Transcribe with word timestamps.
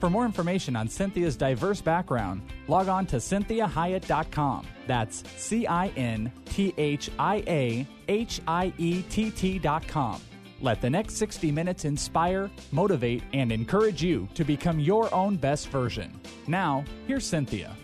For 0.00 0.08
more 0.08 0.24
information 0.24 0.76
on 0.76 0.88
Cinthia's 0.88 1.36
diverse 1.36 1.82
background, 1.82 2.40
log 2.68 2.88
on 2.88 3.04
to 3.06 3.16
cinthiahiett.com. 3.16 4.66
That's 4.86 5.22
C 5.36 5.66
I 5.66 5.88
N 5.88 6.32
T 6.46 6.72
H 6.78 7.10
I 7.18 7.44
A 7.46 7.86
H 8.08 8.40
I 8.48 8.72
E 8.78 9.02
T 9.02 9.30
T.com. 9.30 10.22
Let 10.62 10.80
the 10.80 10.88
next 10.88 11.16
60 11.16 11.52
minutes 11.52 11.84
inspire, 11.84 12.50
motivate, 12.72 13.22
and 13.34 13.52
encourage 13.52 14.02
you 14.02 14.26
to 14.34 14.42
become 14.42 14.80
your 14.80 15.12
own 15.14 15.36
best 15.36 15.68
version. 15.68 16.18
Now, 16.46 16.82
here's 17.06 17.30
Cinthia. 17.30 17.74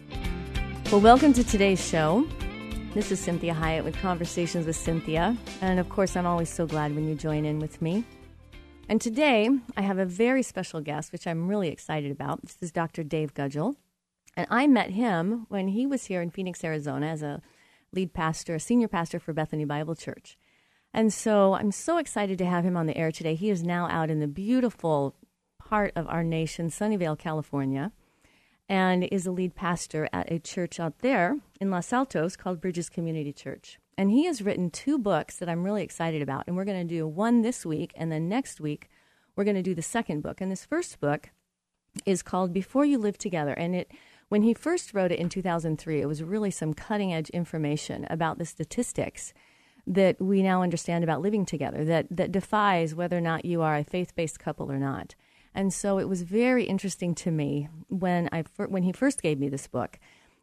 Well, 0.90 1.02
welcome 1.02 1.34
to 1.34 1.44
today's 1.44 1.86
show. 1.86 2.26
This 2.94 3.12
is 3.12 3.20
Cinthia 3.20 3.54
Hiett 3.54 3.84
with 3.84 3.96
Conversations 3.98 4.66
with 4.66 4.76
Cinthia. 4.76 5.36
And 5.60 5.78
of 5.78 5.90
course, 5.90 6.16
I'm 6.16 6.26
always 6.26 6.48
so 6.48 6.66
glad 6.66 6.94
when 6.94 7.06
you 7.06 7.14
join 7.14 7.44
in 7.44 7.58
with 7.58 7.82
me. 7.82 8.04
And 8.88 9.00
today, 9.00 9.50
I 9.76 9.82
have 9.82 9.98
a 9.98 10.06
very 10.06 10.44
special 10.44 10.80
guest, 10.80 11.10
which 11.10 11.26
I'm 11.26 11.48
really 11.48 11.68
excited 11.68 12.12
about. 12.12 12.42
This 12.42 12.58
is 12.60 12.70
Dr. 12.70 13.02
Dave 13.02 13.34
Gudgel. 13.34 13.74
And 14.36 14.46
I 14.48 14.68
met 14.68 14.90
him 14.90 15.46
when 15.48 15.68
he 15.68 15.86
was 15.86 16.04
here 16.04 16.22
in 16.22 16.30
Phoenix, 16.30 16.62
Arizona, 16.62 17.06
as 17.08 17.20
a 17.20 17.42
lead 17.92 18.12
pastor, 18.12 18.54
a 18.54 18.60
senior 18.60 18.86
pastor 18.86 19.18
for 19.18 19.32
Bethany 19.32 19.64
Bible 19.64 19.96
Church. 19.96 20.38
And 20.94 21.12
so 21.12 21.54
I'm 21.54 21.72
so 21.72 21.98
excited 21.98 22.38
to 22.38 22.46
have 22.46 22.64
him 22.64 22.76
on 22.76 22.86
the 22.86 22.96
air 22.96 23.10
today. 23.10 23.34
He 23.34 23.50
is 23.50 23.64
now 23.64 23.88
out 23.88 24.08
in 24.08 24.20
the 24.20 24.28
beautiful 24.28 25.16
part 25.58 25.92
of 25.96 26.06
our 26.06 26.22
nation, 26.22 26.68
Sunnyvale, 26.68 27.18
California, 27.18 27.90
and 28.68 29.02
is 29.04 29.26
a 29.26 29.32
lead 29.32 29.56
pastor 29.56 30.08
at 30.12 30.30
a 30.30 30.38
church 30.38 30.78
out 30.78 31.00
there 31.00 31.38
in 31.60 31.72
Los 31.72 31.92
Altos 31.92 32.36
called 32.36 32.60
Bridges 32.60 32.88
Community 32.88 33.32
Church. 33.32 33.80
And 33.98 34.10
he 34.10 34.26
has 34.26 34.42
written 34.42 34.70
two 34.70 34.98
books 34.98 35.36
that 35.36 35.48
I'm 35.48 35.64
really 35.64 35.82
excited 35.82 36.22
about. 36.22 36.44
And 36.46 36.56
we're 36.56 36.64
going 36.64 36.86
to 36.86 36.94
do 36.94 37.06
one 37.06 37.42
this 37.42 37.64
week, 37.64 37.92
and 37.96 38.12
then 38.12 38.28
next 38.28 38.60
week, 38.60 38.90
we're 39.34 39.44
going 39.44 39.56
to 39.56 39.62
do 39.62 39.74
the 39.74 39.82
second 39.82 40.22
book. 40.22 40.40
And 40.40 40.50
this 40.50 40.64
first 40.64 41.00
book 41.00 41.30
is 42.04 42.22
called 42.22 42.52
Before 42.52 42.84
You 42.84 42.98
Live 42.98 43.18
Together. 43.18 43.52
And 43.52 43.74
it 43.74 43.90
when 44.28 44.42
he 44.42 44.54
first 44.54 44.92
wrote 44.92 45.12
it 45.12 45.20
in 45.20 45.28
2003, 45.28 46.00
it 46.00 46.06
was 46.06 46.22
really 46.22 46.50
some 46.50 46.74
cutting 46.74 47.14
edge 47.14 47.30
information 47.30 48.06
about 48.10 48.38
the 48.38 48.44
statistics 48.44 49.32
that 49.86 50.20
we 50.20 50.42
now 50.42 50.62
understand 50.62 51.04
about 51.04 51.22
living 51.22 51.46
together 51.46 51.84
that, 51.84 52.08
that 52.10 52.32
defies 52.32 52.94
whether 52.94 53.16
or 53.16 53.20
not 53.20 53.44
you 53.44 53.62
are 53.62 53.76
a 53.76 53.84
faith 53.84 54.16
based 54.16 54.40
couple 54.40 54.70
or 54.70 54.78
not. 54.78 55.14
And 55.54 55.72
so 55.72 55.98
it 55.98 56.08
was 56.08 56.22
very 56.22 56.64
interesting 56.64 57.14
to 57.16 57.30
me 57.30 57.68
when, 57.88 58.28
I, 58.32 58.44
when 58.66 58.82
he 58.82 58.92
first 58.92 59.22
gave 59.22 59.38
me 59.38 59.48
this 59.48 59.68
book. 59.68 59.98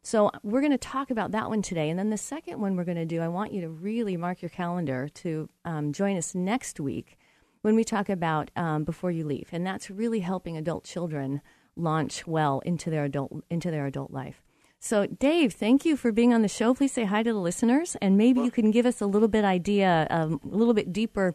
So 0.06 0.30
we're 0.42 0.60
going 0.60 0.70
to 0.70 0.76
talk 0.78 1.10
about 1.10 1.30
that 1.30 1.48
one 1.48 1.62
today. 1.62 1.88
And 1.88 1.98
then 1.98 2.10
the 2.10 2.18
second 2.18 2.60
one 2.60 2.76
we're 2.76 2.84
going 2.84 2.98
to 2.98 3.06
do, 3.06 3.22
I 3.22 3.28
want 3.28 3.54
you 3.54 3.62
to 3.62 3.70
really 3.70 4.18
mark 4.18 4.42
your 4.42 4.50
calendar 4.50 5.08
to 5.08 5.48
um, 5.64 5.94
join 5.94 6.18
us 6.18 6.34
next 6.34 6.78
week 6.78 7.16
when 7.62 7.74
we 7.74 7.84
talk 7.84 8.10
about 8.10 8.50
um, 8.54 8.84
Before 8.84 9.10
You 9.10 9.24
Leave. 9.24 9.48
And 9.50 9.66
that's 9.66 9.88
really 9.88 10.20
helping 10.20 10.58
adult 10.58 10.84
children 10.84 11.40
launch 11.74 12.26
well 12.26 12.60
into 12.66 12.90
their 12.90 13.04
adult 13.04 13.32
into 13.48 13.70
their 13.70 13.86
adult 13.86 14.10
life. 14.10 14.42
So, 14.78 15.06
Dave, 15.06 15.54
thank 15.54 15.86
you 15.86 15.96
for 15.96 16.12
being 16.12 16.34
on 16.34 16.42
the 16.42 16.48
show. 16.48 16.74
Please 16.74 16.92
say 16.92 17.04
hi 17.04 17.22
to 17.22 17.32
the 17.32 17.38
listeners, 17.38 17.96
and 18.02 18.18
maybe 18.18 18.42
you 18.42 18.50
can 18.50 18.70
give 18.70 18.84
us 18.84 19.00
a 19.00 19.06
little 19.06 19.28
bit 19.28 19.42
idea, 19.42 20.06
um, 20.10 20.38
a 20.44 20.54
little 20.54 20.74
bit 20.74 20.92
deeper 20.92 21.34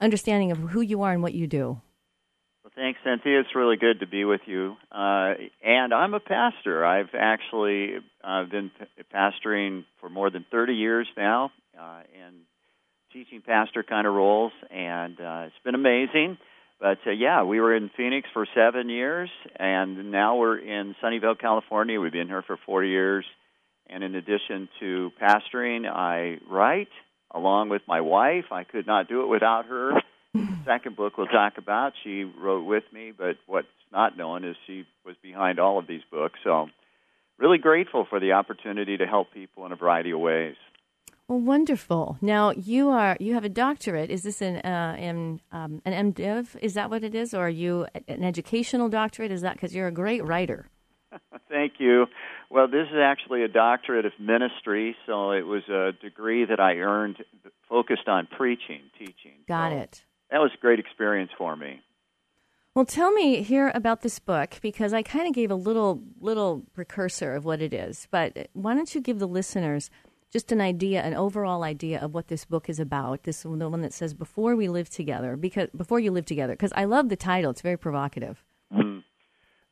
understanding 0.00 0.50
of 0.50 0.58
who 0.58 0.80
you 0.80 1.02
are 1.02 1.12
and 1.12 1.22
what 1.22 1.34
you 1.34 1.46
do. 1.46 1.80
Thanks, 2.78 3.00
Cinthia. 3.04 3.40
It's 3.40 3.56
really 3.56 3.76
good 3.76 3.98
to 4.00 4.06
be 4.06 4.24
with 4.24 4.42
you. 4.46 4.76
Uh, 4.92 5.34
and 5.64 5.92
I'm 5.92 6.14
a 6.14 6.20
pastor. 6.20 6.86
I've 6.86 7.12
actually 7.12 7.94
uh, 8.22 8.44
been 8.44 8.70
pastoring 9.12 9.84
for 10.00 10.08
more 10.08 10.30
than 10.30 10.46
30 10.48 10.74
years 10.74 11.08
now, 11.16 11.50
uh, 11.76 12.02
and 12.24 12.36
teaching 13.12 13.42
pastor 13.44 13.82
kind 13.82 14.06
of 14.06 14.14
roles, 14.14 14.52
and 14.70 15.20
uh, 15.20 15.46
it's 15.46 15.56
been 15.64 15.74
amazing. 15.74 16.38
But 16.80 16.98
uh, 17.04 17.10
yeah, 17.10 17.42
we 17.42 17.58
were 17.58 17.74
in 17.74 17.90
Phoenix 17.96 18.28
for 18.32 18.46
seven 18.54 18.88
years, 18.88 19.28
and 19.56 20.12
now 20.12 20.36
we're 20.36 20.58
in 20.58 20.94
Sunnyvale, 21.02 21.40
California. 21.40 22.00
We've 22.00 22.12
been 22.12 22.28
here 22.28 22.44
for 22.46 22.58
four 22.64 22.84
years. 22.84 23.24
And 23.88 24.04
in 24.04 24.14
addition 24.14 24.68
to 24.78 25.10
pastoring, 25.20 25.84
I 25.84 26.38
write 26.48 26.90
along 27.34 27.70
with 27.70 27.82
my 27.88 28.02
wife. 28.02 28.52
I 28.52 28.62
could 28.62 28.86
not 28.86 29.08
do 29.08 29.22
it 29.22 29.26
without 29.26 29.66
her. 29.66 29.94
The 30.34 30.46
second 30.64 30.96
book 30.96 31.16
we'll 31.16 31.26
talk 31.26 31.58
about, 31.58 31.92
she 32.04 32.24
wrote 32.24 32.64
with 32.64 32.84
me, 32.92 33.12
but 33.16 33.36
what's 33.46 33.66
not 33.92 34.16
known 34.16 34.44
is 34.44 34.56
she 34.66 34.84
was 35.04 35.16
behind 35.22 35.58
all 35.58 35.78
of 35.78 35.86
these 35.86 36.02
books. 36.10 36.38
So, 36.44 36.68
really 37.38 37.58
grateful 37.58 38.06
for 38.08 38.20
the 38.20 38.32
opportunity 38.32 38.96
to 38.96 39.06
help 39.06 39.32
people 39.32 39.64
in 39.66 39.72
a 39.72 39.76
variety 39.76 40.10
of 40.10 40.20
ways. 40.20 40.56
Well, 41.28 41.40
wonderful. 41.40 42.16
Now 42.22 42.52
you 42.52 42.88
are 42.88 43.16
you 43.20 43.34
have 43.34 43.44
a 43.44 43.50
doctorate. 43.50 44.10
Is 44.10 44.22
this 44.22 44.40
an 44.40 44.56
uh, 44.56 44.96
in, 44.98 45.40
um, 45.52 45.82
an 45.84 46.12
MDiv? 46.12 46.56
Is 46.62 46.72
that 46.72 46.88
what 46.88 47.04
it 47.04 47.14
is, 47.14 47.34
or 47.34 47.46
are 47.46 47.50
you 47.50 47.86
an 48.08 48.24
educational 48.24 48.88
doctorate? 48.88 49.30
Is 49.30 49.42
that 49.42 49.54
because 49.54 49.74
you're 49.74 49.88
a 49.88 49.92
great 49.92 50.24
writer? 50.24 50.70
Thank 51.50 51.74
you. 51.78 52.06
Well, 52.50 52.66
this 52.66 52.86
is 52.90 52.96
actually 52.98 53.42
a 53.42 53.48
doctorate 53.48 54.06
of 54.06 54.12
ministry, 54.18 54.96
so 55.06 55.32
it 55.32 55.42
was 55.42 55.68
a 55.68 55.92
degree 56.00 56.46
that 56.46 56.60
I 56.60 56.76
earned 56.76 57.18
focused 57.68 58.08
on 58.08 58.26
preaching, 58.26 58.80
teaching. 58.98 59.32
Got 59.46 59.72
so 59.72 59.78
it. 59.78 60.04
That 60.30 60.40
was 60.40 60.50
a 60.54 60.60
great 60.60 60.78
experience 60.78 61.30
for 61.36 61.56
me. 61.56 61.80
Well, 62.74 62.84
tell 62.84 63.10
me 63.10 63.42
here 63.42 63.72
about 63.74 64.02
this 64.02 64.18
book 64.18 64.58
because 64.62 64.92
I 64.92 65.02
kind 65.02 65.26
of 65.26 65.34
gave 65.34 65.50
a 65.50 65.56
little 65.56 66.02
little 66.20 66.62
precursor 66.74 67.34
of 67.34 67.44
what 67.44 67.60
it 67.60 67.72
is, 67.72 68.06
but 68.10 68.48
why 68.52 68.74
don't 68.74 68.94
you 68.94 69.00
give 69.00 69.18
the 69.18 69.26
listeners 69.26 69.90
just 70.30 70.52
an 70.52 70.60
idea, 70.60 71.02
an 71.02 71.14
overall 71.14 71.62
idea 71.64 71.98
of 71.98 72.12
what 72.14 72.28
this 72.28 72.44
book 72.44 72.68
is 72.68 72.78
about. 72.78 73.24
This 73.24 73.42
the 73.42 73.48
one 73.48 73.80
that 73.80 73.92
says 73.94 74.14
"Before 74.14 74.54
We 74.54 74.68
Live 74.68 74.90
Together," 74.90 75.36
because 75.36 75.70
before 75.76 75.98
you 75.98 76.10
live 76.10 76.26
together. 76.26 76.52
Because 76.52 76.72
I 76.76 76.84
love 76.84 77.08
the 77.08 77.16
title; 77.16 77.50
it's 77.50 77.62
very 77.62 77.78
provocative. 77.78 78.44
Mm. 78.72 79.02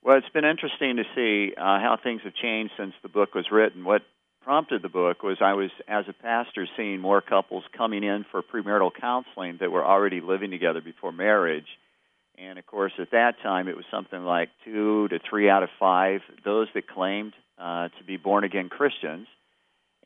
Well, 0.03 0.17
it's 0.17 0.29
been 0.31 0.45
interesting 0.45 0.97
to 0.97 1.05
see 1.15 1.55
uh, 1.57 1.79
how 1.81 1.99
things 2.03 2.23
have 2.25 2.35
changed 2.35 2.73
since 2.79 2.95
the 3.03 3.09
book 3.09 3.35
was 3.35 3.47
written. 3.53 3.85
What 3.85 4.03
prompted 4.47 4.81
the 4.81 4.89
book 4.89 5.23
was 5.25 5.39
I 5.41 5.55
was, 5.55 5.71
as 5.89 6.05
a 6.09 6.13
pastor, 6.13 6.69
seeing 6.77 7.01
more 7.01 7.21
couples 7.21 7.65
coming 7.77 8.05
in 8.05 8.25
for 8.31 8.43
premarital 8.43 8.93
counseling 8.99 9.59
that 9.61 9.73
were 9.73 9.85
already 9.85 10.21
living 10.21 10.53
together 10.53 10.81
before 10.81 11.11
marriage. 11.11 11.67
And 12.39 12.59
of 12.59 12.65
course, 12.65 12.93
at 13.01 13.11
that 13.11 13.35
time, 13.43 13.67
it 13.67 13.77
was 13.77 13.85
something 13.91 14.25
like 14.25 14.51
two 14.65 15.09
to 15.09 15.19
three 15.29 15.51
out 15.51 15.65
of 15.65 15.69
five 15.81 16.21
those 16.45 16.69
that 16.75 16.87
claimed 16.87 17.35
uh, 17.59 17.89
to 17.99 18.05
be 18.07 18.17
born 18.17 18.45
again 18.45 18.69
Christians 18.69 19.27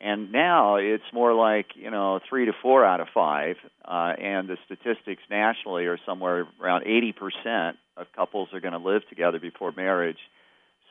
and 0.01 0.31
now 0.31 0.77
it's 0.77 1.03
more 1.13 1.33
like 1.33 1.67
you 1.75 1.91
know 1.91 2.19
three 2.27 2.45
to 2.45 2.53
four 2.61 2.83
out 2.83 2.99
of 2.99 3.07
five, 3.13 3.57
uh, 3.85 4.13
and 4.19 4.49
the 4.49 4.57
statistics 4.65 5.21
nationally 5.29 5.85
are 5.85 5.99
somewhere 6.05 6.47
around 6.59 6.85
80 6.87 7.11
percent 7.13 7.77
of 7.95 8.07
couples 8.15 8.49
are 8.51 8.59
going 8.59 8.73
to 8.73 8.79
live 8.79 9.07
together 9.09 9.39
before 9.39 9.71
marriage. 9.71 10.17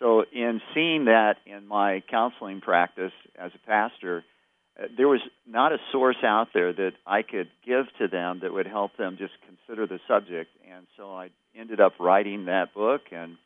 So, 0.01 0.25
in 0.33 0.63
seeing 0.75 1.05
that 1.05 1.37
in 1.47 1.69
my 1.69 2.03
counseling 2.11 2.63
practice 2.63 3.13
as 3.39 3.53
a 3.55 3.67
pastor, 3.67 4.25
uh, 4.81 4.87
there 4.97 5.09
was 5.09 5.21
not 5.47 5.73
a 5.73 5.79
source 5.93 6.17
out 6.25 6.49
there 6.55 6.73
that 6.73 6.93
I 7.07 7.21
could 7.23 7.49
give 7.67 7.85
to 7.99 8.09
them 8.09 8.41
that 8.43 8.53
would 8.53 8.67
help 8.67 8.97
them 8.97 9.19
just 9.19 9.35
consider 9.47 9.87
the 9.87 10.01
subject. 10.09 10.51
And 10.73 10.87
so 10.97 11.15
I 11.15 11.29
ended 11.55 11.81
up 11.81 11.93
writing 12.01 12.47
that 12.47 12.73
book, 12.73 13.03
and 13.13 13.37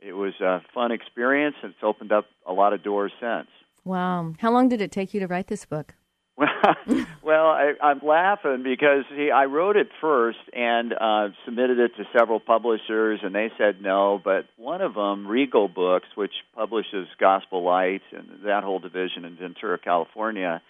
it 0.00 0.12
was 0.12 0.34
a 0.40 0.62
fun 0.74 0.90
experience. 0.90 1.54
And 1.62 1.72
it's 1.72 1.82
opened 1.82 2.10
up 2.10 2.26
a 2.44 2.52
lot 2.52 2.72
of 2.72 2.82
doors 2.82 3.12
since. 3.20 3.48
Wow. 3.84 4.34
How 4.38 4.50
long 4.50 4.68
did 4.68 4.80
it 4.80 4.90
take 4.90 5.14
you 5.14 5.20
to 5.20 5.28
write 5.28 5.46
this 5.46 5.64
book? 5.64 5.94
well, 7.22 7.46
I, 7.46 7.72
I'm 7.82 8.00
laughing 8.02 8.62
because 8.62 9.04
see, 9.10 9.30
I 9.30 9.44
wrote 9.44 9.76
it 9.76 9.88
first 10.00 10.38
and 10.52 10.92
uh, 10.92 11.28
submitted 11.44 11.78
it 11.78 11.96
to 11.96 12.04
several 12.16 12.40
publishers, 12.40 13.20
and 13.22 13.34
they 13.34 13.50
said 13.58 13.82
no. 13.82 14.20
But 14.22 14.46
one 14.56 14.80
of 14.80 14.94
them, 14.94 15.26
Regal 15.26 15.68
Books, 15.68 16.08
which 16.14 16.32
publishes 16.54 17.08
Gospel 17.18 17.62
Light 17.62 18.02
and 18.12 18.44
that 18.44 18.64
whole 18.64 18.78
division 18.78 19.24
in 19.24 19.36
Ventura, 19.36 19.78
California, 19.78 20.62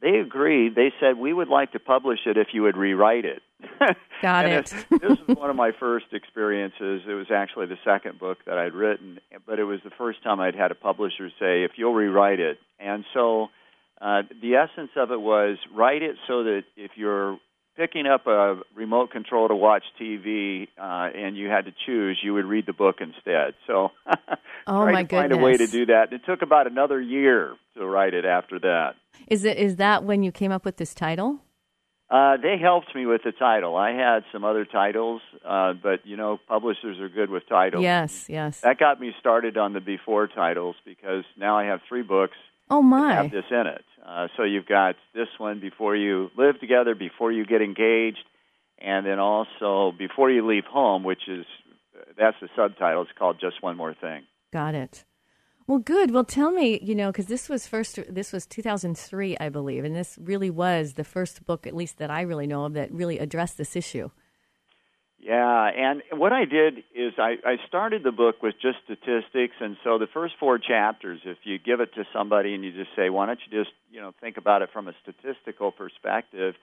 they 0.00 0.18
agreed. 0.18 0.74
They 0.74 0.92
said 0.98 1.18
we 1.18 1.32
would 1.32 1.48
like 1.48 1.72
to 1.72 1.78
publish 1.78 2.20
it 2.24 2.38
if 2.38 2.48
you 2.52 2.62
would 2.62 2.76
rewrite 2.76 3.26
it. 3.26 3.42
Got 4.22 4.46
and 4.46 4.54
it. 4.54 4.74
this 4.90 5.18
was 5.26 5.36
one 5.36 5.50
of 5.50 5.56
my 5.56 5.72
first 5.78 6.06
experiences. 6.12 7.02
It 7.06 7.12
was 7.12 7.30
actually 7.30 7.66
the 7.66 7.78
second 7.84 8.18
book 8.18 8.38
that 8.46 8.56
I'd 8.56 8.72
written, 8.72 9.20
but 9.46 9.58
it 9.58 9.64
was 9.64 9.80
the 9.84 9.90
first 9.90 10.22
time 10.22 10.40
I'd 10.40 10.54
had 10.54 10.70
a 10.70 10.74
publisher 10.74 11.28
say, 11.38 11.64
"If 11.64 11.72
you'll 11.76 11.92
rewrite 11.92 12.40
it." 12.40 12.58
And 12.78 13.04
so, 13.12 13.50
uh, 14.00 14.22
the 14.40 14.54
essence 14.54 14.90
of 14.96 15.10
it 15.10 15.20
was 15.20 15.58
write 15.74 16.02
it 16.02 16.16
so 16.26 16.44
that 16.44 16.62
if 16.76 16.92
you're 16.96 17.38
picking 17.76 18.06
up 18.06 18.26
a 18.26 18.60
remote 18.74 19.10
control 19.10 19.48
to 19.48 19.54
watch 19.54 19.84
TV 20.00 20.68
uh, 20.78 21.10
and 21.14 21.36
you 21.36 21.48
had 21.48 21.66
to 21.66 21.72
choose, 21.86 22.18
you 22.22 22.34
would 22.34 22.44
read 22.44 22.66
the 22.66 22.72
book 22.72 22.96
instead. 23.00 23.54
So, 23.66 23.90
oh 24.66 24.86
my 24.86 25.02
to 25.02 25.08
goodness. 25.08 25.10
find 25.10 25.32
a 25.32 25.38
way 25.38 25.56
to 25.56 25.66
do 25.66 25.86
that. 25.86 26.12
It 26.12 26.22
took 26.26 26.42
about 26.42 26.66
another 26.66 27.00
year 27.00 27.54
to 27.76 27.86
write 27.86 28.14
it 28.14 28.24
after 28.24 28.58
that. 28.60 28.94
Is 29.28 29.44
it 29.44 29.58
is 29.58 29.76
that 29.76 30.04
when 30.04 30.22
you 30.22 30.32
came 30.32 30.52
up 30.52 30.64
with 30.64 30.76
this 30.76 30.94
title? 30.94 31.40
Uh, 32.10 32.36
they 32.38 32.58
helped 32.60 32.92
me 32.92 33.06
with 33.06 33.22
the 33.22 33.30
title. 33.30 33.76
I 33.76 33.92
had 33.92 34.24
some 34.32 34.44
other 34.44 34.64
titles, 34.64 35.22
uh, 35.46 35.74
but 35.74 36.04
you 36.04 36.16
know, 36.16 36.40
publishers 36.48 36.98
are 36.98 37.08
good 37.08 37.30
with 37.30 37.48
titles. 37.48 37.84
Yes, 37.84 38.26
yes. 38.28 38.60
That 38.60 38.78
got 38.78 39.00
me 39.00 39.14
started 39.20 39.56
on 39.56 39.74
the 39.74 39.80
before 39.80 40.26
titles 40.26 40.74
because 40.84 41.24
now 41.38 41.56
I 41.56 41.66
have 41.66 41.80
three 41.88 42.02
books 42.02 42.36
oh 42.70 42.82
my! 42.82 43.14
have 43.14 43.30
this 43.30 43.44
in 43.50 43.66
it. 43.66 43.84
Uh, 44.06 44.28
so 44.36 44.44
you've 44.44 44.66
got 44.66 44.96
this 45.14 45.28
one 45.38 45.60
before 45.60 45.94
you 45.94 46.30
live 46.36 46.58
together, 46.58 46.94
before 46.94 47.30
you 47.30 47.44
get 47.44 47.62
engaged, 47.62 48.24
and 48.78 49.04
then 49.06 49.18
also 49.18 49.92
before 49.96 50.30
you 50.30 50.46
leave 50.46 50.64
home, 50.64 51.04
which 51.04 51.28
is 51.28 51.44
that's 52.18 52.36
the 52.40 52.48
subtitle. 52.56 53.02
It's 53.02 53.10
called 53.18 53.38
Just 53.40 53.62
One 53.62 53.76
More 53.76 53.94
Thing. 53.94 54.22
Got 54.52 54.74
it. 54.74 55.04
Well, 55.66 55.78
good. 55.78 56.10
Well, 56.10 56.24
tell 56.24 56.50
me, 56.50 56.80
you 56.82 56.96
know, 56.96 57.12
because 57.12 57.26
this 57.26 57.48
was 57.48 57.66
first, 57.68 57.98
this 58.12 58.32
was 58.32 58.44
2003, 58.46 59.36
I 59.38 59.48
believe, 59.50 59.84
and 59.84 59.94
this 59.94 60.18
really 60.20 60.50
was 60.50 60.94
the 60.94 61.04
first 61.04 61.46
book, 61.46 61.64
at 61.64 61.76
least 61.76 61.98
that 61.98 62.10
I 62.10 62.22
really 62.22 62.48
know 62.48 62.64
of, 62.64 62.72
that 62.72 62.92
really 62.92 63.20
addressed 63.20 63.56
this 63.56 63.76
issue. 63.76 64.10
Yeah, 65.22 65.68
and 65.68 66.02
what 66.12 66.32
I 66.32 66.46
did 66.46 66.78
is 66.94 67.12
I, 67.18 67.36
I 67.44 67.56
started 67.68 68.02
the 68.02 68.10
book 68.10 68.42
with 68.42 68.54
just 68.60 68.78
statistics, 68.84 69.54
and 69.60 69.76
so 69.84 69.98
the 69.98 70.06
first 70.06 70.34
four 70.40 70.58
chapters, 70.58 71.20
if 71.26 71.36
you 71.44 71.58
give 71.58 71.80
it 71.80 71.94
to 71.94 72.04
somebody 72.12 72.54
and 72.54 72.64
you 72.64 72.72
just 72.72 72.96
say, 72.96 73.10
"Why 73.10 73.26
don't 73.26 73.38
you 73.46 73.58
just 73.62 73.74
you 73.90 74.00
know 74.00 74.14
think 74.20 74.38
about 74.38 74.62
it 74.62 74.70
from 74.72 74.88
a 74.88 74.94
statistical 75.02 75.72
perspective?" 75.72 76.54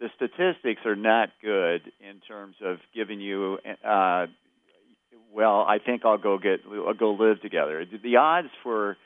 The 0.00 0.08
statistics 0.16 0.86
are 0.86 0.96
not 0.96 1.30
good 1.42 1.82
in 2.00 2.20
terms 2.26 2.56
of 2.62 2.78
giving 2.94 3.20
you 3.20 3.58
uh, 3.84 4.26
well, 5.32 5.64
I 5.68 5.78
think 5.78 6.04
I'll 6.04 6.18
go 6.18 6.38
get 6.38 6.60
I'll 6.70 6.94
go 6.94 7.12
live 7.12 7.40
together. 7.42 7.84
The 7.84 8.16
odds 8.16 8.48
for 8.62 8.96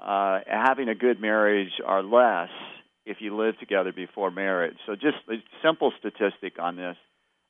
uh, 0.00 0.40
having 0.46 0.88
a 0.88 0.94
good 0.94 1.20
marriage 1.20 1.72
are 1.84 2.02
less 2.02 2.50
if 3.04 3.18
you 3.20 3.36
live 3.36 3.58
together 3.58 3.92
before 3.92 4.30
marriage. 4.30 4.76
So, 4.86 4.94
just 4.94 5.16
a 5.30 5.36
simple 5.62 5.92
statistic 5.98 6.58
on 6.58 6.76
this: 6.76 6.96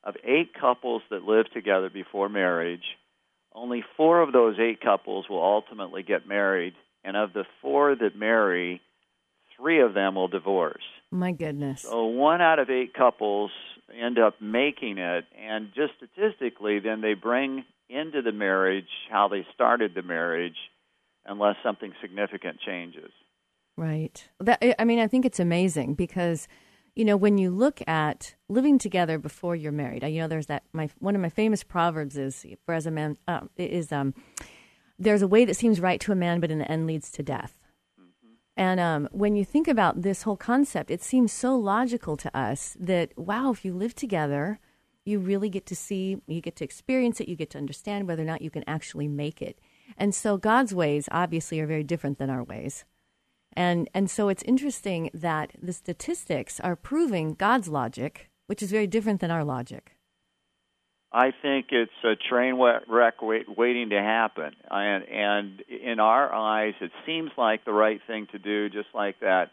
of 0.09 0.17
eight 0.25 0.55
couples 0.59 1.03
that 1.11 1.25
live 1.25 1.51
together 1.53 1.91
before 1.91 2.31
marriage, 2.31 2.85
only 3.55 3.85
four 3.97 4.23
of 4.23 4.33
those 4.33 4.57
eight 4.59 4.81
couples 4.81 5.27
will 5.29 5.43
ultimately 5.43 6.03
get 6.03 6.27
married, 6.27 6.73
and 7.05 7.15
of 7.15 7.35
the 7.35 7.45
four 7.61 7.95
that 7.95 8.17
marry, 8.17 8.81
three 9.57 9.83
of 9.83 9.93
them 9.93 10.15
will 10.15 10.29
divorce. 10.29 10.83
My 11.11 11.33
goodness. 11.33 11.83
So 11.83 12.07
one 12.07 12.41
out 12.41 12.59
of 12.59 12.71
eight 12.71 12.95
couples 12.95 13.51
end 13.95 14.19
up 14.19 14.41
making 14.41 14.97
it, 14.97 15.27
and 15.39 15.69
just 15.75 15.93
statistically, 15.99 16.79
then 16.79 17.03
they 17.03 17.13
bring 17.13 17.65
into 17.91 18.23
the 18.23 18.33
marriage 18.33 18.89
how 19.11 19.29
they 19.29 19.47
started 19.55 19.95
the 19.95 20.03
marriage 20.03 20.57
unless 21.27 21.57
something 21.63 21.93
significant 22.01 22.61
changes. 22.65 23.11
Right. 23.77 24.27
That 24.41 24.63
I 24.79 24.85
mean 24.85 24.99
I 24.99 25.07
think 25.07 25.25
it's 25.25 25.39
amazing 25.39 25.95
because 25.95 26.49
you 26.99 27.05
know 27.05 27.17
when 27.17 27.39
you 27.39 27.51
look 27.51 27.81
at 27.87 28.35
living 28.49 28.77
together 28.77 29.19
before 29.19 29.55
you're 29.55 29.71
married. 29.71 30.03
You 30.03 30.21
know 30.21 30.29
there's 30.29 30.47
that 30.47 30.65
my 30.73 30.91
one 30.99 31.15
of 31.15 31.21
my 31.21 31.29
famous 31.29 31.63
proverbs 31.63 32.19
is 32.19 32.45
for 32.67 32.75
as 32.75 32.87
a 32.87 32.91
man 32.91 33.17
uh, 33.29 33.43
is 33.57 33.93
um 33.93 34.15
there's 34.99 35.23
a 35.23 35.29
way 35.29 35.45
that 35.45 35.55
seems 35.55 35.81
right 35.81 36.01
to 36.01 36.11
a 36.11 36.17
man 36.17 36.41
but 36.41 36.51
in 36.51 36.59
the 36.59 36.71
end 36.71 36.89
leads 36.89 37.13
to 37.13 37.23
death. 37.23 37.61
Mm-hmm. 38.01 38.33
And 38.57 38.81
um, 38.81 39.09
when 39.13 39.37
you 39.37 39.45
think 39.45 39.69
about 39.69 40.03
this 40.03 40.23
whole 40.23 40.37
concept, 40.37 40.91
it 40.91 41.01
seems 41.01 41.33
so 41.33 41.55
logical 41.55 42.17
to 42.17 42.37
us 42.37 42.77
that, 42.81 43.17
wow, 43.17 43.53
if 43.53 43.65
you 43.65 43.73
live 43.73 43.95
together, 43.95 44.59
you 45.05 45.21
really 45.21 45.49
get 45.49 45.67
to 45.67 45.77
see, 45.77 46.21
you 46.27 46.41
get 46.41 46.57
to 46.57 46.65
experience 46.65 47.21
it, 47.21 47.29
you 47.29 47.37
get 47.37 47.51
to 47.51 47.59
understand 47.59 48.09
whether 48.09 48.23
or 48.23 48.27
not 48.27 48.43
you 48.43 48.51
can 48.51 48.65
actually 48.67 49.07
make 49.07 49.41
it. 49.41 49.61
And 49.97 50.13
so 50.13 50.37
God's 50.37 50.75
ways 50.75 51.09
obviously 51.13 51.61
are 51.61 51.67
very 51.67 51.85
different 51.85 52.19
than 52.19 52.29
our 52.29 52.43
ways. 52.43 52.85
And 53.59 53.91
and 53.93 54.09
so 54.09 54.29
it's 54.29 54.45
interesting 54.45 55.11
that 55.13 55.51
the 55.61 55.73
statistics 55.73 56.61
are 56.61 56.77
proving 56.77 57.35
God's 57.35 57.67
logic, 57.67 58.31
which 58.47 58.63
is 58.63 58.71
very 58.71 58.87
different 58.87 59.21
than 59.21 59.33
our 59.33 59.43
logic. 59.43 59.97
I 61.11 61.33
think 61.43 61.67
it's 61.71 62.05
a 62.05 62.15
train 62.15 62.55
wreck 62.55 63.15
waiting 63.21 63.91
to 63.91 64.01
happen, 64.01 64.53
and 64.71 65.05
and 65.09 65.61
in 65.63 65.99
our 65.99 66.33
eyes, 66.33 66.75
it 66.81 66.93
seems 67.05 67.33
like 67.37 67.65
the 67.65 67.73
right 67.73 68.01
thing 68.07 68.29
to 68.31 68.39
do, 68.39 68.69
just 68.69 68.91
like 68.95 69.19
that 69.23 69.51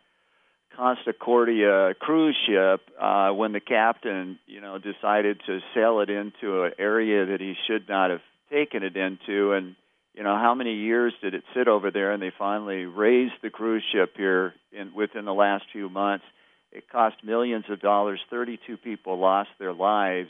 Concordia 0.77 1.95
cruise 1.99 2.37
ship 2.45 2.81
uh, 3.01 3.31
when 3.31 3.53
the 3.53 3.59
captain, 3.59 4.37
you 4.45 4.61
know, 4.61 4.77
decided 4.77 5.41
to 5.47 5.61
sail 5.73 6.01
it 6.01 6.11
into 6.11 6.61
an 6.61 6.73
area 6.77 7.25
that 7.25 7.41
he 7.41 7.55
should 7.65 7.89
not 7.89 8.11
have 8.11 8.21
taken 8.51 8.83
it 8.83 8.95
into, 8.95 9.53
and 9.53 9.75
you 10.15 10.23
know, 10.23 10.35
how 10.37 10.55
many 10.55 10.75
years 10.75 11.13
did 11.21 11.33
it 11.33 11.43
sit 11.53 11.67
over 11.67 11.91
there? 11.91 12.11
And 12.11 12.21
they 12.21 12.31
finally 12.37 12.85
raised 12.85 13.33
the 13.43 13.49
cruise 13.49 13.83
ship 13.91 14.13
here 14.15 14.53
in 14.71 14.93
within 14.95 15.25
the 15.25 15.33
last 15.33 15.65
few 15.71 15.89
months. 15.89 16.25
It 16.71 16.89
cost 16.89 17.17
millions 17.23 17.65
of 17.69 17.81
dollars. 17.81 18.19
Thirty-two 18.29 18.77
people 18.77 19.19
lost 19.19 19.49
their 19.59 19.73
lives. 19.73 20.29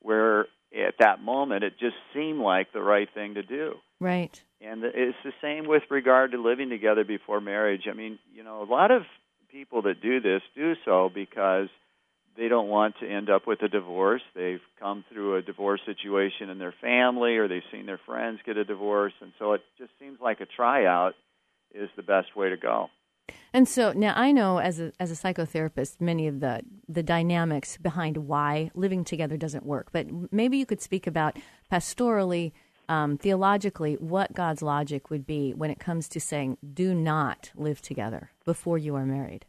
Where 0.00 0.46
at 0.74 0.96
that 0.98 1.22
moment 1.22 1.64
it 1.64 1.78
just 1.78 1.96
seemed 2.12 2.40
like 2.40 2.72
the 2.72 2.82
right 2.82 3.08
thing 3.14 3.34
to 3.34 3.42
do. 3.42 3.74
Right. 4.00 4.42
And 4.60 4.84
it's 4.84 5.16
the 5.24 5.32
same 5.40 5.66
with 5.66 5.82
regard 5.90 6.32
to 6.32 6.42
living 6.42 6.68
together 6.68 7.04
before 7.04 7.40
marriage. 7.40 7.86
I 7.90 7.94
mean, 7.94 8.18
you 8.34 8.42
know, 8.42 8.62
a 8.62 8.70
lot 8.70 8.90
of 8.90 9.02
people 9.50 9.82
that 9.82 10.02
do 10.02 10.20
this 10.20 10.42
do 10.54 10.74
so 10.84 11.10
because 11.14 11.68
they 12.36 12.48
don't 12.48 12.68
want 12.68 12.96
to 13.00 13.08
end 13.08 13.30
up 13.30 13.46
with 13.46 13.62
a 13.62 13.68
divorce. 13.68 14.22
They've 14.34 14.60
come 14.80 15.04
through 15.12 15.36
a 15.36 15.42
divorce 15.42 15.80
situation 15.86 16.50
in 16.50 16.58
their 16.58 16.74
family 16.80 17.36
or 17.36 17.48
they've 17.48 17.62
seen 17.70 17.86
their 17.86 18.00
friends 18.04 18.40
get 18.44 18.56
a 18.56 18.64
divorce. 18.64 19.12
And 19.20 19.32
so 19.38 19.52
it 19.52 19.62
just 19.78 19.90
seems 20.00 20.20
like 20.20 20.40
a 20.40 20.46
tryout 20.46 21.14
is 21.74 21.88
the 21.96 22.02
best 22.02 22.36
way 22.36 22.50
to 22.50 22.56
go. 22.56 22.88
And 23.52 23.68
so 23.68 23.92
now 23.92 24.12
I 24.16 24.32
know 24.32 24.58
as 24.58 24.80
a 24.80 24.92
as 25.00 25.10
a 25.10 25.14
psychotherapist 25.14 26.00
many 26.00 26.26
of 26.26 26.40
the 26.40 26.62
the 26.88 27.02
dynamics 27.02 27.78
behind 27.78 28.16
why 28.16 28.70
living 28.74 29.04
together 29.04 29.36
doesn't 29.36 29.64
work. 29.64 29.88
But 29.92 30.06
maybe 30.32 30.58
you 30.58 30.66
could 30.66 30.82
speak 30.82 31.06
about 31.06 31.38
pastorally, 31.72 32.52
um, 32.88 33.16
theologically, 33.16 33.94
what 33.94 34.34
God's 34.34 34.60
logic 34.60 35.08
would 35.08 35.24
be 35.24 35.52
when 35.54 35.70
it 35.70 35.78
comes 35.78 36.08
to 36.10 36.20
saying, 36.20 36.58
"Do 36.74 36.94
not 36.94 37.50
live 37.54 37.80
together." 37.80 38.30
before 38.44 38.78
you 38.78 38.94
are 38.94 39.06
married? 39.06 39.46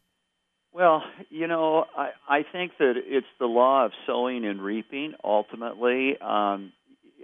Well, 0.75 1.03
you 1.29 1.47
know, 1.47 1.85
I, 1.97 2.09
I 2.27 2.43
think 2.51 2.73
that 2.79 2.95
it's 2.97 3.25
the 3.39 3.45
law 3.45 3.85
of 3.85 3.93
sowing 4.05 4.45
and 4.45 4.61
reaping 4.61 5.13
ultimately. 5.23 6.17
Um, 6.19 6.73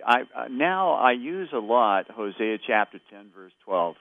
I, 0.07 0.21
now 0.50 0.94
I 0.94 1.12
use 1.12 1.50
a 1.53 1.59
lot 1.59 2.09
Hosea 2.09 2.59
chapter 2.65 3.01
10, 3.09 3.31
verse 3.36 3.51
12, 3.65 3.95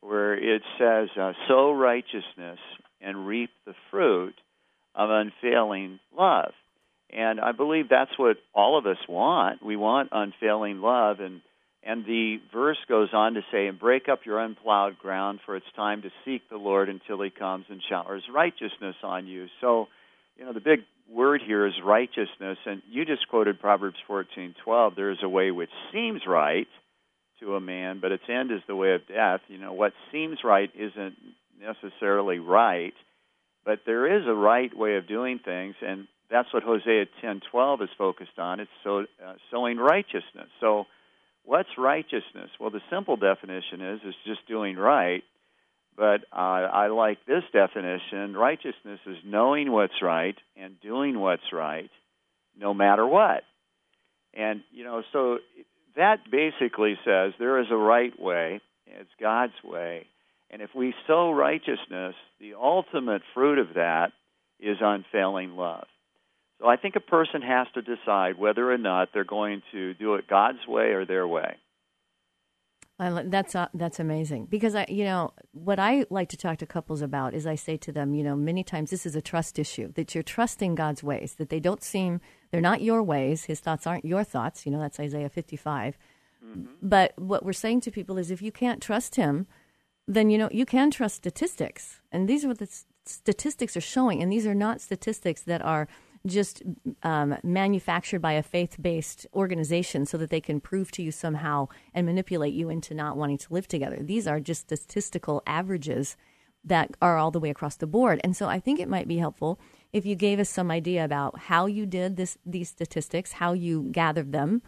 where 0.00 0.34
it 0.34 0.60
says, 0.78 1.08
uh, 1.18 1.32
Sow 1.48 1.72
righteousness 1.72 2.58
and 3.00 3.26
reap 3.26 3.48
the 3.64 3.72
fruit 3.90 4.34
of 4.94 5.08
unfailing 5.08 5.98
love. 6.14 6.52
And 7.08 7.40
I 7.40 7.52
believe 7.52 7.88
that's 7.88 8.18
what 8.18 8.36
all 8.54 8.76
of 8.76 8.84
us 8.84 8.98
want. 9.08 9.64
We 9.64 9.76
want 9.76 10.10
unfailing 10.12 10.82
love. 10.82 11.20
And 11.20 11.40
and 11.86 12.04
the 12.06 12.38
verse 12.52 12.78
goes 12.88 13.10
on 13.12 13.34
to 13.34 13.42
say, 13.52 13.66
And 13.66 13.78
break 13.78 14.08
up 14.08 14.20
your 14.24 14.40
unplowed 14.40 14.98
ground, 14.98 15.40
for 15.44 15.54
it's 15.54 15.66
time 15.76 16.02
to 16.02 16.10
seek 16.24 16.48
the 16.48 16.56
Lord 16.56 16.88
until 16.88 17.20
he 17.20 17.30
comes 17.30 17.66
and 17.68 17.82
showers 17.88 18.22
righteousness 18.32 18.96
on 19.02 19.26
you. 19.26 19.46
So, 19.60 19.88
you 20.38 20.46
know, 20.46 20.52
the 20.52 20.60
big 20.60 20.80
word 21.12 21.42
here 21.46 21.66
is 21.66 21.74
righteousness. 21.84 22.58
And 22.64 22.82
you 22.90 23.04
just 23.04 23.28
quoted 23.28 23.60
Proverbs 23.60 23.98
14:12. 24.08 24.94
There 24.94 25.10
is 25.10 25.22
a 25.22 25.28
way 25.28 25.50
which 25.50 25.70
seems 25.92 26.22
right 26.26 26.68
to 27.40 27.56
a 27.56 27.60
man, 27.60 27.98
but 28.00 28.12
its 28.12 28.24
end 28.28 28.50
is 28.50 28.62
the 28.66 28.76
way 28.76 28.94
of 28.94 29.06
death. 29.06 29.42
You 29.48 29.58
know, 29.58 29.74
what 29.74 29.92
seems 30.10 30.38
right 30.42 30.70
isn't 30.74 31.16
necessarily 31.60 32.38
right, 32.38 32.94
but 33.64 33.80
there 33.84 34.06
is 34.06 34.26
a 34.26 34.34
right 34.34 34.74
way 34.74 34.96
of 34.96 35.06
doing 35.06 35.38
things, 35.38 35.74
and 35.82 36.08
that's 36.30 36.50
what 36.54 36.62
Hosea 36.62 37.06
10:12 37.20 37.82
is 37.82 37.90
focused 37.98 38.38
on. 38.38 38.60
It's 38.60 38.70
so, 38.82 39.00
uh, 39.22 39.34
sowing 39.50 39.76
righteousness. 39.76 40.48
So 40.60 40.86
What's 41.44 41.68
righteousness? 41.76 42.50
Well, 42.58 42.70
the 42.70 42.80
simple 42.90 43.16
definition 43.16 43.80
is 43.80 44.00
is 44.06 44.14
just 44.26 44.46
doing 44.48 44.76
right. 44.76 45.22
But 45.96 46.22
uh, 46.32 46.36
I 46.36 46.88
like 46.88 47.18
this 47.26 47.44
definition. 47.52 48.34
Righteousness 48.36 48.98
is 49.06 49.16
knowing 49.24 49.70
what's 49.70 50.02
right 50.02 50.36
and 50.56 50.80
doing 50.80 51.20
what's 51.20 51.52
right, 51.52 51.90
no 52.58 52.74
matter 52.74 53.06
what. 53.06 53.44
And 54.32 54.62
you 54.72 54.82
know, 54.82 55.02
so 55.12 55.38
that 55.96 56.18
basically 56.30 56.98
says 57.04 57.32
there 57.38 57.60
is 57.60 57.68
a 57.70 57.76
right 57.76 58.18
way. 58.18 58.60
It's 58.86 59.10
God's 59.20 59.52
way. 59.62 60.06
And 60.50 60.62
if 60.62 60.70
we 60.74 60.94
sow 61.06 61.30
righteousness, 61.32 62.14
the 62.40 62.54
ultimate 62.54 63.22
fruit 63.32 63.58
of 63.58 63.74
that 63.74 64.12
is 64.60 64.78
unfailing 64.80 65.56
love. 65.56 65.86
So 66.60 66.68
I 66.68 66.76
think 66.76 66.96
a 66.96 67.00
person 67.00 67.42
has 67.42 67.66
to 67.74 67.82
decide 67.82 68.38
whether 68.38 68.72
or 68.72 68.78
not 68.78 69.08
they're 69.12 69.24
going 69.24 69.62
to 69.72 69.94
do 69.94 70.14
it 70.14 70.28
God's 70.28 70.66
way 70.66 70.92
or 70.92 71.04
their 71.04 71.26
way. 71.26 71.56
that's 72.98 73.56
uh, 73.56 73.66
that's 73.74 73.98
amazing 73.98 74.46
because 74.46 74.76
I 74.76 74.86
you 74.88 75.04
know 75.04 75.32
what 75.50 75.80
I 75.80 76.06
like 76.10 76.28
to 76.28 76.36
talk 76.36 76.58
to 76.58 76.66
couples 76.66 77.02
about 77.02 77.34
is 77.34 77.44
I 77.44 77.56
say 77.56 77.76
to 77.78 77.90
them 77.90 78.14
you 78.14 78.22
know 78.22 78.36
many 78.36 78.62
times 78.62 78.90
this 78.90 79.04
is 79.04 79.16
a 79.16 79.20
trust 79.20 79.58
issue 79.58 79.92
that 79.94 80.14
you're 80.14 80.22
trusting 80.22 80.76
God's 80.76 81.02
ways 81.02 81.34
that 81.38 81.48
they 81.48 81.58
don't 81.58 81.82
seem 81.82 82.20
they're 82.52 82.60
not 82.60 82.82
your 82.82 83.02
ways 83.02 83.46
his 83.46 83.58
thoughts 83.58 83.84
aren't 83.84 84.04
your 84.04 84.22
thoughts 84.22 84.64
you 84.64 84.70
know 84.70 84.78
that's 84.78 85.00
Isaiah 85.00 85.28
55 85.28 85.98
mm-hmm. 86.46 86.66
but 86.80 87.14
what 87.18 87.44
we're 87.44 87.52
saying 87.52 87.80
to 87.80 87.90
people 87.90 88.16
is 88.16 88.30
if 88.30 88.40
you 88.40 88.52
can't 88.52 88.80
trust 88.80 89.16
him 89.16 89.48
then 90.06 90.30
you 90.30 90.38
know 90.38 90.48
you 90.52 90.64
can 90.64 90.92
trust 90.92 91.16
statistics 91.16 92.00
and 92.12 92.28
these 92.28 92.44
are 92.44 92.48
what 92.48 92.60
the 92.60 92.84
statistics 93.06 93.76
are 93.76 93.82
showing, 93.82 94.22
and 94.22 94.32
these 94.32 94.46
are 94.46 94.54
not 94.54 94.80
statistics 94.80 95.42
that 95.42 95.62
are 95.62 95.88
just 96.26 96.62
um, 97.02 97.36
manufactured 97.42 98.20
by 98.20 98.32
a 98.32 98.42
faith 98.42 98.76
based 98.80 99.26
organization 99.34 100.06
so 100.06 100.16
that 100.16 100.30
they 100.30 100.40
can 100.40 100.60
prove 100.60 100.90
to 100.92 101.02
you 101.02 101.10
somehow 101.10 101.68
and 101.92 102.06
manipulate 102.06 102.54
you 102.54 102.70
into 102.70 102.94
not 102.94 103.16
wanting 103.16 103.38
to 103.38 103.52
live 103.52 103.68
together. 103.68 103.98
These 104.00 104.26
are 104.26 104.40
just 104.40 104.62
statistical 104.62 105.42
averages 105.46 106.16
that 106.64 106.96
are 107.02 107.18
all 107.18 107.30
the 107.30 107.40
way 107.40 107.50
across 107.50 107.76
the 107.76 107.86
board. 107.86 108.20
And 108.24 108.34
so 108.34 108.48
I 108.48 108.58
think 108.58 108.80
it 108.80 108.88
might 108.88 109.06
be 109.06 109.18
helpful 109.18 109.60
if 109.92 110.06
you 110.06 110.14
gave 110.14 110.40
us 110.40 110.48
some 110.48 110.70
idea 110.70 111.04
about 111.04 111.38
how 111.38 111.66
you 111.66 111.86
did 111.86 112.16
this 112.16 112.38
these 112.44 112.68
statistics, 112.68 113.32
how 113.32 113.52
you 113.52 113.88
gathered 113.92 114.32
them, 114.32 114.62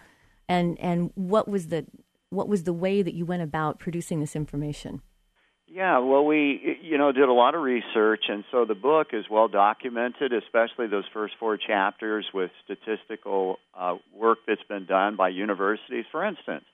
and 0.49 0.79
and 0.79 1.11
what 1.15 1.49
was 1.49 1.69
the 1.69 1.87
what 2.31 2.49
was 2.49 2.65
the 2.65 2.73
way 2.73 3.03
that 3.03 3.15
you 3.15 3.25
went 3.25 3.43
about 3.43 3.79
producing 3.79 4.21
this 4.21 4.37
information. 4.37 5.01
Yeah, 5.77 5.99
well, 5.99 6.25
we 6.25 6.79
you 6.81 6.97
know 6.97 7.13
did 7.13 7.29
a 7.29 7.35
lot 7.35 7.55
of 7.55 7.61
research, 7.61 8.25
and 8.29 8.45
so 8.51 8.65
the 8.65 8.75
book 8.75 9.09
is 9.13 9.27
well 9.31 9.47
documented, 9.47 10.33
especially 10.33 10.87
those 10.87 11.05
first 11.13 11.35
four 11.39 11.59
chapters 11.59 12.25
with 12.33 12.51
statistical 12.65 13.59
uh, 13.79 13.97
work 14.19 14.39
that's 14.49 14.63
been 14.71 14.87
done 14.87 15.17
by 15.17 15.29
universities. 15.29 16.07
For 16.11 16.25
instance, 16.25 16.65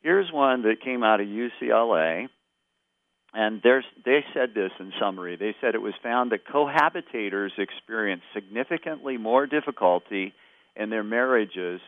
here's 0.00 0.30
one 0.32 0.62
that 0.62 0.76
came 0.80 1.02
out 1.02 1.20
of 1.20 1.26
UCLA, 1.26 2.28
and 3.34 3.60
there's, 3.64 3.84
they 4.04 4.20
said 4.32 4.50
this 4.54 4.70
in 4.78 4.92
summary. 5.00 5.34
They 5.34 5.56
said 5.60 5.74
it 5.74 5.82
was 5.82 5.94
found 6.00 6.30
that 6.30 6.46
cohabitators 6.46 7.50
experience 7.58 8.22
significantly 8.32 9.16
more 9.16 9.48
difficulty 9.48 10.34
in 10.76 10.90
their 10.90 11.02
marriages 11.02 11.80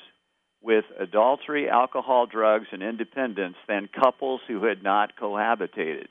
with 0.61 0.87
adultery, 0.99 1.71
alcohol, 1.71 2.27
drugs, 2.27 2.67
and 2.73 2.83
independence 2.83 3.55
than 3.69 3.89
couples 3.95 4.41
who 4.49 4.65
had 4.65 4.83
not 4.83 5.13
cohabitated. 5.17 6.09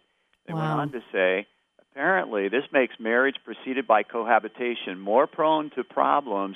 They 0.48 0.54
wow. 0.54 0.78
went 0.78 0.82
on 0.82 0.92
to 0.92 1.06
say, 1.12 1.48
apparently, 1.80 2.50
this 2.50 2.64
makes 2.72 2.96
marriage 3.00 3.36
preceded 3.44 3.88
by 3.88 4.04
cohabitation 4.04 5.00
more 5.00 5.28
prone 5.28 5.70
to 5.72 5.84
problems 5.84 6.56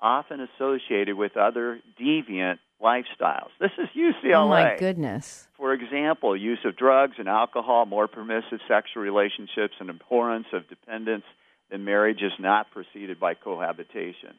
often 0.00 0.40
associated 0.40 1.16
with 1.16 1.36
other 1.36 1.80
deviant 2.00 2.58
lifestyles. 2.82 3.48
This 3.58 3.70
is 3.78 3.88
UCLA. 3.96 4.34
Oh 4.34 4.48
my 4.48 4.76
goodness. 4.78 5.48
For 5.56 5.72
example, 5.72 6.36
use 6.36 6.58
of 6.64 6.76
drugs 6.76 7.14
and 7.18 7.28
alcohol, 7.28 7.86
more 7.86 8.06
permissive 8.08 8.60
sexual 8.68 9.02
relationships, 9.02 9.74
and 9.80 9.88
abhorrence 9.88 10.46
of 10.52 10.68
dependence 10.68 11.24
than 11.70 11.84
marriage 11.84 12.22
is 12.22 12.32
not 12.38 12.70
preceded 12.70 13.18
by 13.18 13.34
cohabitation. 13.34 14.34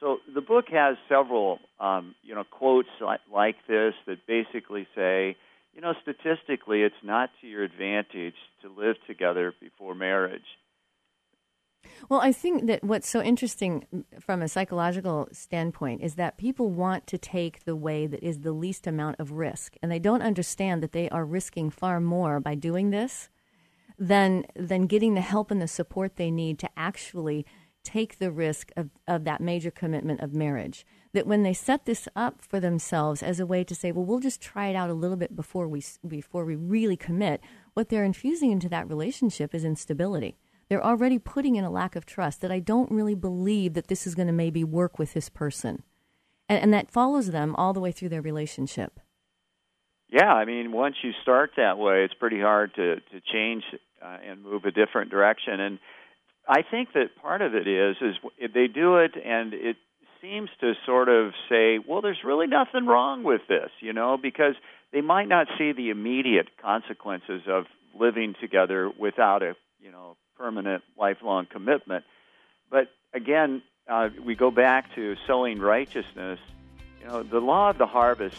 So 0.00 0.18
the 0.32 0.40
book 0.40 0.66
has 0.70 0.96
several, 1.08 1.58
um, 1.78 2.14
you 2.22 2.34
know, 2.34 2.44
quotes 2.44 2.88
like, 3.00 3.20
like 3.32 3.56
this 3.68 3.94
that 4.06 4.26
basically 4.26 4.86
say, 4.94 5.36
you 5.74 5.80
know, 5.80 5.94
statistically, 6.02 6.82
it's 6.82 6.94
not 7.02 7.30
to 7.40 7.46
your 7.46 7.64
advantage 7.64 8.34
to 8.62 8.68
live 8.68 8.96
together 9.06 9.52
before 9.60 9.94
marriage. 9.94 10.42
Well, 12.08 12.20
I 12.20 12.32
think 12.32 12.66
that 12.66 12.84
what's 12.84 13.08
so 13.08 13.22
interesting 13.22 13.86
from 14.20 14.42
a 14.42 14.48
psychological 14.48 15.28
standpoint 15.32 16.02
is 16.02 16.14
that 16.14 16.38
people 16.38 16.70
want 16.70 17.06
to 17.08 17.18
take 17.18 17.64
the 17.64 17.76
way 17.76 18.06
that 18.06 18.22
is 18.22 18.40
the 18.40 18.52
least 18.52 18.86
amount 18.86 19.16
of 19.18 19.32
risk, 19.32 19.76
and 19.82 19.90
they 19.90 19.98
don't 19.98 20.22
understand 20.22 20.82
that 20.82 20.92
they 20.92 21.08
are 21.10 21.24
risking 21.24 21.70
far 21.70 22.00
more 22.00 22.40
by 22.40 22.54
doing 22.54 22.90
this 22.90 23.28
than 23.98 24.44
than 24.56 24.86
getting 24.86 25.14
the 25.14 25.20
help 25.20 25.50
and 25.50 25.62
the 25.62 25.68
support 25.68 26.16
they 26.16 26.30
need 26.30 26.58
to 26.58 26.70
actually 26.76 27.46
take 27.84 28.18
the 28.18 28.32
risk 28.32 28.70
of, 28.76 28.90
of 29.06 29.24
that 29.24 29.40
major 29.40 29.70
commitment 29.70 30.20
of 30.20 30.32
marriage. 30.32 30.86
That 31.14 31.26
when 31.26 31.42
they 31.42 31.54
set 31.54 31.86
this 31.86 32.06
up 32.14 32.42
for 32.42 32.60
themselves 32.60 33.22
as 33.22 33.40
a 33.40 33.46
way 33.46 33.64
to 33.64 33.74
say, 33.74 33.90
well, 33.90 34.04
we'll 34.04 34.20
just 34.20 34.42
try 34.42 34.68
it 34.68 34.76
out 34.76 34.90
a 34.90 34.94
little 34.94 35.16
bit 35.16 35.34
before 35.34 35.66
we 35.66 35.82
before 36.06 36.44
we 36.44 36.54
really 36.54 36.96
commit, 36.96 37.40
what 37.72 37.88
they're 37.88 38.04
infusing 38.04 38.50
into 38.50 38.68
that 38.68 38.88
relationship 38.88 39.54
is 39.54 39.64
instability 39.64 40.36
they're 40.68 40.84
already 40.84 41.18
putting 41.18 41.56
in 41.56 41.64
a 41.64 41.70
lack 41.70 41.96
of 41.96 42.06
trust 42.06 42.40
that 42.40 42.50
I 42.50 42.58
don't 42.58 42.90
really 42.90 43.14
believe 43.14 43.74
that 43.74 43.88
this 43.88 44.06
is 44.06 44.14
going 44.14 44.26
to 44.28 44.32
maybe 44.32 44.64
work 44.64 44.98
with 44.98 45.14
this 45.14 45.28
person. 45.28 45.82
And, 46.48 46.62
and 46.62 46.74
that 46.74 46.90
follows 46.90 47.30
them 47.30 47.54
all 47.56 47.72
the 47.72 47.80
way 47.80 47.92
through 47.92 48.08
their 48.08 48.22
relationship. 48.22 49.00
Yeah, 50.08 50.32
I 50.32 50.44
mean, 50.44 50.72
once 50.72 50.96
you 51.02 51.12
start 51.22 51.52
that 51.56 51.78
way, 51.78 52.04
it's 52.04 52.14
pretty 52.14 52.40
hard 52.40 52.74
to, 52.76 52.96
to 52.96 53.20
change 53.32 53.64
uh, 54.02 54.18
and 54.28 54.42
move 54.42 54.64
a 54.64 54.70
different 54.70 55.10
direction. 55.10 55.60
And 55.60 55.78
I 56.48 56.62
think 56.68 56.92
that 56.94 57.16
part 57.20 57.42
of 57.42 57.54
it 57.54 57.66
is 57.66 57.96
is 58.00 58.14
they 58.52 58.66
do 58.66 58.98
it, 58.98 59.12
and 59.16 59.54
it 59.54 59.76
seems 60.24 60.48
to 60.60 60.72
sort 60.86 61.08
of 61.08 61.32
say, 61.50 61.78
well, 61.78 62.00
there's 62.00 62.24
really 62.24 62.46
nothing 62.46 62.86
wrong 62.86 63.24
with 63.24 63.42
this, 63.48 63.70
you 63.80 63.92
know, 63.92 64.16
because 64.16 64.54
they 64.92 65.02
might 65.02 65.28
not 65.28 65.48
see 65.58 65.72
the 65.72 65.90
immediate 65.90 66.48
consequences 66.62 67.42
of 67.46 67.66
living 67.98 68.34
together 68.40 68.90
without 68.98 69.42
a 69.42 69.54
you 69.80 69.90
know 69.90 70.16
permanent, 70.38 70.82
lifelong 70.98 71.46
commitment. 71.46 72.04
But 72.70 72.88
again, 73.12 73.62
uh, 73.88 74.08
we 74.24 74.34
go 74.34 74.50
back 74.50 74.94
to 74.94 75.14
sowing 75.26 75.58
righteousness. 75.58 76.40
You 77.00 77.06
know, 77.06 77.22
the 77.22 77.40
law 77.40 77.70
of 77.70 77.78
the 77.78 77.86
harvest, 77.86 78.36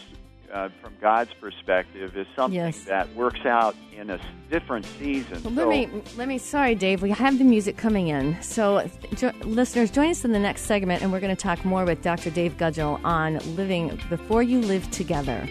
uh, 0.52 0.68
from 0.80 0.94
God's 1.00 1.32
perspective, 1.34 2.16
is 2.16 2.26
something 2.34 2.56
yes. 2.56 2.84
that 2.84 3.14
works 3.14 3.44
out 3.44 3.74
in 3.96 4.10
a 4.10 4.20
different 4.50 4.86
season. 4.98 5.42
Well, 5.42 5.54
so, 5.54 5.68
let 5.68 5.68
me 5.68 6.02
let 6.16 6.28
me. 6.28 6.38
Sorry, 6.38 6.74
Dave. 6.74 7.02
We 7.02 7.10
have 7.10 7.38
the 7.38 7.44
music 7.44 7.76
coming 7.76 8.08
in. 8.08 8.40
So, 8.42 8.88
jo- 9.14 9.32
listeners, 9.42 9.90
join 9.90 10.10
us 10.10 10.24
in 10.24 10.32
the 10.32 10.38
next 10.38 10.62
segment, 10.62 11.02
and 11.02 11.12
we're 11.12 11.20
going 11.20 11.34
to 11.34 11.42
talk 11.42 11.64
more 11.64 11.84
with 11.84 12.02
Dr. 12.02 12.30
Dave 12.30 12.56
Gudgel 12.56 13.00
on 13.04 13.38
living 13.56 14.00
before 14.08 14.42
you 14.42 14.60
live 14.60 14.90
together. 14.90 15.48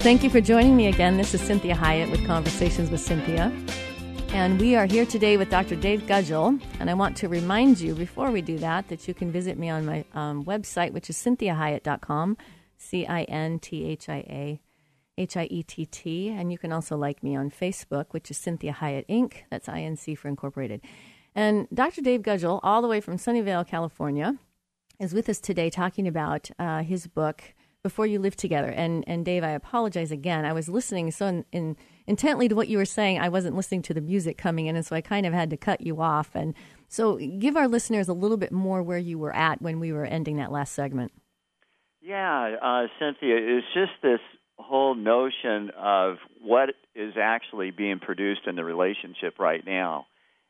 Thank 0.00 0.24
you 0.24 0.30
for 0.30 0.40
joining 0.40 0.78
me 0.78 0.86
again. 0.86 1.18
This 1.18 1.34
is 1.34 1.42
Cinthia 1.42 1.74
Hiett 1.74 2.10
with 2.10 2.26
Conversations 2.26 2.90
with 2.90 3.06
Cinthia. 3.06 3.52
And 4.32 4.58
we 4.58 4.74
are 4.74 4.86
here 4.86 5.04
today 5.04 5.36
with 5.36 5.50
Dr. 5.50 5.76
Dave 5.76 6.06
Gudgel. 6.06 6.58
And 6.80 6.88
I 6.88 6.94
want 6.94 7.18
to 7.18 7.28
remind 7.28 7.78
you 7.78 7.94
before 7.94 8.30
we 8.30 8.40
do 8.40 8.56
that 8.60 8.88
that 8.88 9.06
you 9.06 9.12
can 9.12 9.30
visit 9.30 9.58
me 9.58 9.68
on 9.68 9.84
my 9.84 10.06
um, 10.14 10.42
website, 10.46 10.92
which 10.92 11.10
is 11.10 11.18
cinthiahiett.com, 11.18 12.38
C 12.78 13.06
I 13.06 13.24
N 13.24 13.58
T 13.58 13.84
H 13.84 14.08
I 14.08 14.16
A 14.30 14.60
H 15.18 15.36
I 15.36 15.44
E 15.50 15.62
T 15.62 15.84
T. 15.84 16.28
And 16.30 16.50
you 16.50 16.56
can 16.56 16.72
also 16.72 16.96
like 16.96 17.22
me 17.22 17.36
on 17.36 17.50
Facebook, 17.50 18.06
which 18.12 18.30
is 18.30 18.38
Cinthia 18.38 18.74
Hiett 18.76 19.06
Inc. 19.06 19.42
That's 19.50 19.68
INC 19.68 20.16
for 20.16 20.28
Incorporated. 20.28 20.80
And 21.34 21.68
Dr. 21.74 22.00
Dave 22.00 22.22
Gudgel, 22.22 22.58
all 22.62 22.80
the 22.80 22.88
way 22.88 23.02
from 23.02 23.18
Sunnyvale, 23.18 23.68
California, 23.68 24.38
is 24.98 25.12
with 25.12 25.28
us 25.28 25.40
today 25.40 25.68
talking 25.68 26.08
about 26.08 26.50
uh, 26.58 26.82
his 26.84 27.06
book 27.06 27.52
before 27.82 28.06
you 28.06 28.18
live 28.18 28.36
together. 28.36 28.68
And 28.68 29.04
and 29.06 29.24
Dave, 29.24 29.44
I 29.44 29.50
apologize 29.50 30.10
again. 30.10 30.44
I 30.44 30.52
was 30.52 30.68
listening 30.68 31.10
so 31.10 31.26
in, 31.26 31.44
in, 31.52 31.76
intently 32.06 32.48
to 32.48 32.54
what 32.54 32.68
you 32.68 32.78
were 32.78 32.84
saying. 32.84 33.18
I 33.20 33.28
wasn't 33.28 33.56
listening 33.56 33.82
to 33.82 33.94
the 33.94 34.00
music 34.00 34.36
coming 34.38 34.66
in, 34.66 34.76
and 34.76 34.84
so 34.84 34.96
I 34.96 35.00
kind 35.00 35.26
of 35.26 35.32
had 35.32 35.50
to 35.50 35.56
cut 35.56 35.80
you 35.80 36.00
off. 36.00 36.30
And 36.34 36.54
so, 36.88 37.16
give 37.16 37.56
our 37.56 37.68
listeners 37.68 38.08
a 38.08 38.12
little 38.12 38.36
bit 38.36 38.52
more 38.52 38.82
where 38.82 38.98
you 38.98 39.18
were 39.18 39.34
at 39.34 39.62
when 39.62 39.80
we 39.80 39.92
were 39.92 40.04
ending 40.04 40.36
that 40.36 40.52
last 40.52 40.74
segment. 40.74 41.12
Yeah, 42.00 42.56
uh, 42.60 42.86
Cinthia, 43.00 43.58
it's 43.58 43.66
just 43.74 43.92
this 44.02 44.20
whole 44.58 44.94
notion 44.94 45.70
of 45.76 46.16
what 46.42 46.70
is 46.94 47.14
actually 47.20 47.70
being 47.70 47.98
produced 47.98 48.42
in 48.46 48.56
the 48.56 48.64
relationship 48.64 49.38
right 49.38 49.64
now, 49.64 50.06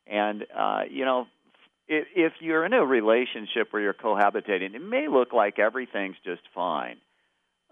and 0.07 0.45
uh, 0.57 0.83
you 0.91 1.05
know 1.05 1.27
if 1.93 2.35
you're 2.39 2.65
in 2.65 2.73
a 2.73 2.87
relationship 2.87 3.73
where 3.73 3.83
you're 3.83 3.93
cohabitating, 3.93 4.77
it 4.77 4.83
may 4.83 5.09
look 5.09 5.33
like 5.33 5.59
everything's 5.59 6.15
just 6.25 6.43
fine. 6.55 6.99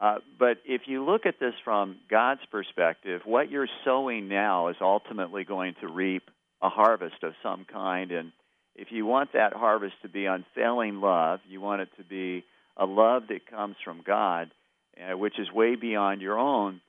Uh, 0.00 0.18
but 0.38 0.58
if 0.64 0.82
you 0.86 1.04
look 1.04 1.26
at 1.26 1.40
this 1.40 1.54
from 1.64 1.96
God's 2.08 2.40
perspective, 2.50 3.22
what 3.24 3.50
you're 3.50 3.68
sowing 3.84 4.28
now 4.28 4.68
is 4.68 4.76
ultimately 4.80 5.44
going 5.44 5.74
to 5.80 5.88
reap 5.88 6.22
a 6.62 6.68
harvest 6.68 7.22
of 7.22 7.32
some 7.42 7.66
kind. 7.70 8.12
And 8.12 8.32
if 8.76 8.88
you 8.90 9.06
want 9.06 9.32
that 9.32 9.54
harvest 9.54 9.94
to 10.02 10.08
be 10.08 10.26
unfailing 10.26 11.00
love, 11.00 11.40
you 11.48 11.60
want 11.60 11.82
it 11.82 11.88
to 11.98 12.04
be 12.04 12.44
a 12.76 12.86
love 12.86 13.24
that 13.28 13.50
comes 13.50 13.74
from 13.84 14.02
God, 14.06 14.50
uh, 14.96 15.16
which 15.16 15.38
is 15.38 15.50
way 15.50 15.74
beyond 15.74 16.20
your 16.20 16.38
own, 16.38 16.80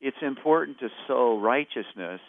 it's 0.00 0.16
important 0.20 0.80
to 0.80 0.88
sow 1.06 1.38
righteousness 1.38 2.20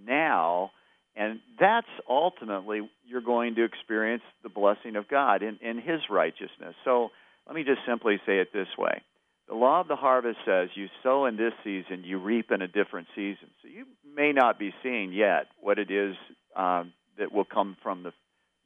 now. 0.00 0.70
And 1.16 1.40
that's 1.58 1.88
ultimately 2.08 2.88
you're 3.04 3.20
going 3.20 3.56
to 3.56 3.64
experience 3.64 4.22
the 4.44 4.48
blessing 4.48 4.94
of 4.94 5.08
God 5.08 5.42
in, 5.42 5.58
in 5.60 5.78
His 5.78 6.00
righteousness. 6.08 6.76
So 6.84 7.10
let 7.46 7.56
me 7.56 7.64
just 7.64 7.80
simply 7.86 8.20
say 8.24 8.38
it 8.38 8.52
this 8.52 8.68
way 8.78 9.02
the 9.50 9.56
law 9.56 9.80
of 9.80 9.88
the 9.88 9.96
harvest 9.96 10.38
says 10.46 10.68
you 10.74 10.86
sow 11.02 11.26
in 11.26 11.36
this 11.36 11.52
season, 11.64 12.04
you 12.04 12.18
reap 12.18 12.52
in 12.52 12.62
a 12.62 12.68
different 12.68 13.08
season. 13.16 13.50
So 13.60 13.68
you 13.68 13.84
may 14.16 14.32
not 14.32 14.60
be 14.60 14.72
seeing 14.80 15.12
yet 15.12 15.48
what 15.60 15.80
it 15.80 15.90
is 15.90 16.14
um, 16.54 16.92
that 17.18 17.32
will 17.32 17.44
come 17.44 17.76
from 17.82 18.04
the 18.04 18.12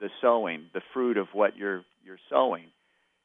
the 0.00 0.10
sowing, 0.20 0.66
the 0.74 0.82
fruit 0.92 1.16
of 1.16 1.28
what 1.32 1.56
you're 1.56 1.82
you're 2.04 2.18
sowing. 2.28 2.66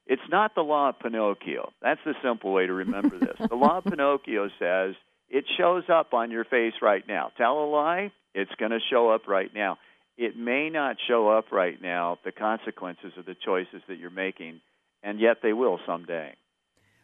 It's 0.07 0.21
not 0.31 0.55
the 0.55 0.61
law 0.61 0.89
of 0.89 0.99
Pinocchio. 0.99 1.71
That's 1.81 1.99
the 2.05 2.13
simple 2.23 2.53
way 2.53 2.65
to 2.65 2.73
remember 2.73 3.19
this. 3.19 3.35
the 3.49 3.55
law 3.55 3.79
of 3.79 3.83
Pinocchio 3.91 4.47
says 4.57 4.95
it 5.27 5.43
shows 5.57 5.83
up 5.91 6.13
on 6.13 6.31
your 6.31 6.45
face 6.45 6.73
right 6.81 7.05
now. 7.07 7.31
Tell 7.37 7.59
a 7.63 7.67
lie, 7.69 8.11
it's 8.33 8.51
going 8.57 8.71
to 8.71 8.79
show 8.89 9.09
up 9.09 9.27
right 9.27 9.53
now. 9.53 9.77
it 10.17 10.37
may 10.37 10.69
not 10.69 10.95
show 11.07 11.29
up 11.29 11.51
right 11.51 11.79
now, 11.81 12.17
the 12.23 12.31
consequences 12.31 13.11
of 13.17 13.25
the 13.25 13.35
choices 13.45 13.81
that 13.89 13.97
you're 13.99 14.09
making, 14.09 14.61
and 15.03 15.19
yet 15.19 15.37
they 15.43 15.53
will 15.53 15.79
someday. 15.85 16.33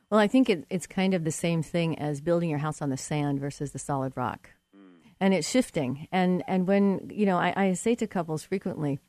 Well, 0.10 0.20
I 0.20 0.28
think 0.28 0.50
it, 0.50 0.66
it's 0.70 0.88
kind 0.88 1.14
of 1.14 1.24
the 1.24 1.32
same 1.32 1.64
thing 1.64 1.98
as 1.98 2.22
building 2.22 2.50
your 2.50 2.60
house 2.60 2.82
on 2.82 2.90
the 2.90 2.98
sand 2.98 3.40
versus 3.40 3.72
the 3.72 3.80
solid 3.80 4.14
rock. 4.16 4.52
Mm. 4.76 4.98
And 5.20 5.34
it's 5.34 5.50
shifting. 5.50 6.08
And, 6.12 6.44
and 6.48 6.68
when, 6.68 7.10
you 7.12 7.26
know, 7.26 7.38
I, 7.38 7.54
I 7.56 7.74
say 7.74 7.96
to 7.96 8.08
couples 8.08 8.44
frequently, 8.44 9.00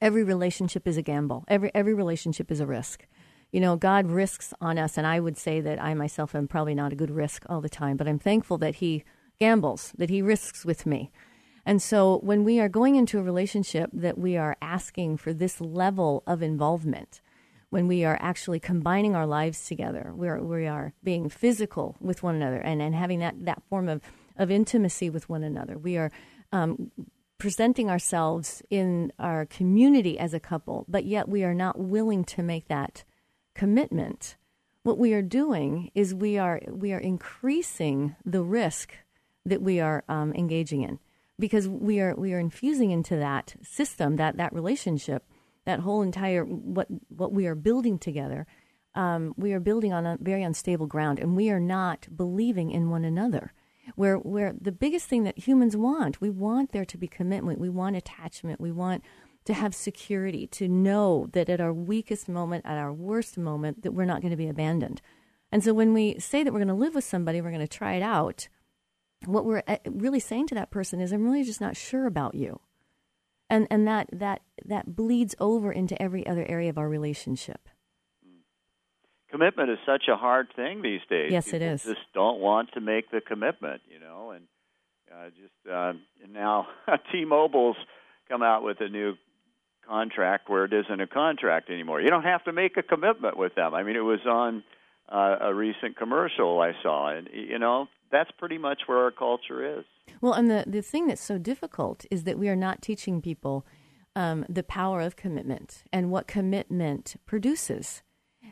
every 0.00 0.24
relationship 0.24 0.86
is 0.86 0.96
a 0.96 1.02
gamble, 1.02 1.44
every, 1.48 1.70
every 1.74 1.94
relationship 1.94 2.50
is 2.50 2.60
a 2.60 2.66
risk 2.66 3.06
you 3.52 3.60
know, 3.60 3.76
God 3.76 4.10
risks 4.10 4.52
on 4.60 4.78
us, 4.78 4.98
and 4.98 5.06
I 5.06 5.20
would 5.20 5.38
say 5.38 5.60
that 5.60 5.82
I 5.82 5.94
myself 5.94 6.34
am 6.34 6.48
probably 6.48 6.74
not 6.74 6.92
a 6.92 6.96
good 6.96 7.10
risk 7.10 7.44
all 7.48 7.60
the 7.60 7.68
time, 7.68 7.96
but 7.96 8.08
I'm 8.08 8.18
thankful 8.18 8.58
that 8.58 8.76
He 8.76 9.04
gambles, 9.38 9.92
that 9.96 10.10
He 10.10 10.22
risks 10.22 10.64
with 10.64 10.86
me. 10.86 11.10
And 11.64 11.80
so 11.80 12.18
when 12.22 12.44
we 12.44 12.60
are 12.60 12.68
going 12.68 12.96
into 12.96 13.18
a 13.18 13.22
relationship 13.22 13.90
that 13.92 14.18
we 14.18 14.36
are 14.36 14.56
asking 14.60 15.16
for 15.16 15.32
this 15.32 15.60
level 15.60 16.22
of 16.26 16.42
involvement, 16.42 17.20
when 17.70 17.88
we 17.88 18.04
are 18.04 18.18
actually 18.20 18.60
combining 18.60 19.14
our 19.14 19.26
lives 19.26 19.66
together, 19.66 20.12
we 20.14 20.28
are, 20.28 20.42
we 20.42 20.66
are 20.66 20.92
being 21.02 21.28
physical 21.28 21.96
with 22.00 22.22
one 22.22 22.36
another 22.36 22.58
and, 22.58 22.80
and 22.80 22.94
having 22.94 23.18
that, 23.18 23.44
that 23.44 23.62
form 23.68 23.88
of, 23.88 24.00
of 24.36 24.50
intimacy 24.50 25.10
with 25.10 25.28
one 25.28 25.42
another. 25.42 25.76
We 25.76 25.96
are 25.96 26.10
um, 26.52 26.90
presenting 27.38 27.90
ourselves 27.90 28.62
in 28.70 29.12
our 29.18 29.46
community 29.46 30.18
as 30.18 30.32
a 30.32 30.40
couple, 30.40 30.84
but 30.88 31.04
yet 31.04 31.28
we 31.28 31.44
are 31.44 31.54
not 31.54 31.78
willing 31.78 32.24
to 32.24 32.42
make 32.42 32.68
that 32.68 33.04
commitment. 33.54 34.36
What 34.82 34.98
we 34.98 35.12
are 35.14 35.22
doing 35.22 35.90
is 35.94 36.14
we 36.14 36.38
are 36.38 36.60
we 36.68 36.92
are 36.92 37.00
increasing 37.00 38.14
the 38.24 38.42
risk 38.42 38.94
that 39.44 39.60
we 39.60 39.80
are 39.80 40.04
um, 40.08 40.32
engaging 40.34 40.82
in 40.82 40.98
because 41.38 41.68
we 41.68 42.00
are 42.00 42.14
we 42.14 42.32
are 42.32 42.38
infusing 42.38 42.90
into 42.90 43.16
that 43.16 43.56
system 43.62 44.16
that 44.16 44.36
that 44.36 44.52
relationship 44.52 45.24
that 45.66 45.80
whole 45.80 46.02
entire 46.02 46.44
what 46.44 46.88
what 47.08 47.32
we 47.32 47.46
are 47.46 47.54
building 47.54 47.98
together 47.98 48.46
um, 48.96 49.34
we 49.36 49.52
are 49.52 49.60
building 49.60 49.92
on 49.92 50.06
a 50.06 50.16
very 50.20 50.42
unstable 50.42 50.86
ground 50.86 51.18
and 51.18 51.36
we 51.36 51.50
are 51.50 51.60
not 51.60 52.08
believing 52.16 52.70
in 52.70 52.88
one 52.88 53.04
another. 53.04 53.52
Where 53.94 54.16
where 54.16 54.54
the 54.58 54.72
biggest 54.72 55.06
thing 55.06 55.22
that 55.24 55.38
humans 55.38 55.76
want 55.76 56.20
we 56.20 56.30
want 56.30 56.72
there 56.72 56.86
to 56.86 56.98
be 56.98 57.06
commitment. 57.06 57.60
We 57.60 57.68
want 57.68 57.94
attachment. 57.94 58.60
We 58.60 58.72
want 58.72 59.04
to 59.44 59.54
have 59.54 59.76
security 59.76 60.48
to 60.48 60.66
know 60.66 61.28
that 61.34 61.48
at 61.48 61.60
our 61.60 61.72
weakest 61.72 62.28
moment 62.28 62.66
at 62.66 62.78
our 62.78 62.92
worst 62.92 63.38
moment 63.38 63.82
that 63.82 63.92
we're 63.92 64.04
not 64.04 64.22
going 64.22 64.32
to 64.32 64.36
be 64.36 64.48
abandoned. 64.48 65.02
And 65.52 65.62
so 65.62 65.72
when 65.72 65.94
we 65.94 66.18
say 66.18 66.42
that 66.42 66.52
we're 66.52 66.58
going 66.58 66.66
to 66.68 66.74
live 66.74 66.96
with 66.96 67.04
somebody 67.04 67.40
we're 67.40 67.50
going 67.50 67.60
to 67.60 67.68
try 67.68 67.94
it 67.94 68.02
out 68.02 68.48
what 69.24 69.44
we're 69.44 69.62
uh, 69.66 69.76
really 69.86 70.20
saying 70.20 70.46
to 70.48 70.54
that 70.54 70.70
person 70.70 71.00
is, 71.00 71.12
I'm 71.12 71.24
really 71.24 71.44
just 71.44 71.60
not 71.60 71.76
sure 71.76 72.06
about 72.06 72.34
you. 72.34 72.60
And, 73.48 73.66
and 73.70 73.86
that, 73.86 74.08
that, 74.12 74.42
that 74.64 74.96
bleeds 74.96 75.34
over 75.38 75.70
into 75.72 76.00
every 76.00 76.26
other 76.26 76.44
area 76.48 76.70
of 76.70 76.78
our 76.78 76.88
relationship. 76.88 77.68
Commitment 79.30 79.70
is 79.70 79.78
such 79.84 80.04
a 80.08 80.16
hard 80.16 80.48
thing 80.54 80.82
these 80.82 81.00
days. 81.10 81.32
Yes, 81.32 81.46
People 81.46 81.62
it 81.62 81.72
is. 81.72 81.82
Just 81.82 82.12
don't 82.14 82.40
want 82.40 82.72
to 82.72 82.80
make 82.80 83.10
the 83.10 83.20
commitment, 83.20 83.82
you 83.92 83.98
know. 83.98 84.30
And 84.30 84.44
uh, 85.12 85.30
just 85.30 85.70
uh, 85.70 85.92
and 86.22 86.32
now 86.32 86.68
T-Mobile's 87.12 87.76
come 88.28 88.42
out 88.42 88.62
with 88.62 88.80
a 88.80 88.88
new 88.88 89.14
contract 89.86 90.48
where 90.48 90.64
it 90.64 90.72
isn't 90.72 91.00
a 91.00 91.06
contract 91.06 91.70
anymore. 91.70 92.00
You 92.00 92.08
don't 92.08 92.24
have 92.24 92.44
to 92.44 92.52
make 92.52 92.76
a 92.76 92.82
commitment 92.82 93.36
with 93.36 93.54
them. 93.54 93.74
I 93.74 93.82
mean, 93.82 93.96
it 93.96 94.00
was 94.00 94.20
on 94.26 94.64
uh, 95.08 95.36
a 95.40 95.54
recent 95.54 95.96
commercial 95.96 96.60
I 96.60 96.72
saw, 96.82 97.08
and 97.16 97.28
you 97.32 97.58
know, 97.58 97.88
that's 98.10 98.30
pretty 98.38 98.58
much 98.58 98.82
where 98.86 98.98
our 98.98 99.10
culture 99.10 99.78
is. 99.78 99.84
Well, 100.20 100.32
and 100.32 100.50
the, 100.50 100.64
the 100.66 100.82
thing 100.82 101.06
that's 101.06 101.22
so 101.22 101.38
difficult 101.38 102.04
is 102.10 102.24
that 102.24 102.38
we 102.38 102.48
are 102.48 102.56
not 102.56 102.82
teaching 102.82 103.20
people 103.20 103.66
um, 104.14 104.46
the 104.48 104.62
power 104.62 105.00
of 105.00 105.16
commitment 105.16 105.84
and 105.92 106.10
what 106.10 106.26
commitment 106.26 107.16
produces. 107.26 108.02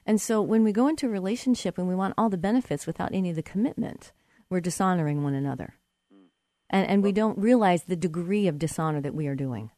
And 0.05 0.21
so 0.21 0.43
when 0.43 0.65
we 0.65 0.73
go 0.73 0.89
into 0.89 1.07
a 1.07 1.11
relationship 1.11 1.79
and 1.79 1.89
we 1.89 1.95
want 1.95 2.15
all 2.19 2.29
the 2.29 2.37
benefits 2.37 2.87
without 2.87 3.15
any 3.15 3.31
of 3.31 3.37
the 3.37 3.43
commitment, 3.43 4.13
we're 4.51 4.61
dishonoring 4.61 5.23
one 5.23 5.35
another. 5.35 5.75
Mm. 6.13 6.27
And, 6.69 6.89
and 6.89 7.03
we 7.03 7.13
don't 7.13 7.39
realize 7.39 7.85
the 7.85 7.97
degree 7.97 8.47
of 8.47 8.59
dishonor 8.59 9.01
that 9.01 9.15
we 9.15 9.27
are 9.27 9.35
doing. 9.35 9.71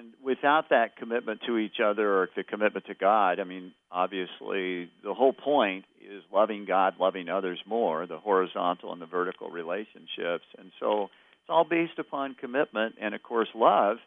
And 0.00 0.14
without 0.24 0.70
that 0.70 0.96
commitment 0.96 1.40
to 1.46 1.58
each 1.58 1.76
other 1.84 2.22
or 2.22 2.30
the 2.34 2.42
commitment 2.42 2.86
to 2.86 2.94
God, 2.94 3.38
I 3.38 3.44
mean, 3.44 3.72
obviously, 3.92 4.88
the 5.04 5.12
whole 5.12 5.34
point 5.34 5.84
is 6.00 6.22
loving 6.32 6.64
God, 6.64 6.94
loving 6.98 7.28
others 7.28 7.60
more, 7.66 8.06
the 8.06 8.16
horizontal 8.16 8.94
and 8.94 9.02
the 9.02 9.06
vertical 9.06 9.50
relationships. 9.50 10.46
And 10.58 10.72
so 10.80 11.04
it's 11.04 11.50
all 11.50 11.64
based 11.68 11.98
upon 11.98 12.34
commitment. 12.34 12.94
And 12.98 13.14
of 13.14 13.22
course, 13.22 13.48
love 13.54 13.98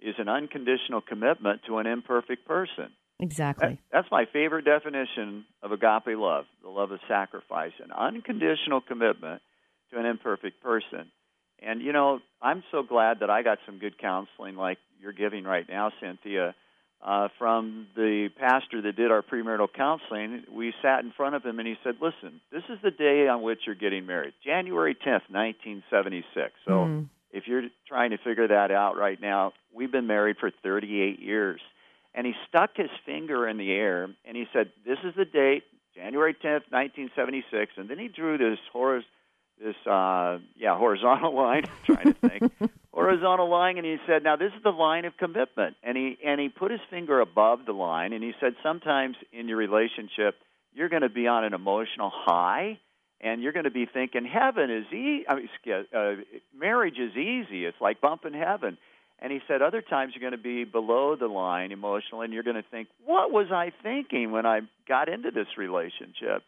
is 0.00 0.16
an 0.18 0.28
unconditional 0.28 1.00
commitment 1.00 1.60
to 1.68 1.78
an 1.78 1.86
imperfect 1.86 2.44
person. 2.44 2.90
Exactly. 3.20 3.68
That, 3.68 3.78
that's 3.92 4.10
my 4.10 4.24
favorite 4.32 4.64
definition 4.64 5.44
of 5.62 5.70
agape 5.70 6.18
love 6.18 6.46
the 6.64 6.68
love 6.68 6.90
of 6.90 6.98
sacrifice, 7.06 7.72
an 7.82 7.92
unconditional 7.92 8.80
commitment 8.80 9.40
to 9.92 10.00
an 10.00 10.06
imperfect 10.06 10.60
person. 10.62 11.12
And, 11.62 11.82
you 11.82 11.92
know, 11.92 12.20
I'm 12.40 12.62
so 12.70 12.82
glad 12.82 13.20
that 13.20 13.30
I 13.30 13.42
got 13.42 13.58
some 13.66 13.78
good 13.78 13.98
counseling 13.98 14.56
like 14.56 14.78
you're 15.00 15.12
giving 15.12 15.44
right 15.44 15.68
now, 15.68 15.90
Cinthia 16.02 16.54
uh, 17.02 17.28
from 17.38 17.86
the 17.94 18.28
pastor 18.38 18.82
that 18.82 18.96
did 18.96 19.10
our 19.10 19.22
premarital 19.22 19.68
counseling. 19.72 20.42
We 20.52 20.74
sat 20.82 21.04
in 21.04 21.12
front 21.12 21.34
of 21.34 21.44
him 21.44 21.58
and 21.58 21.68
he 21.68 21.76
said, 21.84 21.96
Listen, 22.00 22.40
this 22.50 22.64
is 22.68 22.78
the 22.82 22.90
day 22.90 23.28
on 23.28 23.42
which 23.42 23.60
you're 23.66 23.74
getting 23.74 24.06
married, 24.06 24.34
January 24.44 24.94
10th, 24.94 25.30
1976. 25.30 26.52
So 26.66 26.72
mm. 26.72 27.08
if 27.30 27.46
you're 27.46 27.64
trying 27.86 28.10
to 28.10 28.18
figure 28.18 28.48
that 28.48 28.70
out 28.70 28.96
right 28.96 29.20
now, 29.20 29.52
we've 29.72 29.92
been 29.92 30.06
married 30.06 30.36
for 30.38 30.50
38 30.62 31.20
years. 31.20 31.60
And 32.14 32.26
he 32.26 32.32
stuck 32.48 32.70
his 32.74 32.90
finger 33.06 33.46
in 33.46 33.58
the 33.58 33.70
air 33.70 34.08
and 34.24 34.36
he 34.36 34.46
said, 34.52 34.72
This 34.84 34.98
is 35.04 35.14
the 35.16 35.24
date, 35.24 35.62
January 35.94 36.34
10th, 36.34 36.66
1976. 36.70 37.72
And 37.76 37.88
then 37.88 37.98
he 37.98 38.08
drew 38.08 38.38
this 38.38 38.58
horse 38.72 39.04
this 39.62 39.76
uh 39.86 40.38
yeah 40.56 40.76
horizontal 40.76 41.34
line 41.42 41.64
I'm 41.66 41.94
trying 41.94 42.14
to 42.14 42.28
think. 42.28 42.72
Horizontal 42.92 43.48
line 43.48 43.76
and 43.78 43.86
he 43.86 43.96
said 44.06 44.24
now 44.24 44.36
this 44.36 44.52
is 44.56 44.62
the 44.62 44.70
line 44.70 45.04
of 45.04 45.16
commitment. 45.16 45.76
And 45.82 45.96
he 45.96 46.18
and 46.24 46.40
he 46.40 46.48
put 46.48 46.70
his 46.70 46.80
finger 46.90 47.20
above 47.20 47.60
the 47.66 47.72
line 47.72 48.12
and 48.12 48.22
he 48.24 48.32
said 48.40 48.54
sometimes 48.62 49.16
in 49.32 49.48
your 49.48 49.56
relationship 49.56 50.34
you're 50.74 50.88
going 50.88 51.02
to 51.02 51.08
be 51.08 51.26
on 51.26 51.44
an 51.44 51.54
emotional 51.54 52.10
high 52.12 52.78
and 53.20 53.42
you're 53.42 53.52
going 53.52 53.64
to 53.64 53.70
be 53.70 53.86
thinking 53.86 54.24
heaven 54.24 54.70
is 54.70 54.86
easy 54.92 55.24
I 55.28 55.34
mean, 55.36 55.48
uh, 55.94 56.12
marriage 56.56 56.98
is 56.98 57.16
easy. 57.16 57.64
It's 57.64 57.80
like 57.80 58.00
bumping 58.00 58.34
heaven. 58.34 58.78
And 59.20 59.32
he 59.32 59.40
said 59.48 59.62
other 59.62 59.82
times 59.82 60.12
you're 60.14 60.28
going 60.28 60.40
to 60.40 60.42
be 60.42 60.64
below 60.64 61.16
the 61.16 61.26
line 61.26 61.72
emotionally, 61.72 62.26
and 62.26 62.32
you're 62.32 62.44
going 62.44 62.56
to 62.56 62.68
think 62.70 62.88
what 63.04 63.32
was 63.32 63.46
i 63.50 63.72
thinking 63.82 64.30
when 64.30 64.46
i 64.46 64.60
got 64.88 65.08
into 65.08 65.30
this 65.30 65.48
relationship 65.56 66.42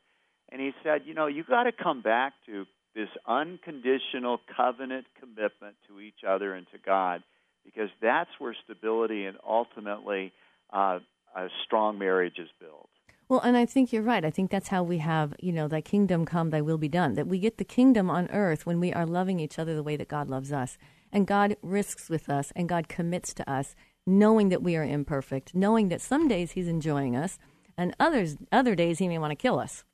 and 0.51 0.61
he 0.61 0.73
said 0.83 1.03
you 1.05 1.15
know 1.15 1.27
you 1.27 1.43
got 1.45 1.65
to 1.65 1.73
come 1.73 2.01
back 2.01 2.33
to 2.47 2.67
this 2.95 3.09
unconditional 3.27 4.41
covenant 4.57 5.07
commitment 5.21 5.77
to 5.89 6.01
each 6.01 6.25
other 6.27 6.55
and 6.55 6.67
to 6.73 6.79
God, 6.79 7.23
because 7.65 7.91
that's 8.03 8.31
where 8.39 8.55
stability 8.65 9.27
and 9.27 9.37
ultimately 9.47 10.33
uh, 10.73 10.99
a 11.37 11.49
strong 11.65 11.99
marriage 11.99 12.39
is 12.39 12.49
built. 12.59 12.89
Well, 13.29 13.41
and 13.41 13.57
I 13.57 13.65
think 13.65 13.93
you're 13.93 14.03
right. 14.03 14.25
I 14.25 14.31
think 14.31 14.51
that's 14.51 14.69
how 14.69 14.83
we 14.83 14.99
have, 14.99 15.35
you 15.39 15.53
know, 15.53 15.69
thy 15.69 15.83
kingdom 15.83 16.27
come, 16.27 16.51
thy 16.51 16.63
will 16.63 16.79
be 16.79 16.89
done. 16.89 17.15
That 17.15 17.29
we 17.29 17.39
get 17.39 17.59
the 17.59 17.65
kingdom 17.65 18.11
on 18.11 18.29
earth 18.31 18.67
when 18.67 18.81
we 18.81 18.93
are 18.93 19.07
loving 19.07 19.39
each 19.39 19.57
other 19.57 19.77
the 19.77 19.85
way 19.85 19.97
that 19.97 20.09
God 20.09 20.29
loves 20.29 20.53
us. 20.53 20.77
And 21.13 21.29
God 21.29 21.57
risks 21.63 22.11
with 22.11 22.29
us 22.29 22.53
and 22.57 22.69
God 22.69 22.89
commits 22.89 23.33
to 23.35 23.49
us, 23.49 23.77
knowing 24.05 24.49
that 24.49 24.65
we 24.65 24.75
are 24.75 24.83
imperfect, 24.83 25.55
knowing 25.55 25.91
that 25.91 26.01
some 26.01 26.27
days 26.27 26.53
He's 26.53 26.67
enjoying 26.67 27.15
us 27.15 27.39
and 27.79 27.95
others 28.01 28.37
other 28.51 28.75
days 28.75 28.99
He 28.99 29.07
may 29.07 29.19
want 29.19 29.31
to 29.31 29.37
kill 29.37 29.61
us. 29.61 29.85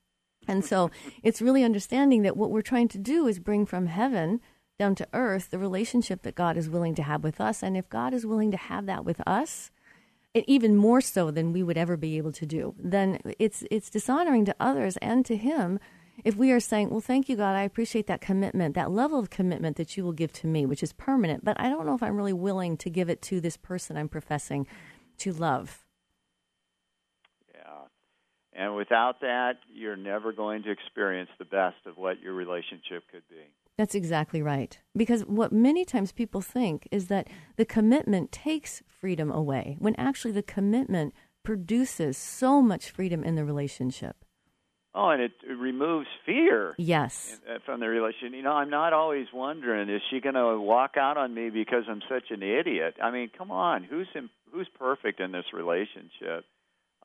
And 0.49 0.65
so 0.65 0.91
it's 1.23 1.43
really 1.43 1.65
understanding 1.65 2.23
that 2.23 2.37
what 2.37 2.51
we're 2.51 2.63
trying 2.63 2.89
to 2.89 2.99
do 2.99 3.27
is 3.27 3.39
bring 3.39 3.67
from 3.67 3.87
heaven 3.87 4.41
down 4.79 4.95
to 4.95 5.09
earth 5.13 5.51
the 5.51 5.59
relationship 5.59 6.23
that 6.23 6.35
God 6.35 6.57
is 6.57 6.69
willing 6.69 6.95
to 6.97 7.03
have 7.03 7.25
with 7.25 7.41
us. 7.41 7.63
And 7.63 7.77
if 7.77 7.89
God 7.89 8.13
is 8.13 8.27
willing 8.27 8.51
to 8.51 8.57
have 8.57 8.87
that 8.87 9.05
with 9.05 9.21
us, 9.27 9.71
even 10.47 10.77
more 10.77 11.01
so 11.01 11.31
than 11.31 11.53
we 11.53 11.63
would 11.63 11.79
ever 11.79 11.97
be 11.97 12.19
able 12.19 12.33
to 12.33 12.45
do, 12.45 12.75
then 12.79 13.19
it's 13.39 13.65
it's 13.71 13.89
dishonoring 13.89 14.45
to 14.45 14.57
others 14.61 14.99
and 14.99 15.25
to 15.25 15.37
Him 15.37 15.79
if 16.25 16.37
we 16.37 16.51
are 16.53 16.61
saying, 16.61 16.91
"Well, 16.91 17.01
thank 17.01 17.29
you, 17.29 17.37
God. 17.37 17.57
I 17.57 17.63
appreciate 17.63 18.07
that 18.09 18.21
commitment, 18.21 18.75
that 18.75 18.91
level 18.91 19.19
of 19.19 19.31
commitment 19.31 19.77
that 19.77 19.97
you 19.97 20.05
will 20.05 20.13
give 20.13 20.33
to 20.35 20.47
me, 20.47 20.67
which 20.67 20.83
is 20.83 20.93
permanent. 20.93 21.43
But 21.43 21.59
I 21.59 21.71
don't 21.71 21.87
know 21.87 21.95
if 21.95 22.03
I'm 22.03 22.17
really 22.17 22.35
willing 22.35 22.77
to 22.79 22.91
give 22.91 23.09
it 23.09 23.23
to 23.23 23.41
this 23.41 23.57
person 23.57 23.97
I'm 23.97 24.11
professing 24.11 24.67
to 25.19 25.33
love." 25.33 25.86
And 28.57 28.75
without 28.75 29.21
that, 29.21 29.59
you're 29.73 29.97
never 29.97 30.33
going 30.33 30.63
to 30.63 30.71
experience 30.71 31.29
the 31.39 31.45
best 31.45 31.77
of 31.85 31.99
what 31.99 32.21
your 32.23 32.33
relationship 32.33 33.05
could 33.13 33.29
be. 33.29 33.43
That's 33.77 33.95
exactly 33.95 34.41
right. 34.41 34.79
Because 34.97 35.23
what 35.27 35.53
many 35.53 35.85
times 35.85 36.11
people 36.11 36.41
think 36.41 36.89
is 36.91 37.09
that 37.09 37.29
the 37.57 37.67
commitment 37.67 38.33
takes 38.33 38.83
freedom 38.89 39.31
away, 39.31 39.77
when 39.79 39.95
actually 39.97 40.33
the 40.33 40.43
commitment 40.43 41.13
produces 41.43 42.17
so 42.17 42.63
much 42.63 42.91
freedom 42.91 43.23
in 43.23 43.35
the 43.35 43.45
relationship. 43.45 44.17
Oh, 44.95 45.11
and 45.11 45.21
it, 45.21 45.33
it 45.47 45.53
removes 45.53 46.07
fear. 46.25 46.75
Yes. 46.79 47.39
uh, 47.47 47.59
From 47.67 47.81
the 47.81 47.89
relationship. 47.89 48.33
you 48.33 48.43
know, 48.43 48.55
I'm 48.55 48.71
not 48.71 48.95
always 48.95 49.27
wondering 49.35 49.91
is 49.91 50.01
she 50.11 50.21
going 50.21 50.37
to 50.37 50.59
walk 50.59 50.97
out 50.97 51.19
on 51.19 51.35
me 51.35 51.51
because 51.51 51.85
I'm 51.87 52.01
such 52.09 52.31
an 52.31 52.43
idiot? 52.43 52.95
I 53.03 53.11
mean, 53.11 53.31
come 53.37 53.51
on, 53.51 53.85
who's 53.85 54.09
in, 54.15 54.31
who's 54.51 54.69
perfect 54.79 55.21
in 55.21 55.33
this 55.33 55.45
relationship? 55.53 56.47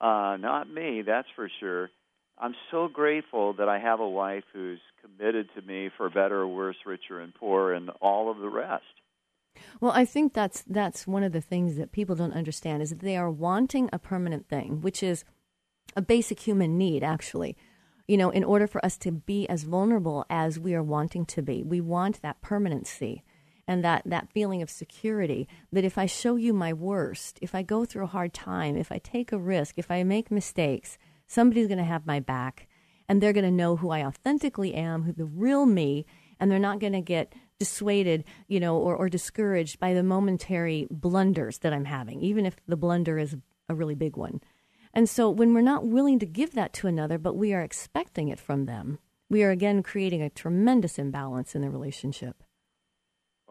Uh, 0.02 0.36
not 0.38 0.68
me, 0.68 1.04
that's 1.06 1.28
for 1.36 1.50
sure. 1.60 1.92
I'm 2.40 2.56
so 2.72 2.88
grateful 2.88 3.54
that 3.54 3.70
I 3.70 3.78
have 3.78 4.00
a 4.00 4.10
wife 4.10 4.46
who's 4.52 4.80
committed 5.02 5.48
to 5.56 5.62
me 5.62 5.92
for 5.96 6.10
better 6.10 6.42
or 6.42 6.48
worse, 6.48 6.78
richer 6.88 7.20
and 7.20 7.34
poor, 7.36 7.72
and 7.72 7.92
all 8.02 8.32
of 8.32 8.40
the 8.40 8.50
rest. 8.50 8.84
Well, 9.80 9.92
I 9.92 10.06
think 10.06 10.34
that's 10.34 10.64
that's 10.64 11.06
one 11.06 11.24
of 11.24 11.34
the 11.34 11.42
things 11.42 11.76
that 11.76 11.92
people 11.92 12.16
don't 12.16 12.34
understand 12.34 12.82
is 12.82 12.90
that 12.90 13.02
they 13.02 13.16
are 13.16 13.30
wanting 13.30 13.90
a 13.94 14.00
permanent 14.00 14.48
thing, 14.48 14.82
which 14.82 15.04
is 15.04 15.24
a 15.96 16.02
basic 16.02 16.40
human 16.40 16.78
need 16.78 17.04
actually. 17.04 17.56
You 18.08 18.18
know, 18.18 18.32
in 18.32 18.44
order 18.44 18.66
for 18.66 18.84
us 18.84 18.98
to 19.00 19.12
be 19.12 19.48
as 19.48 19.64
vulnerable 19.64 20.26
as 20.30 20.60
we 20.60 20.74
are 20.74 20.84
wanting 20.84 21.26
to 21.28 21.42
be. 21.42 21.64
We 21.64 21.80
want 21.80 22.22
that 22.22 22.42
permanency 22.42 23.24
and 23.72 23.86
that 23.86 24.02
that 24.06 24.30
feeling 24.34 24.62
of 24.62 24.70
security 24.70 25.48
that 25.72 25.86
if 25.86 25.98
I 25.98 26.06
show 26.06 26.36
you 26.36 26.52
my 26.52 26.74
worst, 26.74 27.40
if 27.42 27.56
I 27.56 27.62
go 27.62 27.86
through 27.86 28.04
a 28.04 28.18
hard 28.18 28.34
time, 28.34 28.76
if 28.76 28.92
I 28.92 28.98
take 28.98 29.32
a 29.32 29.40
risk, 29.40 29.76
if 29.78 29.90
I 29.90 30.04
make 30.04 30.30
mistakes, 30.30 30.98
somebody's 31.26 31.70
going 31.70 31.78
to 31.78 31.86
have 31.86 32.06
my 32.06 32.20
back 32.20 32.68
and 33.08 33.22
they're 33.22 33.32
going 33.32 33.46
to 33.46 33.52
know 33.64 33.78
who 33.78 33.90
I 33.90 34.06
authentically 34.06 34.74
am, 34.74 35.04
who 35.04 35.14
the 35.14 35.24
real 35.24 35.66
me, 35.66 36.06
and 36.38 36.52
they're 36.52 36.60
not 36.60 36.80
going 36.80 36.92
to 36.92 37.00
get 37.02 37.32
dissuaded, 37.60 38.26
you 38.50 38.60
know, 38.60 38.76
or, 38.76 38.94
or 38.94 39.08
discouraged 39.08 39.80
by 39.80 39.94
the 39.94 40.04
momentary 40.04 40.86
blunders 40.92 41.60
that 41.60 41.72
I'm 41.72 41.86
having, 41.86 42.20
even 42.20 42.46
if 42.46 42.58
the 42.68 42.76
blunder 42.76 43.18
is 43.18 43.38
a 43.70 43.74
really 43.74 43.96
big 43.96 44.18
one. 44.18 44.42
And 44.94 45.08
so 45.08 45.30
when 45.30 45.54
we're 45.54 45.62
not 45.62 45.88
willing 45.88 46.20
to 46.20 46.26
give 46.26 46.56
that 46.56 46.74
to 46.74 46.88
another, 46.88 47.18
but 47.18 47.38
we 47.38 47.54
are 47.54 47.62
expecting 47.62 48.28
it 48.28 48.40
from 48.40 48.66
them, 48.66 49.00
we 49.30 49.44
are 49.44 49.52
again 49.52 49.82
creating 49.82 50.22
a 50.22 50.30
tremendous 50.30 51.00
imbalance 51.00 51.56
in 51.56 51.62
the 51.62 51.70
relationship. 51.70 52.44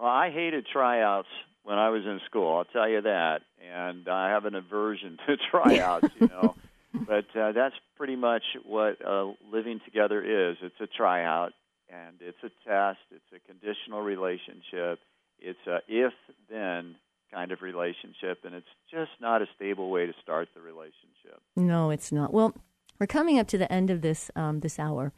Well, 0.01 0.09
I 0.09 0.31
hated 0.31 0.67
tryouts 0.73 1.29
when 1.63 1.77
I 1.77 1.91
was 1.91 2.05
in 2.07 2.21
school. 2.25 2.57
I'll 2.57 2.65
tell 2.65 2.89
you 2.89 3.03
that, 3.03 3.43
and 3.61 4.09
I 4.09 4.31
have 4.31 4.47
an 4.47 4.55
aversion 4.55 5.19
to 5.27 5.37
tryouts. 5.51 6.09
you 6.19 6.29
know, 6.29 6.55
but 7.07 7.27
uh, 7.39 7.53
that's 7.53 7.75
pretty 7.97 8.17
much 8.17 8.43
what 8.65 8.97
uh, 9.05 9.33
living 9.53 9.81
together 9.85 10.23
is. 10.23 10.57
It's 10.63 10.81
a 10.81 10.87
tryout, 10.87 11.53
and 11.91 12.17
it's 12.21 12.39
a 12.43 12.49
test. 12.67 13.01
It's 13.11 13.23
a 13.35 13.47
conditional 13.47 14.01
relationship. 14.01 15.01
It's 15.39 15.67
a 15.67 15.81
if-then 15.87 16.97
kind 17.31 17.53
of 17.53 17.61
relationship, 17.61 18.39
and 18.45 18.55
it's 18.55 18.67
just 18.91 19.11
not 19.21 19.43
a 19.43 19.47
stable 19.55 19.91
way 19.91 20.07
to 20.07 20.15
start 20.23 20.49
the 20.55 20.63
relationship. 20.63 21.43
No, 21.57 21.91
it's 21.91 22.11
not. 22.11 22.33
Well, 22.33 22.55
we're 22.99 23.07
coming 23.07 23.39
up 23.39 23.49
to 23.49 23.59
the 23.59 23.71
end 23.71 23.91
of 23.91 24.01
this 24.01 24.31
um, 24.35 24.61
this 24.61 24.79
hour, 24.79 25.13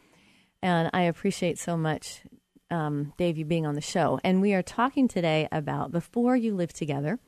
and 0.60 0.90
I 0.92 1.02
appreciate 1.02 1.56
so 1.58 1.76
much, 1.76 2.22
um, 2.72 3.12
Dave, 3.16 3.38
you 3.38 3.44
being 3.44 3.66
on 3.66 3.74
the 3.74 3.80
show. 3.80 4.18
And 4.24 4.40
we 4.40 4.54
are 4.54 4.62
talking 4.62 5.06
today 5.06 5.46
about 5.52 5.92
before 5.92 6.34
you 6.34 6.54
live 6.54 6.72
together. 6.72 7.18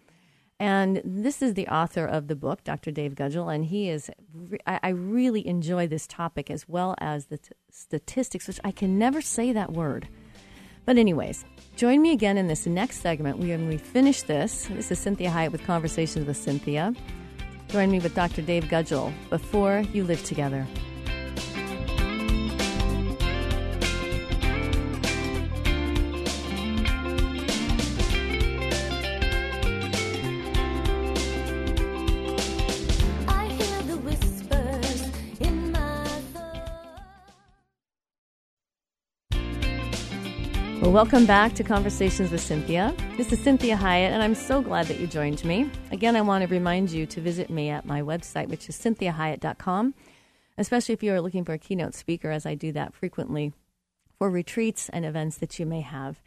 And 0.59 1.03
this 1.05 1.43
is 1.43 1.55
the 1.55 1.69
author 1.69 2.07
of 2.07 2.29
the 2.29 2.37
book, 2.37 2.65
Dr. 2.65 2.91
Dave 2.91 3.15
Gudgel, 3.15 3.53
and 3.53 3.65
he 3.65 3.91
is. 3.91 4.09
Re- 4.33 4.59
I, 4.67 4.91
really 4.91 5.47
enjoy 5.47 5.89
this 5.89 6.07
topic 6.07 6.49
as 6.49 6.69
well 6.69 6.95
as 6.99 7.27
the 7.27 7.39
t- 7.39 7.51
statistics, 7.71 8.47
which 8.47 8.61
I 8.63 8.71
can 8.71 8.97
never 8.97 9.21
say 9.21 9.53
that 9.53 9.73
word. 9.73 10.09
But, 10.87 10.97
anyways, 10.97 11.45
join 11.77 12.01
me 12.03 12.13
again 12.13 12.39
in 12.39 12.47
this 12.47 12.67
next 12.67 13.01
segment 13.01 13.39
when 13.39 13.67
we 13.67 13.79
finish 13.79 14.23
this. 14.23 14.67
This 14.71 14.93
is 14.93 15.05
Cinthia 15.05 15.31
Hiett 15.31 15.51
with 15.51 15.65
Conversations 15.65 16.27
with 16.27 16.39
Cinthia. 16.39 16.97
Join 17.69 17.91
me 17.91 17.99
with 17.99 18.15
Dr. 18.15 18.43
Dave 18.43 18.65
Gudgel 18.65 19.13
before 19.31 19.83
you 19.93 20.05
live 20.05 20.23
together. 20.25 20.67
Welcome 40.95 41.27
back 41.27 41.55
to 41.55 41.65
Conversations 41.65 42.31
with 42.31 42.41
Cinthia. 42.41 42.97
This 43.17 43.33
is 43.33 43.41
Cinthia 43.41 43.77
Hiett, 43.77 44.11
and 44.11 44.23
I'm 44.23 44.37
so 44.37 44.63
glad 44.63 44.87
that 44.87 45.01
you 45.01 45.09
joined 45.09 45.45
me. 45.45 45.69
Again, 45.91 46.15
I 46.15 46.21
want 46.21 46.43
to 46.43 46.47
remind 46.47 46.89
you 46.89 47.05
to 47.05 47.21
visit 47.21 47.51
me 47.51 47.69
at 47.69 47.85
my 47.85 48.01
website, 48.01 48.47
which 48.47 48.69
is 48.69 48.77
cinthiahiett.com, 48.77 49.93
especially 50.57 50.93
if 50.93 51.03
you 51.03 51.13
are 51.13 51.21
looking 51.21 51.45
for 51.45 51.53
a 51.53 51.59
keynote 51.59 51.97
speaker, 51.97 52.31
as 52.31 52.47
I 52.47 52.55
do 52.55 52.71
that 52.75 52.95
frequently 52.95 53.53
for 54.19 54.31
retreats 54.31 54.89
and 54.89 55.05
events 55.05 55.37
that 55.39 55.59
you 55.59 55.67
may 55.67 55.81
have. 55.81 56.23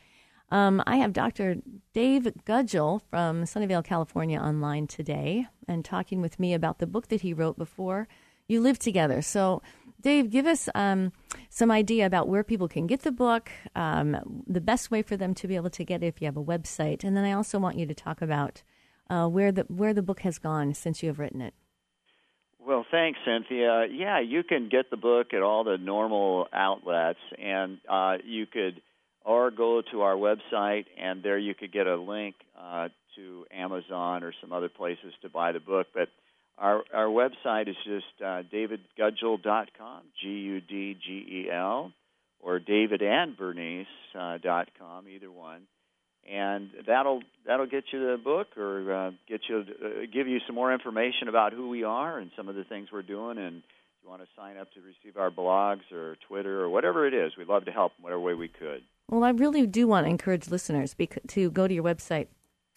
Um, 0.52 0.84
I 0.86 0.98
have 0.98 1.14
Dr. 1.14 1.56
Dave 1.94 2.28
Gudgel 2.44 3.04
from 3.10 3.46
Sunnyvale, 3.46 3.86
California, 3.86 4.38
online 4.38 4.86
today 4.86 5.48
and 5.70 5.86
talking 5.86 6.20
with 6.20 6.42
me 6.42 6.54
about 6.54 6.80
the 6.80 6.88
book 6.88 7.08
that 7.08 7.22
he 7.22 7.32
wrote 7.32 7.58
before 7.58 8.10
you 8.50 8.60
live 8.60 8.80
together. 8.80 9.22
So, 9.22 9.62
Dave, 10.00 10.30
give 10.30 10.46
us 10.46 10.70
um, 10.76 11.12
some 11.50 11.72
idea 11.72 12.06
about 12.06 12.28
where 12.28 12.44
people 12.44 12.68
can 12.68 12.86
get 12.86 13.02
the 13.02 13.12
book, 13.12 13.50
um, 13.76 14.44
the 14.46 14.62
best 14.62 14.92
way 14.92 15.02
for 15.02 15.18
them 15.18 15.34
to 15.36 15.48
be 15.48 15.56
able 15.56 15.72
to 15.72 15.84
get 15.84 16.04
it 16.04 16.08
if 16.08 16.22
you 16.22 16.26
have 16.26 16.38
a 16.38 16.44
website, 16.44 17.04
and 17.04 17.18
then 17.18 17.26
I 17.26 17.32
also 17.32 17.58
want 17.58 17.78
you 17.78 17.86
to 17.88 17.96
talk 17.96 18.22
about 18.22 18.62
uh, 19.10 19.28
where 19.28 19.52
the 19.52 19.64
where 19.64 19.94
the 19.94 20.04
book 20.04 20.20
has 20.22 20.38
gone 20.38 20.74
since 20.74 21.02
you 21.02 21.10
have 21.10 21.20
written 21.20 21.42
it. 21.42 21.54
Well, 22.60 22.86
thanks, 22.92 23.18
Cinthia. 23.26 23.88
Yeah, 23.90 24.20
you 24.20 24.44
can 24.44 24.68
get 24.68 24.90
the 24.90 24.98
book 24.98 25.34
at 25.34 25.42
all 25.42 25.64
the 25.64 25.78
normal 25.78 26.48
outlets, 26.52 27.20
and 27.42 27.80
uh, 27.90 28.18
you 28.26 28.46
could, 28.46 28.82
or 29.24 29.52
go 29.52 29.82
to 29.92 30.02
our 30.02 30.16
website, 30.16 30.86
and 31.02 31.24
there 31.24 31.38
you 31.38 31.56
could 31.56 31.72
get 31.72 31.88
a 31.88 31.96
link 31.96 32.36
uh, 32.60 32.90
to 33.16 33.46
Amazon 33.52 34.24
or 34.24 34.34
some 34.42 34.52
other 34.52 34.68
places 34.68 35.14
to 35.22 35.30
buy 35.30 35.54
the 35.54 35.62
book. 35.62 35.88
But 35.94 36.10
our 36.58 36.84
our 36.94 37.06
website 37.06 37.68
is 37.68 37.76
just 37.86 38.22
uh, 38.22 38.44
davidgudgel.com, 38.52 40.02
G 40.22 40.28
U 40.28 40.62
D 40.62 40.98
G 41.06 41.12
E 41.12 41.52
L, 41.52 41.92
or 42.40 42.60
davidandbernice 42.60 43.86
uh, 44.18 44.38
either 45.14 45.32
one. 45.32 45.62
And 46.30 46.70
that'll 46.86 47.22
that'll 47.46 47.68
get 47.68 47.86
you 47.94 48.00
the 48.12 48.18
book 48.18 48.58
or 48.58 48.94
uh, 48.94 49.12
get 49.30 49.42
you 49.48 49.60
uh, 49.60 50.06
give 50.12 50.28
you 50.28 50.40
some 50.46 50.56
more 50.56 50.74
information 50.74 51.30
about 51.30 51.54
who 51.54 51.70
we 51.70 51.84
are 51.84 52.20
and 52.20 52.32
some 52.36 52.50
of 52.50 52.56
the 52.56 52.64
things 52.64 52.90
we're 52.92 53.02
doing. 53.02 53.38
And 53.38 53.58
if 53.58 54.04
you 54.04 54.10
want 54.10 54.22
to 54.22 54.28
sign 54.36 54.58
up 54.58 54.68
to 54.74 54.82
receive 54.82 55.18
our 55.18 55.32
blogs 55.32 55.90
or 55.94 56.18
Twitter 56.28 56.62
or 56.62 56.70
whatever 56.70 57.08
it 57.08 57.14
is 57.14 57.38
we'd 57.38 57.48
love 57.48 57.66
to 57.66 57.72
help 57.72 57.94
in 57.98 58.04
whatever 58.04 58.20
way 58.20 58.34
we 58.34 58.50
could. 58.50 58.82
Well, 59.10 59.24
I 59.24 59.30
really 59.30 59.66
do 59.66 59.88
want 59.88 60.06
to 60.06 60.10
encourage 60.10 60.50
listeners 60.50 60.94
bec- 60.94 61.26
to 61.28 61.50
go 61.50 61.66
to 61.66 61.74
your 61.74 61.84
website. 61.84 62.28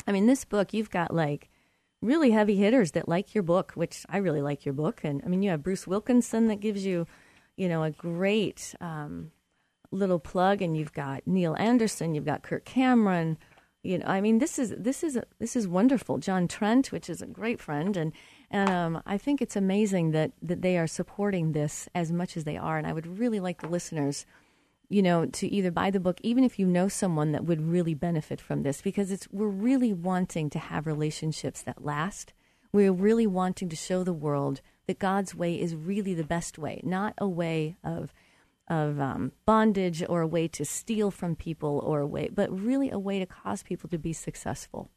I 0.06 0.12
mean, 0.12 0.26
this 0.26 0.44
book, 0.44 0.72
you've 0.72 0.90
got 0.90 1.12
like 1.12 1.50
really 2.02 2.30
heavy 2.30 2.56
hitters 2.56 2.92
that 2.92 3.08
like 3.08 3.34
your 3.34 3.42
book, 3.42 3.72
which 3.74 4.04
I 4.08 4.18
really 4.18 4.42
like 4.42 4.64
your 4.64 4.72
book. 4.74 5.00
And 5.04 5.22
I 5.24 5.28
mean, 5.28 5.42
you 5.42 5.50
have 5.50 5.62
Bruce 5.62 5.86
Wilkinson 5.86 6.48
that 6.48 6.60
gives 6.60 6.84
you, 6.84 7.06
you 7.56 7.68
know, 7.68 7.82
a 7.82 7.90
great 7.90 8.74
um, 8.80 9.32
little 9.90 10.18
plug, 10.18 10.62
and 10.62 10.76
you've 10.76 10.92
got 10.92 11.26
Neil 11.26 11.56
Anderson, 11.58 12.14
you've 12.14 12.24
got 12.24 12.42
Kirk 12.42 12.64
Cameron. 12.64 13.38
You 13.82 13.98
know, 13.98 14.06
I 14.06 14.20
mean, 14.20 14.38
this 14.38 14.58
is 14.58 14.74
this 14.76 15.02
is 15.02 15.18
this 15.38 15.56
is 15.56 15.66
wonderful. 15.66 16.18
John 16.18 16.48
Trent, 16.48 16.92
which 16.92 17.08
is 17.08 17.22
a 17.22 17.26
great 17.26 17.60
friend, 17.60 17.96
and 17.96 18.12
and 18.50 18.68
um, 18.68 19.02
I 19.06 19.16
think 19.16 19.40
it's 19.40 19.56
amazing 19.56 20.10
that 20.10 20.32
that 20.42 20.60
they 20.60 20.76
are 20.76 20.86
supporting 20.86 21.52
this 21.52 21.88
as 21.94 22.12
much 22.12 22.36
as 22.36 22.44
they 22.44 22.58
are. 22.58 22.76
And 22.76 22.86
I 22.86 22.92
would 22.92 23.06
really 23.18 23.40
like 23.40 23.60
the 23.60 23.68
listeners 23.68 24.26
you 24.90 25.02
know, 25.02 25.24
to 25.24 25.46
either 25.46 25.70
buy 25.70 25.90
the 25.90 26.00
book, 26.00 26.20
even 26.22 26.42
if 26.42 26.58
you 26.58 26.66
know 26.66 26.88
someone 26.88 27.30
that 27.32 27.44
would 27.44 27.62
really 27.62 27.94
benefit 27.94 28.40
from 28.40 28.64
this, 28.64 28.82
because 28.82 29.12
it's 29.12 29.28
we're 29.30 29.46
really 29.46 29.92
wanting 29.92 30.50
to 30.50 30.58
have 30.58 30.86
relationships 30.86 31.62
that 31.62 31.84
last. 31.84 32.34
We're 32.72 32.92
really 32.92 33.26
wanting 33.26 33.68
to 33.68 33.76
show 33.76 34.04
the 34.04 34.12
world 34.12 34.60
that 34.86 34.98
God's 34.98 35.34
way 35.34 35.58
is 35.58 35.74
really 35.76 36.14
the 36.14 36.24
best 36.24 36.58
way, 36.58 36.80
not 36.84 37.14
a 37.16 37.28
way 37.28 37.76
of 37.82 38.12
of 38.68 39.00
um, 39.00 39.32
bondage 39.46 40.02
or 40.08 40.20
a 40.20 40.26
way 40.26 40.46
to 40.46 40.64
steal 40.64 41.10
from 41.10 41.34
people 41.34 41.80
or 41.84 42.00
a 42.00 42.06
way, 42.06 42.28
but 42.32 42.48
really 42.52 42.90
a 42.90 42.98
way 42.98 43.18
to 43.18 43.26
cause 43.26 43.64
people 43.64 43.88
to 43.90 43.98
be 43.98 44.12
successful. 44.12 44.90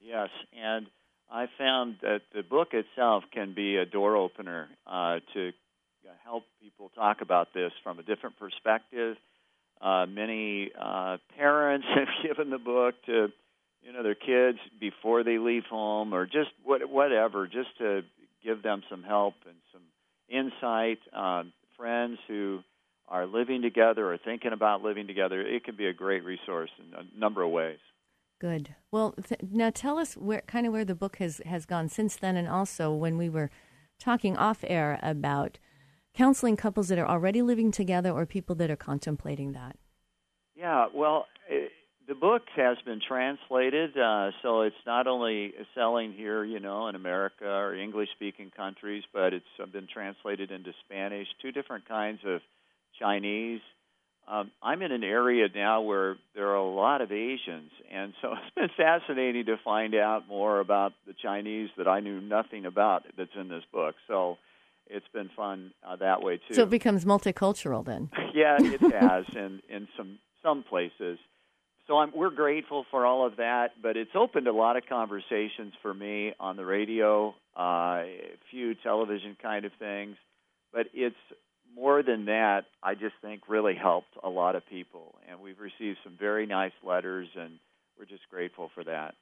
yes 0.00 0.30
and 0.52 0.86
I 1.30 1.46
found 1.58 1.96
that 2.02 2.22
the 2.34 2.42
book 2.42 2.68
itself 2.72 3.24
can 3.32 3.54
be 3.54 3.76
a 3.76 3.84
door 3.84 4.16
opener 4.16 4.68
uh, 4.86 5.18
to 5.34 5.52
help 6.24 6.44
people 6.60 6.90
talk 6.94 7.20
about 7.20 7.48
this 7.54 7.72
from 7.82 7.98
a 7.98 8.02
different 8.02 8.38
perspective. 8.38 9.16
Uh, 9.80 10.06
many 10.06 10.70
uh, 10.78 11.18
parents 11.36 11.86
have 11.94 12.08
given 12.22 12.50
the 12.50 12.58
book 12.58 12.94
to 13.06 13.28
you 13.82 13.92
know 13.92 14.02
their 14.02 14.14
kids 14.14 14.58
before 14.80 15.22
they 15.22 15.38
leave 15.38 15.64
home, 15.70 16.12
or 16.12 16.26
just 16.26 16.50
what, 16.64 16.88
whatever, 16.88 17.46
just 17.46 17.76
to 17.78 18.02
give 18.44 18.62
them 18.62 18.82
some 18.90 19.02
help 19.02 19.34
and 19.46 19.56
some 19.72 19.82
insight. 20.28 20.98
Um, 21.12 21.52
friends 21.76 22.18
who 22.26 22.60
are 23.06 23.26
living 23.26 23.62
together 23.62 24.12
or 24.12 24.18
thinking 24.18 24.52
about 24.52 24.82
living 24.82 25.06
together, 25.06 25.40
it 25.40 25.64
can 25.64 25.76
be 25.76 25.86
a 25.86 25.92
great 25.92 26.24
resource 26.24 26.70
in 26.78 26.92
a 26.94 27.18
number 27.18 27.42
of 27.42 27.50
ways. 27.50 27.78
Good. 28.40 28.74
Well, 28.92 29.12
th- 29.12 29.40
now 29.50 29.70
tell 29.70 29.98
us 29.98 30.14
where 30.16 30.42
kind 30.42 30.66
of 30.66 30.72
where 30.72 30.84
the 30.84 30.94
book 30.94 31.16
has 31.16 31.40
has 31.46 31.66
gone 31.66 31.88
since 31.88 32.16
then, 32.16 32.36
and 32.36 32.48
also 32.48 32.92
when 32.92 33.18
we 33.18 33.28
were 33.28 33.50
talking 33.98 34.36
off 34.36 34.64
air 34.66 34.98
about 35.02 35.58
counseling 36.18 36.56
couples 36.56 36.88
that 36.88 36.98
are 36.98 37.06
already 37.06 37.42
living 37.42 37.70
together 37.70 38.10
or 38.10 38.26
people 38.26 38.56
that 38.56 38.68
are 38.70 38.76
contemplating 38.76 39.52
that? 39.52 39.76
Yeah, 40.56 40.86
well, 40.92 41.26
eh, 41.48 41.68
the 42.08 42.16
book 42.16 42.42
has 42.56 42.76
been 42.84 43.00
translated, 43.06 43.96
uh, 43.96 44.32
so 44.42 44.62
it's 44.62 44.84
not 44.84 45.06
only 45.06 45.52
selling 45.76 46.12
here, 46.12 46.42
you 46.44 46.58
know, 46.58 46.88
in 46.88 46.96
America 46.96 47.46
or 47.46 47.72
English-speaking 47.72 48.50
countries, 48.56 49.04
but 49.12 49.32
it's 49.32 49.72
been 49.72 49.86
translated 49.86 50.50
into 50.50 50.72
Spanish, 50.84 51.28
two 51.40 51.52
different 51.52 51.86
kinds 51.86 52.18
of 52.26 52.40
Chinese. 52.98 53.60
Um, 54.26 54.50
I'm 54.60 54.82
in 54.82 54.90
an 54.90 55.04
area 55.04 55.46
now 55.54 55.82
where 55.82 56.16
there 56.34 56.48
are 56.48 56.56
a 56.56 56.68
lot 56.68 57.00
of 57.00 57.12
Asians, 57.12 57.70
and 57.92 58.12
so 58.20 58.32
it's 58.32 58.54
been 58.56 58.70
fascinating 58.76 59.46
to 59.46 59.56
find 59.64 59.94
out 59.94 60.26
more 60.26 60.58
about 60.58 60.94
the 61.06 61.14
Chinese 61.22 61.70
that 61.78 61.86
I 61.86 62.00
knew 62.00 62.20
nothing 62.20 62.66
about 62.66 63.04
that's 63.16 63.30
in 63.38 63.48
this 63.48 63.64
book. 63.72 63.94
So 64.08 64.36
it's 64.90 65.06
been 65.12 65.30
fun 65.36 65.72
uh, 65.86 65.96
that 65.96 66.22
way 66.22 66.38
too. 66.48 66.54
So 66.54 66.62
it 66.62 66.70
becomes 66.70 67.04
multicultural 67.04 67.84
then. 67.84 68.10
yeah, 68.34 68.56
it 68.60 68.80
has 68.92 69.24
in 69.34 69.60
in 69.68 69.88
some 69.96 70.18
some 70.42 70.62
places. 70.62 71.18
So 71.86 71.96
I'm, 71.96 72.12
we're 72.14 72.30
grateful 72.30 72.84
for 72.90 73.06
all 73.06 73.26
of 73.26 73.36
that, 73.36 73.68
but 73.82 73.96
it's 73.96 74.10
opened 74.14 74.46
a 74.46 74.52
lot 74.52 74.76
of 74.76 74.84
conversations 74.86 75.72
for 75.80 75.94
me 75.94 76.34
on 76.38 76.56
the 76.56 76.64
radio, 76.64 77.34
uh, 77.58 78.02
a 78.04 78.36
few 78.50 78.74
television 78.74 79.38
kind 79.40 79.64
of 79.64 79.72
things. 79.78 80.16
But 80.70 80.88
it's 80.92 81.16
more 81.74 82.02
than 82.02 82.26
that. 82.26 82.64
I 82.82 82.94
just 82.94 83.14
think 83.22 83.48
really 83.48 83.74
helped 83.74 84.14
a 84.22 84.28
lot 84.28 84.54
of 84.54 84.66
people, 84.66 85.14
and 85.28 85.40
we've 85.40 85.58
received 85.58 85.98
some 86.04 86.16
very 86.18 86.44
nice 86.44 86.72
letters, 86.86 87.28
and 87.34 87.58
we're 87.98 88.04
just 88.04 88.28
grateful 88.30 88.70
for 88.74 88.84
that. 88.84 89.14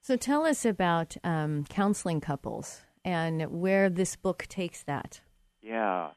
So 0.00 0.16
tell 0.16 0.46
us 0.46 0.64
about 0.64 1.16
um, 1.22 1.64
counseling 1.68 2.20
couples 2.20 2.82
and 3.04 3.60
where 3.60 3.88
this 3.90 4.16
book 4.16 4.46
takes 4.48 4.82
that. 4.84 5.20
Yeah. 5.62 6.10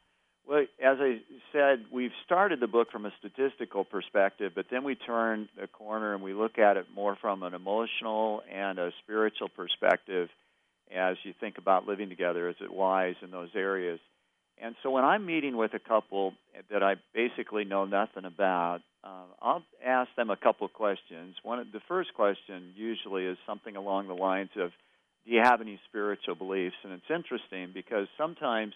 Well, 0.48 0.66
as 0.84 0.98
I 1.00 1.22
said, 1.52 1.86
we've 1.92 2.12
started 2.26 2.60
the 2.60 2.68
book 2.68 2.92
from 2.92 3.06
a 3.06 3.12
statistical 3.20 3.86
perspective, 3.86 4.52
but 4.56 4.66
then 4.70 4.84
we 4.84 4.96
turn 4.96 5.48
the 5.60 5.68
corner 5.68 6.14
and 6.14 6.24
we 6.24 6.34
look 6.34 6.58
at 6.58 6.78
it 6.78 6.88
more 6.94 7.16
from 7.16 7.44
an 7.44 7.54
emotional 7.54 8.42
and 8.52 8.80
a 8.80 8.92
spiritual 9.04 9.50
perspective 9.50 10.30
as 10.94 11.16
you 11.24 11.34
think 11.40 11.58
about 11.58 11.88
living 11.88 12.10
together. 12.10 12.50
Is 12.50 12.56
it 12.60 12.74
wise 12.74 13.16
in 13.22 13.32
those 13.32 13.50
areas? 13.56 14.00
And 14.62 14.76
so 14.84 14.92
when 14.92 15.04
I'm 15.04 15.26
meeting 15.26 15.58
with 15.58 15.74
a 15.74 15.80
couple 15.80 16.34
that 16.70 16.84
I 16.84 16.96
basically 17.14 17.64
know 17.64 17.86
nothing 17.86 18.26
about, 18.26 18.82
uh, 19.04 19.24
I'll 19.42 19.64
ask 19.84 20.10
them 20.16 20.30
a 20.30 20.36
couple 20.36 20.68
questions. 20.68 21.36
One, 21.42 21.66
the 21.72 21.80
first 21.88 22.14
question 22.14 22.74
usually 22.76 23.26
is 23.26 23.38
something 23.48 23.76
along 23.76 24.08
the 24.08 24.14
lines 24.14 24.52
of, 24.58 24.72
"Do 25.26 25.32
you 25.32 25.42
have 25.44 25.62
any 25.62 25.80
spiritual 25.90 26.36
beliefs?" 26.36 26.76
And 26.84 26.94
it's 26.94 27.10
interesting 27.10 27.72
because 27.74 28.08
sometimes 28.18 28.74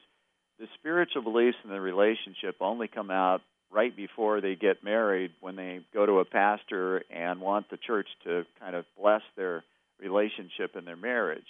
the 0.59 0.67
spiritual 0.79 1.21
beliefs 1.21 1.57
in 1.63 1.69
the 1.69 1.81
relationship 1.81 2.55
only 2.61 2.87
come 2.87 3.11
out 3.11 3.41
right 3.71 3.95
before 3.95 4.41
they 4.41 4.55
get 4.55 4.83
married 4.83 5.31
when 5.41 5.55
they 5.55 5.81
go 5.93 6.05
to 6.05 6.19
a 6.19 6.25
pastor 6.25 7.03
and 7.09 7.41
want 7.41 7.69
the 7.69 7.77
church 7.77 8.07
to 8.23 8.45
kind 8.59 8.75
of 8.75 8.85
bless 8.97 9.21
their 9.35 9.63
relationship 9.99 10.75
and 10.75 10.87
their 10.87 10.95
marriage. 10.95 11.45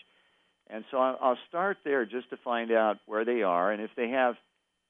And 0.67 0.83
so 0.89 0.97
I'll 0.97 1.37
start 1.47 1.77
there 1.83 2.05
just 2.05 2.29
to 2.31 2.37
find 2.37 2.71
out 2.71 2.97
where 3.05 3.25
they 3.25 3.43
are. 3.43 3.71
And 3.71 3.81
if 3.81 3.91
they 3.95 4.09
have 4.09 4.35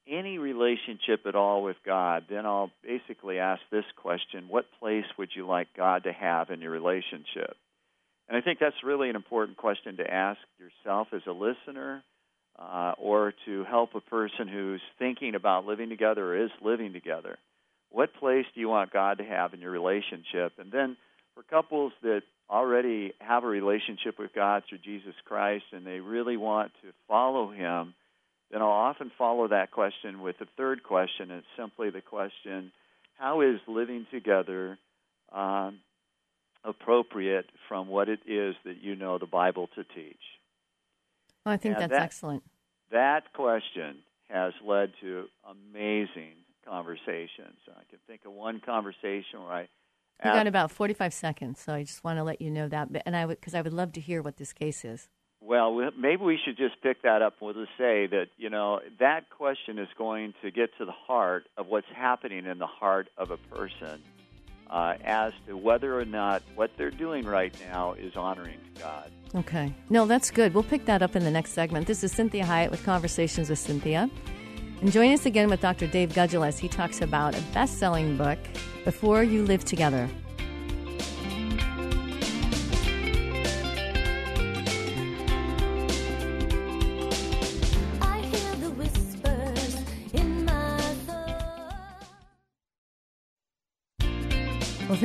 any 0.08 0.38
relationship 0.38 1.26
at 1.26 1.34
all 1.34 1.62
with 1.62 1.76
God, 1.84 2.24
then 2.30 2.46
I'll 2.46 2.70
basically 2.82 3.38
ask 3.38 3.60
this 3.70 3.84
question 3.96 4.46
What 4.48 4.64
place 4.80 5.04
would 5.18 5.30
you 5.34 5.46
like 5.46 5.68
God 5.76 6.04
to 6.04 6.12
have 6.12 6.50
in 6.50 6.60
your 6.60 6.70
relationship? 6.70 7.56
And 8.28 8.36
I 8.36 8.40
think 8.40 8.58
that's 8.58 8.76
really 8.84 9.08
an 9.08 9.16
important 9.16 9.56
question 9.56 9.98
to 9.98 10.10
ask 10.10 10.38
yourself 10.58 11.08
as 11.12 11.22
a 11.26 11.32
listener 11.32 12.02
uh, 12.58 12.92
or 12.98 13.34
to 13.44 13.64
help 13.64 13.94
a 13.94 14.00
person 14.00 14.48
who's 14.48 14.80
thinking 14.98 15.34
about 15.34 15.66
living 15.66 15.88
together 15.88 16.32
or 16.32 16.44
is 16.44 16.50
living 16.62 16.92
together. 16.92 17.38
What 17.90 18.14
place 18.14 18.46
do 18.54 18.60
you 18.60 18.68
want 18.68 18.92
God 18.92 19.18
to 19.18 19.24
have 19.24 19.54
in 19.54 19.60
your 19.60 19.70
relationship? 19.70 20.52
And 20.58 20.72
then 20.72 20.96
for 21.34 21.42
couples 21.44 21.92
that 22.02 22.22
already 22.50 23.12
have 23.20 23.44
a 23.44 23.48
relationship 23.48 24.18
with 24.18 24.34
God 24.34 24.64
through 24.68 24.78
Jesus 24.78 25.14
Christ 25.24 25.64
and 25.72 25.86
they 25.86 26.00
really 26.00 26.36
want 26.36 26.72
to 26.82 26.92
follow 27.06 27.50
Him, 27.50 27.94
then 28.50 28.62
I'll 28.62 28.68
often 28.68 29.10
follow 29.18 29.48
that 29.48 29.70
question 29.70 30.20
with 30.20 30.36
a 30.40 30.46
third 30.56 30.82
question. 30.82 31.30
It's 31.30 31.46
simply 31.56 31.90
the 31.90 32.00
question 32.00 32.72
how 33.18 33.40
is 33.40 33.58
living 33.66 34.06
together 34.10 34.78
um, 35.32 35.78
appropriate 36.66 37.46
from 37.68 37.88
what 37.88 38.08
it 38.08 38.20
is 38.26 38.54
that 38.64 38.82
you 38.82 38.96
know 38.96 39.18
the 39.18 39.26
Bible 39.26 39.68
to 39.74 39.84
teach? 39.84 40.16
Well, 41.44 41.54
I 41.54 41.56
think 41.56 41.78
that's 41.78 41.92
that- 41.92 42.02
excellent. 42.02 42.42
That 42.90 43.32
question 43.32 43.98
has 44.28 44.52
led 44.64 44.92
to 45.00 45.26
amazing 45.48 46.34
conversations. 46.64 47.58
I 47.68 47.82
can 47.90 47.98
think 48.06 48.24
of 48.24 48.32
one 48.32 48.60
conversation 48.60 49.42
where 49.42 49.52
I 49.52 49.60
We 49.62 50.30
asked 50.30 50.36
got 50.36 50.46
about 50.46 50.70
45 50.70 51.14
seconds, 51.14 51.60
so 51.60 51.74
I 51.74 51.82
just 51.82 52.02
want 52.02 52.18
to 52.18 52.24
let 52.24 52.40
you 52.40 52.50
know 52.50 52.68
that. 52.68 52.88
And 53.06 53.16
I 53.16 53.26
would, 53.26 53.40
because 53.40 53.54
I 53.54 53.60
would 53.62 53.72
love 53.72 53.92
to 53.92 54.00
hear 54.00 54.22
what 54.22 54.36
this 54.36 54.52
case 54.52 54.84
is. 54.84 55.08
Well, 55.40 55.90
maybe 55.96 56.22
we 56.22 56.38
should 56.44 56.56
just 56.56 56.80
pick 56.82 57.02
that 57.02 57.22
up. 57.22 57.34
We'll 57.40 57.54
just 57.54 57.76
say 57.78 58.06
that, 58.06 58.26
you 58.36 58.50
know, 58.50 58.80
that 58.98 59.30
question 59.30 59.78
is 59.78 59.88
going 59.96 60.34
to 60.42 60.50
get 60.50 60.70
to 60.78 60.84
the 60.84 60.92
heart 60.92 61.46
of 61.56 61.66
what's 61.66 61.86
happening 61.94 62.46
in 62.46 62.58
the 62.58 62.66
heart 62.66 63.08
of 63.16 63.30
a 63.30 63.36
person 63.36 64.02
uh, 64.70 64.94
as 65.04 65.32
to 65.46 65.56
whether 65.56 65.98
or 65.98 66.04
not 66.04 66.42
what 66.54 66.70
they're 66.76 66.90
doing 66.90 67.24
right 67.24 67.54
now 67.70 67.92
is 67.94 68.16
honoring 68.16 68.58
to 68.74 68.82
God. 68.82 69.10
Okay. 69.34 69.72
No, 69.90 70.06
that's 70.06 70.30
good. 70.30 70.54
We'll 70.54 70.62
pick 70.62 70.84
that 70.86 71.02
up 71.02 71.16
in 71.16 71.24
the 71.24 71.30
next 71.30 71.52
segment. 71.52 71.86
This 71.86 72.02
is 72.02 72.14
Cinthia 72.14 72.44
Hiett 72.44 72.70
with 72.70 72.84
Conversations 72.84 73.50
with 73.50 73.58
Cinthia. 73.58 74.10
And 74.80 74.92
join 74.92 75.12
us 75.12 75.26
again 75.26 75.48
with 75.48 75.60
Dr. 75.60 75.86
Dave 75.86 76.12
Gudgel 76.12 76.46
as 76.46 76.58
he 76.58 76.68
talks 76.68 77.00
about 77.00 77.36
a 77.36 77.40
best 77.52 77.78
selling 77.78 78.16
book, 78.16 78.38
Before 78.84 79.22
You 79.22 79.44
Live 79.44 79.64
Together. 79.64 80.08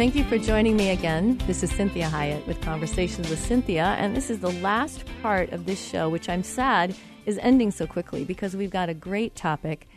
Thank 0.01 0.15
you 0.15 0.23
for 0.23 0.39
joining 0.39 0.75
me 0.75 0.89
again. 0.89 1.37
This 1.45 1.61
is 1.61 1.71
Cinthia 1.71 2.09
Hiett 2.09 2.47
with 2.47 2.59
Conversations 2.59 3.29
with 3.29 3.37
Cinthia, 3.37 3.95
and 3.99 4.17
this 4.17 4.31
is 4.31 4.39
the 4.39 4.49
last 4.53 5.05
part 5.21 5.51
of 5.51 5.67
this 5.67 5.79
show, 5.79 6.09
which 6.09 6.27
I'm 6.27 6.41
sad 6.41 6.95
is 7.27 7.37
ending 7.37 7.69
so 7.69 7.85
quickly 7.85 8.23
because 8.25 8.55
we've 8.55 8.71
got 8.71 8.89
a 8.89 8.95
great 8.95 9.35
topic. 9.35 9.87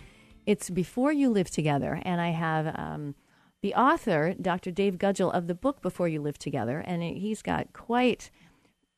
It's 0.45 0.69
Before 0.69 1.11
You 1.11 1.31
Live 1.31 1.51
Together, 1.51 2.03
and 2.05 2.21
I 2.21 2.33
have 2.33 2.79
um, 2.79 3.15
the 3.63 3.75
author, 3.75 4.35
Dr. 4.39 4.71
Dave 4.71 4.99
Gudgel, 4.99 5.33
of 5.33 5.47
the 5.47 5.55
book 5.55 5.81
Before 5.81 6.07
You 6.07 6.21
Live 6.21 6.37
Together, 6.37 6.81
and 6.81 7.03
he's 7.03 7.41
got 7.41 7.73
quite 7.73 8.31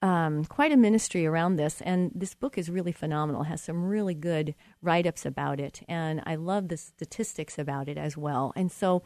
um, 0.02 0.44
quite 0.44 0.72
a 0.72 0.76
ministry 0.76 1.24
around 1.24 1.54
this, 1.54 1.80
and 1.82 2.10
this 2.16 2.34
book 2.34 2.58
is 2.58 2.68
really 2.68 2.90
phenomenal. 2.90 3.42
It 3.42 3.46
has 3.46 3.62
some 3.62 3.84
really 3.84 4.14
good 4.14 4.56
write 4.82 5.06
ups 5.06 5.24
about 5.24 5.60
it, 5.60 5.82
and 5.88 6.20
I 6.26 6.34
love 6.34 6.66
the 6.66 6.76
statistics 6.76 7.60
about 7.60 7.88
it 7.88 7.96
as 7.96 8.16
well. 8.16 8.52
And 8.56 8.72
so, 8.72 9.04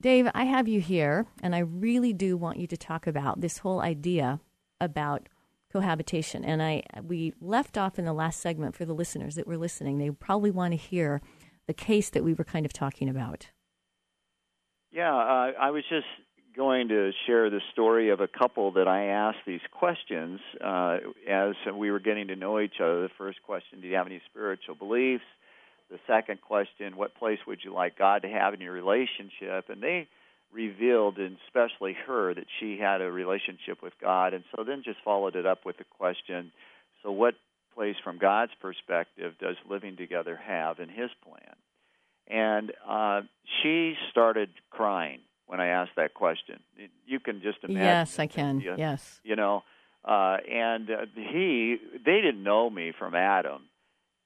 Dave, 0.00 0.28
I 0.34 0.44
have 0.44 0.68
you 0.68 0.80
here, 0.80 1.26
and 1.42 1.54
I 1.54 1.60
really 1.60 2.12
do 2.12 2.36
want 2.36 2.58
you 2.58 2.66
to 2.66 2.76
talk 2.76 3.06
about 3.06 3.40
this 3.40 3.58
whole 3.58 3.80
idea 3.80 4.40
about 4.80 5.28
cohabitation. 5.72 6.44
And 6.44 6.62
I 6.62 6.82
we 7.02 7.32
left 7.40 7.78
off 7.78 7.98
in 7.98 8.04
the 8.04 8.12
last 8.12 8.40
segment 8.40 8.74
for 8.74 8.84
the 8.84 8.94
listeners 8.94 9.34
that 9.36 9.46
were 9.46 9.56
listening. 9.56 9.98
They 9.98 10.10
probably 10.10 10.50
want 10.50 10.72
to 10.72 10.76
hear 10.76 11.22
the 11.66 11.74
case 11.74 12.10
that 12.10 12.24
we 12.24 12.34
were 12.34 12.44
kind 12.44 12.66
of 12.66 12.72
talking 12.72 13.08
about. 13.08 13.48
Yeah, 14.92 15.14
uh, 15.14 15.52
I 15.60 15.70
was 15.70 15.84
just 15.88 16.06
going 16.56 16.88
to 16.88 17.12
share 17.26 17.50
the 17.50 17.60
story 17.72 18.10
of 18.10 18.20
a 18.20 18.28
couple 18.28 18.72
that 18.72 18.88
I 18.88 19.06
asked 19.06 19.44
these 19.46 19.60
questions 19.70 20.40
uh, 20.64 20.98
as 21.28 21.54
we 21.74 21.90
were 21.90 22.00
getting 22.00 22.28
to 22.28 22.36
know 22.36 22.60
each 22.60 22.80
other. 22.80 23.02
The 23.02 23.10
first 23.18 23.42
question, 23.42 23.82
do 23.82 23.88
you 23.88 23.96
have 23.96 24.06
any 24.06 24.22
spiritual 24.30 24.74
beliefs? 24.74 25.24
The 25.90 25.98
second 26.06 26.40
question, 26.40 26.96
what 26.96 27.14
place 27.14 27.38
would 27.46 27.60
you 27.62 27.72
like 27.72 27.96
God 27.96 28.22
to 28.22 28.28
have 28.28 28.54
in 28.54 28.60
your 28.60 28.72
relationship? 28.72 29.68
And 29.68 29.82
they 29.82 30.08
revealed, 30.52 31.18
and 31.18 31.36
especially 31.46 31.96
her, 32.06 32.34
that 32.34 32.46
she 32.58 32.78
had 32.78 33.00
a 33.00 33.10
relationship 33.10 33.82
with 33.82 33.92
God. 34.00 34.34
And 34.34 34.44
so 34.54 34.64
then 34.64 34.82
just 34.84 34.98
followed 35.04 35.36
it 35.36 35.46
up 35.46 35.64
with 35.64 35.78
the 35.78 35.84
question, 35.84 36.50
so 37.02 37.12
what 37.12 37.34
place 37.74 37.96
from 38.02 38.18
God's 38.18 38.52
perspective 38.60 39.34
does 39.40 39.56
living 39.68 39.96
together 39.96 40.36
have 40.36 40.80
in 40.80 40.88
His 40.88 41.10
plan? 41.22 41.54
And 42.26 42.72
uh, 42.88 43.20
she 43.62 43.94
started 44.10 44.48
crying 44.70 45.20
when 45.46 45.60
I 45.60 45.68
asked 45.68 45.92
that 45.96 46.14
question. 46.14 46.58
You 47.06 47.20
can 47.20 47.40
just 47.42 47.58
imagine. 47.62 47.82
yes, 47.82 48.18
I 48.18 48.26
can. 48.26 48.60
Cinthia 48.60 48.78
Yes. 48.78 49.20
you 49.22 49.36
know 49.36 49.62
uh 50.04 50.36
and 50.48 50.88
uh, 50.90 51.06
he 51.14 51.76
they 52.04 52.20
didn't 52.20 52.42
know 52.42 52.70
me 52.70 52.92
from 52.96 53.14
adam 53.14 53.62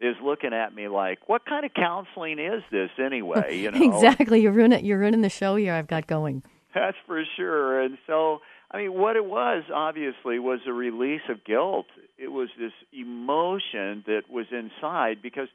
is 0.00 0.16
looking 0.22 0.52
at 0.52 0.74
me 0.74 0.88
like 0.88 1.28
what 1.28 1.44
kind 1.44 1.64
of 1.64 1.72
counseling 1.74 2.38
is 2.38 2.62
this 2.70 2.90
anyway 2.98 3.56
you 3.62 3.70
know 3.70 3.82
exactly. 3.82 4.40
You're 4.40 4.52
ruining 4.52 4.84
you're 4.84 4.98
ruining 4.98 5.20
the 5.22 5.28
show 5.28 5.56
here. 5.56 5.74
I've 5.74 5.88
got 5.88 6.06
going. 6.06 6.42
that's 6.74 6.96
for 7.06 7.22
sure 7.36 7.80
and 7.80 7.98
so 8.06 8.38
i 8.70 8.78
mean 8.78 8.94
what 8.94 9.16
it 9.16 9.24
was 9.24 9.64
obviously 9.74 10.38
was 10.38 10.60
a 10.66 10.72
release 10.72 11.22
of 11.28 11.44
guilt 11.44 11.86
it 12.16 12.28
was 12.28 12.48
this 12.58 12.72
emotion 12.92 14.04
that 14.06 14.22
was 14.30 14.46
inside 14.52 15.22
because 15.22 15.48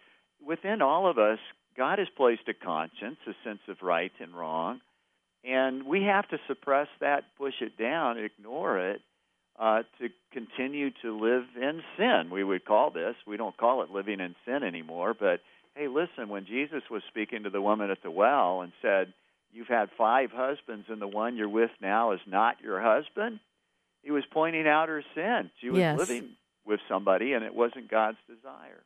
within 0.46 0.82
all 0.82 1.10
of 1.10 1.18
us, 1.18 1.40
God 1.78 2.00
has 2.00 2.08
placed 2.16 2.48
a 2.48 2.54
conscience, 2.54 3.18
a 3.28 3.34
sense 3.44 3.60
of 3.68 3.78
right 3.82 4.12
and 4.20 4.36
wrong, 4.36 4.80
and 5.44 5.84
we 5.86 6.04
have 6.04 6.28
to 6.30 6.38
suppress 6.48 6.88
that, 7.02 7.24
push 7.38 7.56
it 7.62 7.78
down, 7.78 8.18
ignore 8.18 8.80
it, 8.80 9.02
uh, 9.60 9.84
to 10.00 10.10
continue 10.32 10.92
to 11.02 11.18
live 11.18 11.44
in 11.56 11.82
sin. 11.98 12.30
We 12.32 12.44
would 12.44 12.66
call 12.66 12.92
this. 12.92 13.16
We 13.26 13.38
don't 13.38 13.56
call 13.56 13.84
it 13.84 13.92
living 13.92 14.20
in 14.20 14.36
sin 14.46 14.64
anymore, 14.64 15.14
but 15.18 15.42
hey, 15.76 15.88
listen, 15.88 16.30
when 16.30 16.46
Jesus 16.46 16.84
was 16.90 17.02
speaking 17.10 17.44
to 17.44 17.50
the 17.50 17.62
woman 17.62 17.90
at 17.92 18.02
the 18.04 18.12
well 18.12 18.62
and 18.62 18.72
said, 18.82 19.14
You've 19.54 19.68
had 19.68 19.90
five 19.98 20.32
husbands, 20.34 20.88
and 20.90 21.02
the 21.02 21.08
one 21.08 21.38
you're 21.38 21.48
with 21.48 21.72
now 21.82 22.12
is 22.12 22.20
not 22.28 22.60
your 22.62 22.82
husband, 22.82 23.40
he 24.04 24.12
was 24.12 24.26
pointing 24.30 24.68
out 24.68 24.90
her 24.90 25.02
sin. 25.16 25.50
She 25.62 25.70
was 25.70 25.80
Yes. 25.80 25.98
living 25.98 26.36
with 26.66 26.82
somebody, 26.90 27.32
and 27.32 27.46
it 27.46 27.56
wasn't 27.56 27.90
God's 27.90 28.18
desire. 28.28 28.84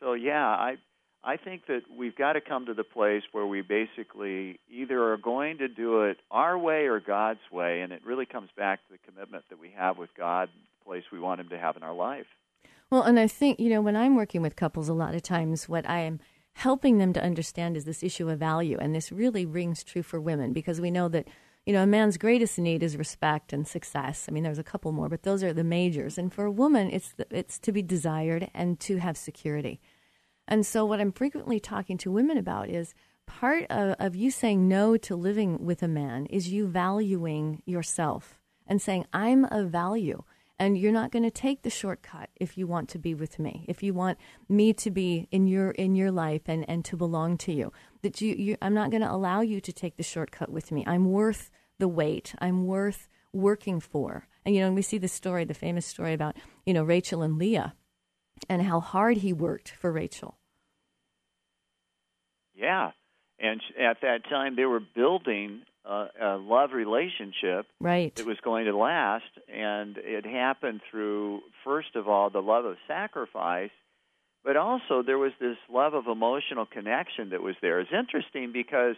So, 0.00 0.12
yeah, 0.12 0.46
I. 0.46 0.76
I 1.26 1.36
think 1.36 1.66
that 1.66 1.82
we've 1.98 2.14
got 2.14 2.34
to 2.34 2.40
come 2.40 2.66
to 2.66 2.74
the 2.74 2.84
place 2.84 3.24
where 3.32 3.44
we 3.44 3.60
basically 3.60 4.60
either 4.70 5.12
are 5.12 5.16
going 5.16 5.58
to 5.58 5.66
do 5.66 6.02
it 6.02 6.18
our 6.30 6.56
way 6.56 6.86
or 6.86 7.00
God's 7.00 7.40
way, 7.50 7.80
and 7.80 7.92
it 7.92 8.00
really 8.06 8.26
comes 8.26 8.48
back 8.56 8.78
to 8.86 8.92
the 8.92 8.98
commitment 9.10 9.44
that 9.50 9.58
we 9.58 9.72
have 9.76 9.98
with 9.98 10.10
God, 10.16 10.48
the 10.78 10.84
place 10.84 11.02
we 11.12 11.18
want 11.18 11.40
Him 11.40 11.48
to 11.48 11.58
have 11.58 11.76
in 11.76 11.82
our 11.82 11.94
life. 11.94 12.26
Well, 12.90 13.02
and 13.02 13.18
I 13.18 13.26
think, 13.26 13.58
you 13.58 13.68
know, 13.68 13.80
when 13.80 13.96
I'm 13.96 14.14
working 14.14 14.40
with 14.40 14.54
couples, 14.54 14.88
a 14.88 14.94
lot 14.94 15.16
of 15.16 15.22
times 15.22 15.68
what 15.68 15.88
I 15.90 15.98
am 16.02 16.20
helping 16.52 16.98
them 16.98 17.12
to 17.12 17.22
understand 17.22 17.76
is 17.76 17.84
this 17.84 18.04
issue 18.04 18.30
of 18.30 18.38
value. 18.38 18.78
And 18.80 18.94
this 18.94 19.10
really 19.10 19.44
rings 19.44 19.82
true 19.82 20.04
for 20.04 20.20
women 20.20 20.52
because 20.52 20.80
we 20.80 20.92
know 20.92 21.08
that, 21.08 21.26
you 21.66 21.72
know, 21.72 21.82
a 21.82 21.86
man's 21.86 22.18
greatest 22.18 22.56
need 22.56 22.84
is 22.84 22.96
respect 22.96 23.52
and 23.52 23.66
success. 23.66 24.26
I 24.28 24.32
mean, 24.32 24.44
there's 24.44 24.60
a 24.60 24.64
couple 24.64 24.92
more, 24.92 25.08
but 25.08 25.24
those 25.24 25.42
are 25.42 25.52
the 25.52 25.64
majors. 25.64 26.16
And 26.16 26.32
for 26.32 26.44
a 26.44 26.50
woman, 26.52 26.88
it's, 26.90 27.12
the, 27.14 27.26
it's 27.30 27.58
to 27.58 27.72
be 27.72 27.82
desired 27.82 28.48
and 28.54 28.78
to 28.80 28.98
have 28.98 29.16
security. 29.16 29.80
And 30.48 30.64
so, 30.64 30.84
what 30.84 31.00
I'm 31.00 31.12
frequently 31.12 31.58
talking 31.58 31.98
to 31.98 32.10
women 32.10 32.38
about 32.38 32.68
is 32.68 32.94
part 33.26 33.66
of, 33.70 33.96
of 33.98 34.16
you 34.16 34.30
saying 34.30 34.68
no 34.68 34.96
to 34.96 35.16
living 35.16 35.64
with 35.64 35.82
a 35.82 35.88
man 35.88 36.26
is 36.26 36.48
you 36.48 36.66
valuing 36.66 37.62
yourself 37.66 38.38
and 38.66 38.80
saying, 38.80 39.06
I'm 39.12 39.44
of 39.46 39.70
value. 39.70 40.22
And 40.58 40.78
you're 40.78 40.92
not 40.92 41.10
going 41.10 41.24
to 41.24 41.30
take 41.30 41.62
the 41.62 41.70
shortcut 41.70 42.30
if 42.36 42.56
you 42.56 42.66
want 42.66 42.88
to 42.90 42.98
be 42.98 43.14
with 43.14 43.38
me, 43.38 43.66
if 43.68 43.82
you 43.82 43.92
want 43.92 44.16
me 44.48 44.72
to 44.72 44.90
be 44.90 45.28
in 45.30 45.46
your 45.46 45.72
in 45.72 45.94
your 45.94 46.10
life 46.10 46.42
and, 46.46 46.64
and 46.66 46.82
to 46.86 46.96
belong 46.96 47.36
to 47.38 47.52
you. 47.52 47.72
That 48.00 48.22
you, 48.22 48.34
you 48.34 48.56
I'm 48.62 48.72
not 48.72 48.90
going 48.90 49.02
to 49.02 49.12
allow 49.12 49.42
you 49.42 49.60
to 49.60 49.72
take 49.72 49.98
the 49.98 50.02
shortcut 50.02 50.48
with 50.48 50.72
me. 50.72 50.82
I'm 50.86 51.12
worth 51.12 51.50
the 51.78 51.88
wait. 51.88 52.34
I'm 52.38 52.66
worth 52.66 53.06
working 53.34 53.80
for. 53.80 54.28
And 54.46 54.54
you 54.54 54.62
know, 54.62 54.72
we 54.72 54.80
see 54.80 54.96
the 54.96 55.08
story, 55.08 55.44
the 55.44 55.52
famous 55.52 55.84
story 55.84 56.14
about 56.14 56.36
you 56.64 56.72
know 56.72 56.84
Rachel 56.84 57.20
and 57.20 57.36
Leah 57.36 57.74
and 58.48 58.62
how 58.62 58.80
hard 58.80 59.18
he 59.18 59.32
worked 59.32 59.70
for 59.70 59.92
Rachel. 59.92 60.36
Yeah. 62.54 62.90
And 63.38 63.60
at 63.78 64.00
that 64.02 64.24
time, 64.28 64.56
they 64.56 64.64
were 64.64 64.80
building 64.80 65.62
uh, 65.84 66.08
a 66.20 66.36
love 66.36 66.70
relationship 66.72 67.66
Right. 67.80 68.14
that 68.14 68.26
was 68.26 68.38
going 68.42 68.64
to 68.64 68.76
last, 68.76 69.24
and 69.52 69.96
it 69.98 70.24
happened 70.24 70.80
through, 70.90 71.40
first 71.64 71.94
of 71.94 72.08
all, 72.08 72.30
the 72.30 72.40
love 72.40 72.64
of 72.64 72.76
sacrifice, 72.88 73.70
but 74.42 74.56
also 74.56 75.02
there 75.04 75.18
was 75.18 75.32
this 75.38 75.56
love 75.70 75.94
of 75.94 76.06
emotional 76.06 76.66
connection 76.66 77.30
that 77.30 77.42
was 77.42 77.56
there. 77.60 77.80
It's 77.80 77.90
interesting 77.92 78.52
because 78.52 78.96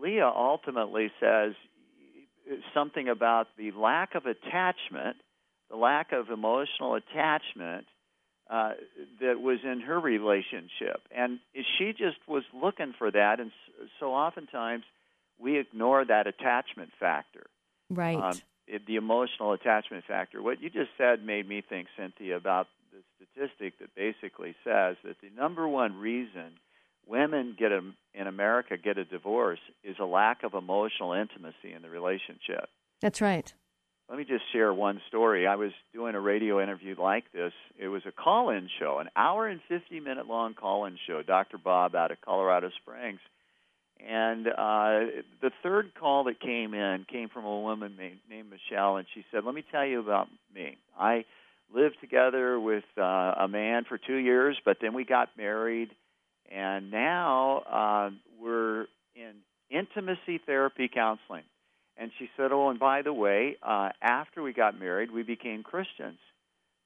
Leah 0.00 0.30
ultimately 0.34 1.10
says 1.20 1.54
something 2.74 3.08
about 3.08 3.48
the 3.56 3.70
lack 3.72 4.14
of 4.14 4.26
attachment, 4.26 5.16
the 5.70 5.76
lack 5.76 6.12
of 6.12 6.30
emotional 6.30 6.96
attachment 6.96 7.86
uh, 8.50 8.72
that 9.20 9.40
was 9.40 9.58
in 9.62 9.80
her 9.80 9.98
relationship, 10.00 11.00
and 11.14 11.38
she 11.78 11.92
just 11.92 12.18
was 12.26 12.42
looking 12.52 12.92
for 12.98 13.10
that, 13.10 13.38
and 13.40 13.52
so 14.00 14.12
oftentimes 14.12 14.84
we 15.38 15.58
ignore 15.58 16.04
that 16.04 16.26
attachment 16.26 16.90
factor 16.98 17.46
Right. 17.90 18.16
um, 18.16 18.40
it, 18.66 18.86
the 18.86 18.96
emotional 18.96 19.52
attachment 19.52 20.04
factor. 20.04 20.42
What 20.42 20.62
you 20.62 20.70
just 20.70 20.90
said 20.96 21.24
made 21.24 21.48
me 21.48 21.62
think, 21.66 21.88
Cinthia, 21.98 22.36
about 22.36 22.68
the 22.92 23.02
statistic 23.16 23.78
that 23.80 23.94
basically 23.94 24.54
says 24.64 24.96
that 25.04 25.16
the 25.20 25.30
number 25.36 25.66
one 25.66 25.96
reason 25.98 26.52
women 27.06 27.56
get 27.58 27.72
a, 27.72 27.80
in 28.14 28.26
America 28.26 28.76
get 28.76 28.96
a 28.98 29.04
divorce 29.04 29.58
is 29.82 29.96
a 30.00 30.04
lack 30.04 30.44
of 30.44 30.54
emotional 30.54 31.12
intimacy 31.12 31.72
in 31.74 31.82
the 31.82 31.90
relationship. 31.90 32.68
That's 33.00 33.20
right. 33.20 33.52
Let 34.10 34.18
me 34.18 34.24
just 34.24 34.42
share 34.52 34.74
one 34.74 35.00
story. 35.06 35.46
I 35.46 35.54
was 35.54 35.70
doing 35.94 36.16
a 36.16 36.20
radio 36.20 36.60
interview 36.60 36.96
like 37.00 37.30
this. 37.32 37.52
It 37.78 37.86
was 37.86 38.02
a 38.06 38.10
call-in 38.10 38.68
show, 38.80 38.98
an 38.98 39.08
hour 39.14 39.46
and 39.46 39.60
50 39.68 40.00
minute 40.00 40.26
long 40.26 40.54
call-in 40.54 40.98
show. 41.06 41.22
Dr. 41.22 41.58
Bob 41.58 41.94
out 41.94 42.10
of 42.10 42.20
Colorado 42.20 42.70
Springs. 42.82 43.20
And 44.04 44.48
uh, 44.48 45.22
the 45.40 45.52
third 45.62 45.92
call 45.94 46.24
that 46.24 46.40
came 46.40 46.74
in 46.74 47.06
came 47.08 47.28
from 47.28 47.44
a 47.44 47.60
woman 47.60 47.94
named, 47.96 48.18
named 48.28 48.50
Michelle, 48.50 48.96
and 48.96 49.06
she 49.14 49.24
said, 49.30 49.44
"Let 49.44 49.54
me 49.54 49.62
tell 49.70 49.86
you 49.86 50.00
about 50.00 50.26
me. 50.52 50.78
I 50.98 51.24
lived 51.72 51.98
together 52.00 52.58
with 52.58 52.84
uh, 52.98 53.02
a 53.02 53.46
man 53.46 53.84
for 53.84 53.96
two 53.96 54.16
years, 54.16 54.56
but 54.64 54.78
then 54.80 54.92
we 54.92 55.04
got 55.04 55.28
married, 55.36 55.90
and 56.50 56.90
now 56.90 57.58
uh, 57.58 58.10
we're 58.42 58.86
in 59.14 59.34
intimacy 59.70 60.40
therapy 60.44 60.90
counseling." 60.92 61.44
And 62.00 62.10
she 62.18 62.30
said, 62.34 62.50
"Oh, 62.50 62.70
and 62.70 62.78
by 62.78 63.02
the 63.02 63.12
way, 63.12 63.58
uh, 63.62 63.90
after 64.00 64.42
we 64.42 64.54
got 64.54 64.80
married, 64.80 65.10
we 65.10 65.22
became 65.22 65.62
Christians, 65.62 66.18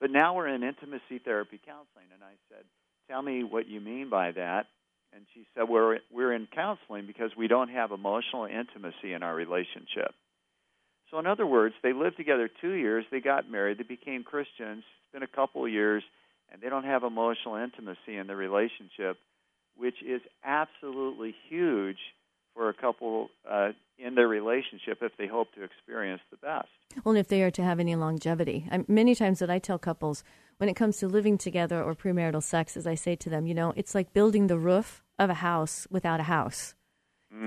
but 0.00 0.10
now 0.10 0.34
we're 0.34 0.48
in 0.48 0.64
intimacy 0.64 1.20
therapy 1.20 1.60
counseling." 1.64 2.06
And 2.12 2.22
I 2.24 2.34
said, 2.48 2.64
"Tell 3.08 3.22
me 3.22 3.44
what 3.44 3.68
you 3.68 3.80
mean 3.80 4.08
by 4.08 4.32
that." 4.32 4.66
And 5.12 5.24
she 5.32 5.46
said, 5.54 5.68
"We're 5.68 6.00
we're 6.10 6.32
in 6.32 6.48
counseling 6.48 7.06
because 7.06 7.36
we 7.36 7.46
don't 7.46 7.68
have 7.68 7.92
emotional 7.92 8.46
intimacy 8.46 9.12
in 9.12 9.22
our 9.22 9.34
relationship." 9.36 10.12
So, 11.12 11.20
in 11.20 11.26
other 11.28 11.46
words, 11.46 11.76
they 11.80 11.92
lived 11.92 12.16
together 12.16 12.48
two 12.48 12.72
years. 12.72 13.04
They 13.12 13.20
got 13.20 13.48
married. 13.48 13.78
They 13.78 13.84
became 13.84 14.24
Christians. 14.24 14.82
It's 14.82 15.12
been 15.12 15.22
a 15.22 15.28
couple 15.28 15.64
of 15.64 15.70
years, 15.70 16.02
and 16.50 16.60
they 16.60 16.68
don't 16.68 16.82
have 16.82 17.04
emotional 17.04 17.54
intimacy 17.54 18.16
in 18.16 18.26
the 18.26 18.34
relationship, 18.34 19.16
which 19.76 20.02
is 20.02 20.22
absolutely 20.42 21.36
huge 21.48 21.98
for 22.52 22.68
a 22.68 22.74
couple 22.74 23.30
uh, 23.48 23.72
in 23.98 24.14
their 24.14 24.28
relationship 24.28 24.98
if 25.02 25.12
they 25.16 25.26
hope 25.26 25.52
to 25.54 25.62
experience 25.62 26.22
the 26.30 26.36
best. 26.36 26.68
Well, 27.04 27.14
and 27.14 27.18
if 27.18 27.28
they 27.28 27.42
are 27.42 27.50
to 27.52 27.62
have 27.62 27.80
any 27.80 27.96
longevity, 27.96 28.66
I, 28.70 28.84
many 28.88 29.14
times 29.14 29.38
that 29.38 29.50
I 29.50 29.58
tell 29.58 29.78
couples 29.78 30.24
when 30.58 30.68
it 30.68 30.74
comes 30.74 30.98
to 30.98 31.08
living 31.08 31.38
together 31.38 31.82
or 31.82 31.94
premarital 31.94 32.42
sex 32.42 32.76
as 32.76 32.86
I 32.86 32.94
say 32.94 33.16
to 33.16 33.30
them, 33.30 33.46
you 33.46 33.54
know, 33.54 33.72
it's 33.76 33.94
like 33.94 34.12
building 34.12 34.46
the 34.46 34.58
roof 34.58 35.02
of 35.18 35.30
a 35.30 35.34
house 35.34 35.86
without 35.90 36.20
a 36.20 36.24
house. 36.24 36.74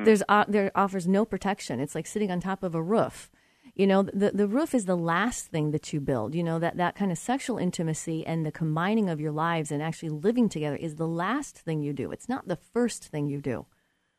There's 0.04 0.22
uh, 0.28 0.44
there 0.48 0.72
offers 0.76 1.08
no 1.08 1.24
protection. 1.24 1.80
It's 1.80 1.96
like 1.96 2.08
sitting 2.08 2.30
on 2.30 2.42
top 2.42 2.62
of 2.62 2.76
a 2.76 2.82
roof. 2.82 3.30
You 3.74 3.88
know, 3.88 4.04
the 4.04 4.32
the 4.32 4.48
roof 4.48 4.76
is 4.76 4.86
the 4.86 4.98
last 4.98 5.48
thing 5.48 5.72
that 5.72 5.94
you 5.94 6.02
build. 6.02 6.36
You 6.36 6.44
know 6.44 6.60
that 6.60 6.76
that 6.76 6.96
kind 6.96 7.12
of 7.12 7.18
sexual 7.18 7.58
intimacy 7.58 8.26
and 8.26 8.46
the 8.46 8.52
combining 8.52 9.10
of 9.10 9.22
your 9.22 9.32
lives 9.32 9.72
and 9.72 9.82
actually 9.82 10.10
living 10.10 10.50
together 10.50 10.76
is 10.76 10.96
the 10.96 11.08
last 11.08 11.58
thing 11.60 11.82
you 11.82 11.94
do. 11.94 12.12
It's 12.12 12.28
not 12.28 12.50
the 12.50 12.58
first 12.58 13.06
thing 13.06 13.28
you 13.30 13.40
do. 13.40 13.66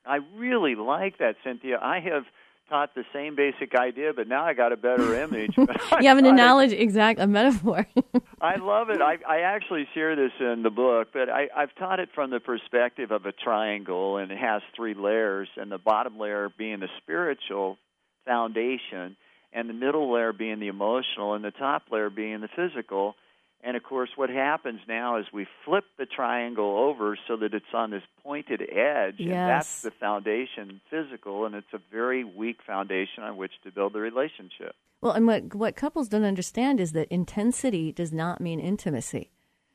I 0.09 0.21
really 0.37 0.75
like 0.75 1.19
that, 1.19 1.37
Cinthia. 1.45 1.81
I 1.81 2.01
have 2.01 2.25
taught 2.69 2.95
the 2.95 3.05
same 3.13 3.35
basic 3.35 3.75
idea, 3.75 4.13
but 4.15 4.29
now 4.29 4.45
I 4.45 4.55
got 4.55 4.73
a 4.73 4.77
better 4.77 5.15
image. 5.23 5.55
You 6.01 6.09
have 6.09 6.19
an 6.19 6.27
analogy, 6.27 6.77
exact, 6.77 7.19
a 7.19 7.27
metaphor. 7.27 7.87
I 8.41 8.57
love 8.57 8.89
it. 8.91 9.01
I, 9.01 9.19
I 9.29 9.41
actually 9.41 9.89
share 9.95 10.15
this 10.17 10.33
in 10.39 10.63
the 10.63 10.71
book, 10.71 11.09
but 11.13 11.29
I, 11.29 11.49
I've 11.55 11.75
taught 11.77 11.99
it 11.99 12.11
from 12.15 12.31
the 12.31 12.41
perspective 12.41 13.11
of 13.11 13.27
a 13.27 13.33
triangle, 13.33 14.17
and 14.19 14.31
it 14.31 14.39
has 14.39 14.63
three 14.77 14.95
layers, 14.95 15.49
and 15.57 15.73
the 15.73 15.79
bottom 15.79 16.19
layer 16.19 16.51
being 16.57 16.81
the 16.81 16.89
spiritual 17.03 17.79
foundation, 18.27 19.17
and 19.53 19.69
the 19.69 19.75
middle 19.75 20.13
layer 20.13 20.33
being 20.33 20.61
the 20.61 20.69
emotional, 20.69 21.35
and 21.35 21.45
the 21.45 21.51
top 21.51 21.85
layer 21.91 22.11
being 22.11 22.41
the 22.41 22.49
physical. 22.55 23.15
And 23.63 23.77
of 23.77 23.83
course, 23.83 24.11
what 24.15 24.31
happens 24.31 24.81
now 24.87 25.19
is 25.19 25.27
we 25.33 25.47
flip 25.65 25.85
the 25.99 26.07
triangle 26.07 26.79
over 26.79 27.19
so 27.27 27.37
that 27.39 27.55
it's 27.55 27.67
on 27.75 27.91
this 27.91 28.05
pointed 28.23 28.63
edge, 28.63 29.19
and 29.19 29.33
that's 29.33 29.83
the 29.83 29.91
foundation, 29.91 30.81
physical, 30.89 31.45
and 31.45 31.55
it's 31.57 31.73
a 31.73 31.81
very 31.91 32.23
weak 32.23 32.59
foundation 32.65 33.25
on 33.25 33.37
which 33.37 33.53
to 33.65 33.73
build 33.73 33.95
the 33.95 34.01
relationship. 34.01 34.77
Well, 35.01 35.13
and 35.13 35.27
what 35.27 35.55
what 35.55 35.77
couples 35.77 36.09
don't 36.09 36.25
understand 36.25 36.79
is 36.79 36.93
that 36.93 37.09
intensity 37.09 37.93
does 37.93 38.13
not 38.13 38.41
mean 38.41 38.61
intimacy. 38.61 39.33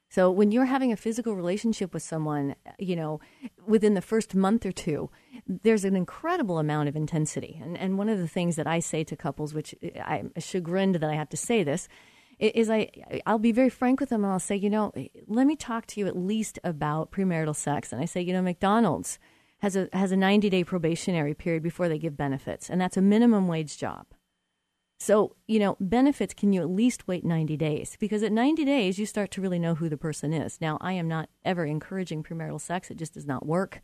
So 0.10 0.30
when 0.30 0.52
you're 0.52 0.66
having 0.66 0.92
a 0.92 0.96
physical 0.96 1.36
relationship 1.36 1.92
with 1.92 2.04
someone, 2.04 2.56
you 2.78 2.96
know, 2.96 3.20
within 3.66 3.96
the 3.96 4.02
first 4.02 4.36
month 4.36 4.64
or 4.64 4.72
two, 4.72 5.10
there's 5.48 5.84
an 5.84 5.96
incredible 5.96 6.60
amount 6.60 6.88
of 6.88 6.96
intensity. 6.96 7.60
And 7.62 7.78
and 7.78 7.98
one 7.98 8.10
of 8.10 8.18
the 8.18 8.28
things 8.28 8.56
that 8.56 8.68
I 8.68 8.80
say 8.80 9.04
to 9.04 9.16
couples, 9.16 9.54
which 9.54 9.76
I'm 10.06 10.32
chagrined 10.38 10.96
that 10.96 11.10
I 11.10 11.16
have 11.16 11.30
to 11.30 11.38
say 11.38 11.64
this, 11.64 11.90
is 12.40 12.70
I 12.70 12.90
I'll 13.26 13.40
be 13.40 13.52
very 13.52 13.70
frank 13.70 14.00
with 14.00 14.10
them 14.10 14.24
and 14.24 14.34
I'll 14.34 14.40
say, 14.40 14.56
you 14.56 14.70
know, 14.70 14.92
let 15.28 15.48
me 15.48 15.56
talk 15.56 15.86
to 15.88 16.00
you 16.00 16.08
at 16.08 16.18
least 16.18 16.60
about 16.64 17.12
premarital 17.12 17.56
sex. 17.56 17.92
And 17.92 18.02
I 18.02 18.06
say, 18.06 18.22
you 18.22 18.34
know, 18.34 18.42
McDonald's 18.42 19.20
has 19.60 19.76
a 19.76 19.90
has 19.94 20.12
a 20.12 20.18
90 20.18 20.50
day 20.50 20.64
probationary 20.64 21.34
period 21.34 21.64
before 21.64 21.88
they 21.88 21.98
give 21.98 22.18
benefits, 22.18 22.70
and 22.70 22.80
that's 22.80 22.98
a 22.98 23.02
minimum 23.02 23.48
wage 23.48 23.78
job. 23.78 24.08
So, 25.00 25.36
you 25.48 25.60
know, 25.60 25.76
benefits, 25.82 26.34
can 26.34 26.54
you 26.54 26.62
at 26.62 26.70
least 26.70 27.10
wait 27.10 27.26
90 27.26 27.58
days? 27.58 27.98
Because 28.00 28.24
at 28.24 28.32
90 28.32 28.64
days, 28.64 28.98
you 28.98 29.06
start 29.06 29.32
to 29.32 29.42
really 29.42 29.60
know 29.60 29.76
who 29.76 29.90
the 29.90 29.98
person 29.98 30.32
is. 30.32 30.62
Now, 30.62 30.78
I 30.80 30.94
am 30.94 31.10
not 31.10 31.28
ever 31.44 31.66
encouraging 31.66 32.24
premarital 32.24 32.62
sex, 32.62 32.90
it 32.90 32.98
just 32.98 33.14
does 33.14 33.26
not 33.26 33.46
work. 33.46 33.82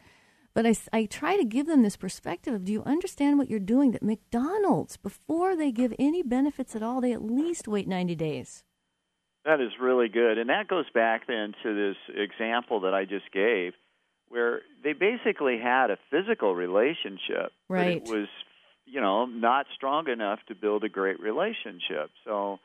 But 0.54 0.66
I, 0.66 0.76
I 0.92 1.06
try 1.06 1.38
to 1.38 1.46
give 1.46 1.68
them 1.68 1.84
this 1.84 1.96
perspective 1.98 2.54
of 2.54 2.66
do 2.66 2.72
you 2.72 2.84
understand 2.84 3.38
what 3.38 3.50
you're 3.50 3.60
doing? 3.60 3.92
That 3.92 4.04
McDonald's, 4.04 4.98
before 4.98 5.56
they 5.56 5.72
give 5.72 5.94
any 6.00 6.24
benefits 6.24 6.76
at 6.76 6.84
all, 6.84 7.02
they 7.02 7.14
at 7.14 7.24
least 7.24 7.68
wait 7.68 7.88
90 7.88 8.16
days. 8.16 8.64
That 9.46 9.62
is 9.62 9.72
really 9.80 10.10
good. 10.10 10.38
And 10.38 10.50
that 10.50 10.68
goes 10.68 10.86
back 10.94 11.28
then 11.28 11.54
to 11.64 11.74
this 11.74 11.96
example 12.16 12.82
that 12.82 12.94
I 12.94 13.06
just 13.06 13.32
gave, 13.32 13.74
where 14.28 14.62
they 14.84 14.94
basically 14.94 15.58
had 15.58 15.92
a 15.92 15.98
physical 16.12 16.54
relationship, 16.56 17.52
Right. 17.68 18.04
but 18.04 18.10
it 18.14 18.20
was, 18.20 18.28
you 18.86 19.00
know, 19.02 19.26
not 19.26 19.66
strong 19.76 20.10
enough 20.10 20.40
to 20.50 20.56
build 20.56 20.84
a 20.84 20.90
great 20.90 21.20
relationship. 21.20 22.10
So 22.26 22.60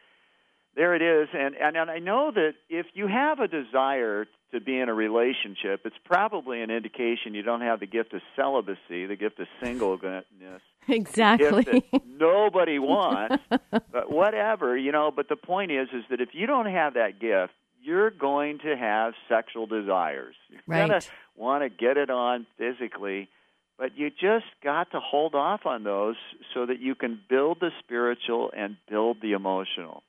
there 0.77 0.95
it 0.95 1.03
is. 1.03 1.29
And, 1.33 1.55
and, 1.57 1.77
and 1.77 1.91
I 1.91 1.99
know 1.99 2.31
that 2.35 2.53
if 2.69 2.87
you 2.95 3.07
have 3.07 3.39
a 3.41 3.49
desire 3.49 4.27
to 4.53 4.61
be 4.61 4.79
in 4.79 4.89
a 4.89 4.95
relationship, 4.95 5.81
it's 5.85 5.97
probably 6.05 6.63
an 6.63 6.71
indication 6.71 7.35
you 7.35 7.43
don't 7.43 7.61
have 7.61 7.81
the 7.81 7.87
gift 7.87 8.13
of 8.15 8.21
celibacy, 8.37 9.07
the 9.07 9.17
gift 9.17 9.39
of 9.41 9.47
singleness 9.63 10.25
Exactly. 10.89 11.83
nobody 12.07 12.79
wants. 12.79 13.43
but 13.71 14.11
whatever, 14.11 14.77
you 14.77 14.93
know. 14.93 15.11
But 15.15 15.29
the 15.29 15.37
point 15.37 15.73
is, 15.73 15.89
is 15.93 16.05
that 16.11 16.21
if 16.21 16.31
you 16.33 16.47
don't 16.47 16.67
have 16.67 16.95
that 16.95 17.19
gift, 17.21 17.53
you're 17.83 18.11
going 18.11 18.59
to 18.61 18.77
have 18.77 19.15
sexual 19.29 19.67
desires. 19.67 20.35
You're 20.51 20.61
Right. 20.67 20.89
gonna 20.89 21.01
want 21.37 21.63
to 21.65 21.69
get 21.69 21.97
it 21.97 22.11
on 22.11 22.47
physically, 22.59 23.29
but 23.79 23.97
you 23.97 24.11
just 24.11 24.47
got 24.63 24.91
to 24.93 25.01
hold 25.01 25.35
off 25.35 25.67
on 25.67 25.85
those 25.85 26.17
so 26.55 26.67
that 26.67 26.81
you 26.81 26.95
can 26.95 27.21
build 27.29 27.59
the 27.61 27.71
spiritual 27.83 28.51
and 28.57 28.77
build 28.89 29.19
the 29.21 29.33
emotional. 29.33 30.03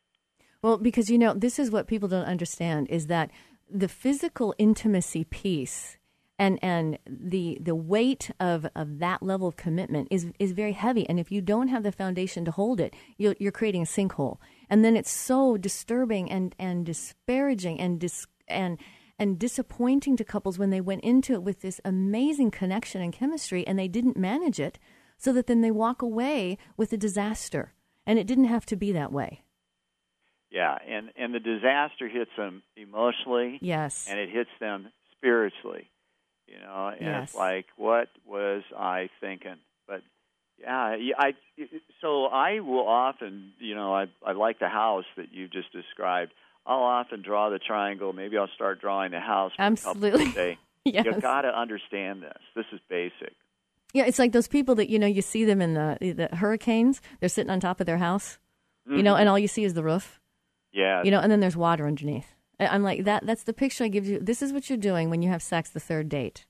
Well, 0.65 0.79
because 0.79 1.11
you 1.11 1.19
know, 1.19 1.35
this 1.35 1.59
is 1.59 1.69
what 1.69 1.85
people 1.85 2.09
don't 2.09 2.25
understand 2.25 2.87
is 2.89 3.05
that 3.05 3.29
the 3.69 3.87
physical 3.87 4.55
intimacy 4.57 5.23
piece 5.23 5.99
and 6.39 6.57
and 6.63 6.97
the 7.05 7.59
the 7.61 7.75
weight 7.75 8.31
of, 8.39 8.65
of 8.73 8.97
that 8.97 9.21
level 9.21 9.47
of 9.47 9.57
commitment 9.57 10.07
is 10.09 10.25
is 10.39 10.53
very 10.53 10.71
heavy. 10.71 11.07
And 11.07 11.19
if 11.19 11.31
you 11.31 11.39
don't 11.39 11.67
have 11.67 11.83
the 11.83 11.91
foundation 11.91 12.45
to 12.45 12.51
hold 12.51 12.79
it, 12.79 12.95
you're, 13.19 13.35
you're 13.37 13.51
creating 13.51 13.83
a 13.83 13.85
sinkhole. 13.85 14.39
And 14.67 14.83
then 14.83 14.97
it's 14.97 15.11
so 15.11 15.55
disturbing 15.55 16.31
and 16.31 16.55
and 16.57 16.83
disparaging 16.83 17.79
and 17.79 17.99
dis, 17.99 18.25
and 18.47 18.79
and 19.19 19.37
disappointing 19.37 20.17
to 20.17 20.23
couples 20.23 20.57
when 20.57 20.71
they 20.71 20.81
went 20.81 21.03
into 21.03 21.33
it 21.33 21.43
with 21.43 21.61
this 21.61 21.79
amazing 21.85 22.49
connection 22.49 23.03
and 23.03 23.13
chemistry 23.13 23.67
and 23.67 23.77
they 23.77 23.87
didn't 23.87 24.17
manage 24.17 24.59
it, 24.59 24.79
so 25.19 25.31
that 25.31 25.45
then 25.45 25.61
they 25.61 25.69
walk 25.69 26.01
away 26.01 26.57
with 26.75 26.91
a 26.91 26.97
disaster. 26.97 27.75
And 28.07 28.17
it 28.17 28.25
didn't 28.25 28.45
have 28.45 28.65
to 28.65 28.75
be 28.75 28.91
that 28.93 29.11
way. 29.11 29.44
Yeah, 30.51 30.77
and 30.87 31.09
and 31.17 31.33
the 31.33 31.39
disaster 31.39 32.07
hits 32.07 32.31
them 32.37 32.63
emotionally, 32.77 33.57
Yes. 33.61 34.07
and 34.09 34.19
it 34.19 34.29
hits 34.29 34.49
them 34.59 34.87
spiritually. 35.17 35.89
You 36.47 36.59
know, 36.59 36.87
and 36.89 37.01
Yes. 37.01 37.29
it's 37.29 37.35
like, 37.35 37.65
what 37.75 38.09
was 38.25 38.63
I 38.77 39.09
thinking? 39.19 39.57
But 39.87 40.01
yeah, 40.59 40.95
I 41.17 41.33
so 42.01 42.25
I 42.27 42.59
will 42.59 42.87
often, 42.87 43.53
you 43.59 43.75
know, 43.75 43.93
I 43.95 44.05
I 44.25 44.33
like 44.33 44.59
the 44.59 44.69
house 44.69 45.05
that 45.17 45.33
you 45.33 45.47
just 45.47 45.71
described. 45.73 46.31
I'll 46.65 46.83
often 46.83 47.21
draw 47.21 47.49
the 47.49 47.59
triangle. 47.59 48.13
Maybe 48.13 48.37
I'll 48.37 48.47
start 48.55 48.81
drawing 48.81 49.11
the 49.11 49.19
house. 49.19 49.51
for 49.55 49.61
a 49.63 49.75
couple 49.75 50.05
Absolutely. 50.05 50.31
days. 50.31 50.57
Yes. 50.87 51.03
You 51.05 51.19
got 51.19 51.41
to 51.41 51.47
understand 51.47 52.21
this. 52.21 52.37
This 52.55 52.65
is 52.71 52.79
basic. 52.87 53.33
Yeah, 53.95 54.03
it's 54.05 54.19
like 54.19 54.33
those 54.33 54.47
people 54.47 54.75
that 54.75 54.87
you 54.87 54.99
know 54.99 55.07
you 55.07 55.23
see 55.23 55.43
them 55.43 55.59
in 55.59 55.73
the 55.73 55.97
the 56.29 56.35
hurricanes. 56.35 57.01
They're 57.19 57.27
sitting 57.27 57.49
on 57.49 57.59
top 57.59 57.79
of 57.79 57.87
their 57.87 57.97
house, 57.97 58.37
you 58.87 59.01
know, 59.01 59.13
mm-hmm. 59.13 59.21
and 59.21 59.29
all 59.29 59.39
you 59.39 59.47
see 59.47 59.63
is 59.63 59.73
the 59.73 59.81
roof, 59.81 60.19
Yeah, 60.75 61.01
you 61.03 61.11
know, 61.11 61.19
and 61.19 61.31
then 61.31 61.39
there's 61.39 61.57
water 61.57 61.87
underneath. 61.87 62.35
I'm 62.59 62.83
like 62.83 63.05
that. 63.05 63.25
That's 63.25 63.43
the 63.43 63.53
picture 63.53 63.83
I 63.85 63.87
give 63.87 64.05
you. 64.05 64.19
This 64.19 64.41
is 64.41 64.53
what 64.53 64.69
you're 64.69 64.77
doing 64.77 65.09
when 65.09 65.21
you 65.21 65.29
have 65.29 65.41
sex 65.41 65.69
the 65.69 65.79
third 65.79 66.09
date. 66.09 66.45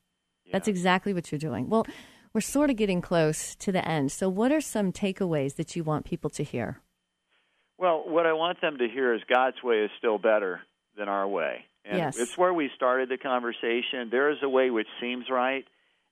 That's 0.51 0.67
exactly 0.67 1.13
what 1.13 1.31
you're 1.31 1.39
doing. 1.39 1.69
Well, 1.69 1.87
we're 2.33 2.41
sort 2.41 2.69
of 2.69 2.75
getting 2.75 3.01
close 3.01 3.55
to 3.55 3.71
the 3.71 3.87
end. 3.87 4.11
So, 4.11 4.29
what 4.29 4.51
are 4.51 4.61
some 4.61 4.91
takeaways 4.91 5.55
that 5.55 5.75
you 5.75 5.83
want 5.83 6.05
people 6.05 6.29
to 6.31 6.43
hear? 6.43 6.81
Well, 7.77 8.03
what 8.07 8.25
I 8.25 8.33
want 8.33 8.61
them 8.61 8.77
to 8.77 8.87
hear 8.87 9.13
is 9.13 9.21
God's 9.27 9.61
way 9.63 9.79
is 9.79 9.91
still 9.97 10.17
better 10.17 10.61
than 10.97 11.09
our 11.09 11.27
way. 11.27 11.65
And 11.83 11.97
Yes. 11.97 12.17
it's 12.17 12.37
where 12.37 12.53
we 12.53 12.69
started 12.75 13.09
the 13.09 13.17
conversation. 13.17 14.09
There 14.09 14.29
is 14.29 14.37
a 14.41 14.49
way 14.49 14.69
which 14.69 14.87
seems 15.01 15.29
right, 15.29 15.65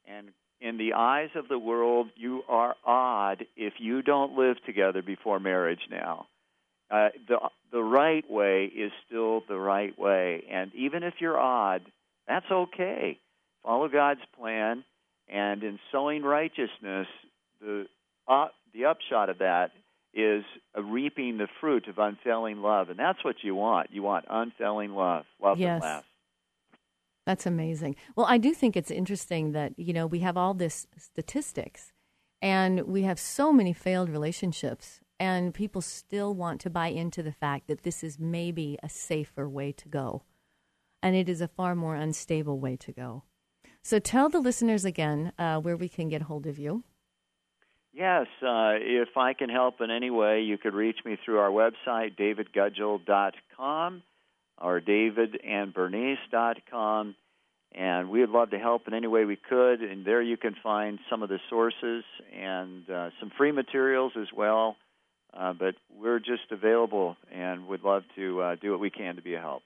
and 0.06 0.30
in 0.60 0.78
the 0.78 0.94
eyes 0.94 1.30
of 1.36 1.48
the 1.48 1.60
world, 1.60 2.10
you 2.16 2.44
are 2.48 2.76
odd 2.86 3.46
if 3.56 3.74
you 3.80 4.02
don't 4.02 4.38
live 4.38 4.58
together 4.66 5.02
before 5.02 5.40
marriage 5.40 5.88
now. 5.90 6.28
Uh, 6.94 7.10
the 7.28 7.38
the 7.72 7.82
right 7.82 8.24
way 8.30 8.66
is 8.66 8.92
still 9.08 9.42
the 9.50 9.58
right 9.58 9.98
way, 9.98 10.44
and 10.52 10.72
even 10.76 11.02
if 11.02 11.16
you're 11.20 11.40
odd, 11.40 11.82
that's 12.28 12.46
okay. 12.52 13.18
Follow 13.64 13.88
God's 13.90 14.22
plan, 14.38 14.84
and 15.28 15.64
in 15.64 15.80
sowing 15.92 16.22
righteousness, 16.22 17.08
the 17.60 17.88
uh, 18.28 18.50
the 18.76 18.86
upshot 18.86 19.30
of 19.30 19.40
that 19.40 19.72
is 20.14 20.44
uh, 20.78 20.84
reaping 20.84 21.40
the 21.40 21.48
fruit 21.60 21.88
of 21.88 21.98
unfailing 21.98 22.62
love, 22.62 22.92
and 22.92 23.00
that's 23.00 23.24
what 23.24 23.38
you 23.42 23.56
want. 23.56 23.90
You 23.92 24.04
want 24.04 24.26
unfailing 24.30 24.92
love, 24.92 25.26
love 25.42 25.58
Yes. 25.58 25.82
that 25.82 25.88
lasts. 25.88 26.10
That's 27.26 27.46
amazing. 27.48 27.96
Well, 28.16 28.28
I 28.30 28.38
do 28.38 28.54
think 28.54 28.76
it's 28.78 28.92
interesting 28.92 29.54
that, 29.54 29.74
you 29.80 29.94
know, 29.94 30.06
we 30.06 30.20
have 30.20 30.38
all 30.38 30.54
this 30.54 30.86
statistics 30.98 31.92
and 32.42 32.82
we 32.82 33.04
have 33.04 33.18
so 33.18 33.54
many 33.54 33.72
failed 33.72 34.10
relationships 34.10 35.00
and 35.20 35.54
people 35.54 35.82
still 35.82 36.34
want 36.34 36.60
to 36.62 36.70
buy 36.70 36.88
into 36.88 37.22
the 37.24 37.32
fact 37.32 37.68
that 37.68 37.84
this 37.84 38.04
is 38.04 38.20
maybe 38.20 38.78
a 38.82 38.90
safer 38.90 39.48
way 39.48 39.72
to 39.74 39.88
go. 39.90 40.24
And 41.02 41.16
it 41.16 41.30
is 41.30 41.42
a 41.42 41.48
far 41.48 41.76
more 41.76 41.96
unstable 41.96 42.60
way 42.60 42.76
to 42.78 42.92
go. 42.92 43.24
So 43.82 44.00
tell 44.00 44.30
the 44.30 44.40
listeners 44.40 44.86
again 44.86 45.34
uh, 45.38 45.60
where 45.60 45.76
we 45.76 45.90
can 45.90 46.10
get 46.10 46.24
hold 46.24 46.48
of 46.48 46.58
you. 46.58 46.84
Yes, 47.94 48.28
uh, 48.42 48.80
if 48.80 49.18
I 49.18 49.34
can 49.34 49.50
help 49.50 49.82
in 49.82 49.92
any 49.92 50.10
way, 50.10 50.42
you 50.42 50.58
could 50.58 50.74
reach 50.74 50.98
me 51.06 51.18
through 51.24 51.38
our 51.40 51.52
website, 51.52 52.18
davidgudgel.com 52.18 54.02
or 54.60 54.82
davidandbernice.com. 54.82 57.16
And 57.76 58.10
we 58.10 58.22
would 58.22 58.30
love 58.30 58.52
to 58.52 58.60
help 58.60 58.88
in 58.88 58.94
any 58.94 59.08
way 59.08 59.26
we 59.26 59.36
could. 59.36 59.82
And 59.82 60.06
there 60.06 60.22
you 60.22 60.38
can 60.38 60.56
find 60.62 61.00
some 61.10 61.24
of 61.24 61.30
the 61.30 61.40
sources 61.50 62.04
and 62.36 62.88
uh, 62.90 63.10
some 63.20 63.32
free 63.38 63.52
materials 63.52 64.14
as 64.20 64.28
well. 64.36 64.76
Uh, 65.36 65.54
but 65.54 65.76
we're 65.90 66.20
just 66.20 66.52
available 66.52 67.18
and 67.32 67.68
would 67.68 67.84
love 67.84 68.04
to 68.16 68.42
uh, 68.42 68.56
do 68.62 68.72
what 68.72 68.80
we 68.80 68.90
can 68.90 69.16
to 69.16 69.22
be 69.22 69.34
a 69.34 69.40
help. 69.40 69.64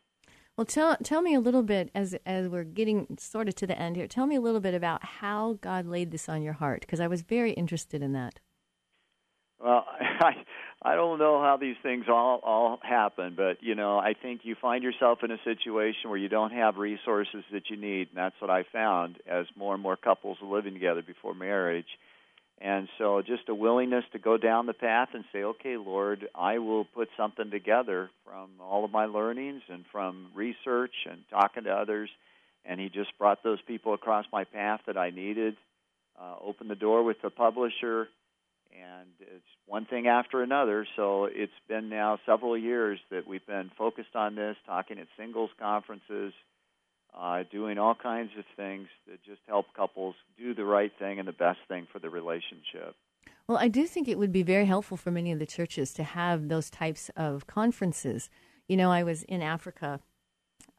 Well, 0.57 0.65
tell 0.65 0.97
tell 1.03 1.22
me 1.22 1.36
a 1.36 1.39
little 1.39 1.61
bit 1.61 1.91
as 1.93 2.15
as 2.26 2.49
we're 2.49 2.63
getting 2.63 3.18
sort 3.20 3.47
of 3.47 3.53
to 3.55 3.68
the 3.68 3.78
end 3.78 3.95
here. 3.95 4.07
Tell 4.07 4.26
me 4.26 4.36
a 4.36 4.41
little 4.41 4.59
bit 4.59 4.74
about 4.74 5.03
how 5.05 5.59
God 5.61 5.86
laid 5.86 6.09
this 6.09 6.28
on 6.28 6.41
your 6.41 6.53
heart 6.53 6.82
because 6.82 6.99
I 6.99 7.05
was 7.07 7.22
very 7.22 7.51
interested 7.51 8.01
in 8.01 8.13
that. 8.13 8.39
Well, 9.59 9.86
I 9.99 10.34
I 10.82 10.95
don't 10.95 11.20
know 11.20 11.41
how 11.41 11.57
these 11.57 11.76
things 11.84 12.05
all 12.07 12.39
all 12.43 12.80
happen, 12.82 13.34
but 13.36 13.61
you 13.61 13.76
know, 13.76 13.99
I 13.99 14.13
think 14.13 14.41
you 14.43 14.55
find 14.59 14.84
yourself 14.84 15.20
in 15.24 15.30
a 15.30 15.38
situation 15.43 16.09
where 16.09 16.18
you 16.18 16.30
don't 16.30 16.51
have 16.51 16.78
resources 16.78 17.43
that 17.51 17.70
you 17.70 17.78
need, 17.78 18.09
and 18.09 18.18
that's 18.18 18.39
what 18.39 18.49
I 18.49 18.63
found 18.63 19.18
as 19.28 19.45
more 19.55 19.74
and 19.74 19.84
more 19.84 19.95
couples 19.95 20.38
are 20.41 20.47
living 20.47 20.74
together 20.74 21.03
before 21.03 21.36
marriage. 21.36 21.88
And 22.60 22.89
so 22.97 23.22
just 23.22 23.49
a 23.49 23.55
willingness 23.55 24.03
to 24.14 24.20
go 24.20 24.38
down 24.38 24.66
the 24.66 24.74
path 24.74 25.10
and 25.14 25.24
say, 25.32 25.43
"Okay, 25.43 25.78
Lord, 25.78 26.28
I 26.34 26.58
will 26.58 26.86
put 26.86 27.10
something 27.16 27.51
together 27.51 28.10
from 28.26 28.49
all 28.60 28.84
of 28.84 28.91
my 28.91 29.05
learnings 29.05 29.62
and 29.70 29.86
from 29.91 30.32
research 30.34 31.05
and 31.05 31.24
talking 31.30 31.66
to 31.66 31.72
others." 31.72 32.10
And 32.66 32.80
he 32.80 32.89
just 32.89 33.18
brought 33.18 33.43
those 33.43 33.62
people 33.62 33.93
across 33.93 34.26
my 34.32 34.43
path 34.43 34.82
that 34.88 34.97
I 34.97 35.12
needed. 35.12 35.55
Uh, 36.20 36.36
opened 36.41 36.72
the 36.72 36.76
door 36.76 37.03
with 37.03 37.22
the 37.22 37.30
publisher, 37.30 38.10
and 38.74 39.08
it's 39.20 39.45
one 39.68 39.86
thing 39.86 40.08
after 40.08 40.41
another. 40.41 40.88
So 40.95 41.26
it's 41.26 41.60
been 41.68 41.89
now 41.89 42.20
several 42.26 42.58
years 42.58 42.99
that 43.12 43.28
we've 43.28 43.45
been 43.45 43.70
focused 43.78 44.16
on 44.16 44.34
this, 44.34 44.58
talking 44.66 44.97
at 44.97 45.08
singles 45.16 45.51
conferences, 45.60 46.34
uh, 47.16 47.43
doing 47.51 47.78
all 47.78 47.95
kinds 47.95 48.32
of 48.38 48.45
things 48.55 48.88
that 49.08 49.24
just 49.24 49.41
help 49.47 49.66
couples 49.76 50.16
do 50.38 50.53
the 50.53 50.66
right 50.66 50.91
thing 50.99 51.20
and 51.20 51.28
the 51.28 51.34
best 51.34 51.60
thing 51.68 51.88
for 51.91 51.99
the 51.99 52.10
relationship. 52.10 52.95
Well, 53.47 53.58
I 53.58 53.68
do 53.68 53.86
think 53.86 54.08
it 54.08 54.18
would 54.18 54.32
be 54.32 54.43
very 54.43 54.66
helpful 54.66 54.97
for 54.97 55.12
many 55.12 55.32
of 55.32 55.39
the 55.39 55.45
churches 55.45 55.93
to 55.93 56.03
have 56.03 56.47
those 56.47 56.70
types 56.70 57.10
of 57.16 57.47
conferences. 57.47 58.30
You 58.68 58.78
know, 58.78 58.91
I 58.91 59.03
was 59.03 59.24
in 59.24 59.41
Africa 59.41 60.01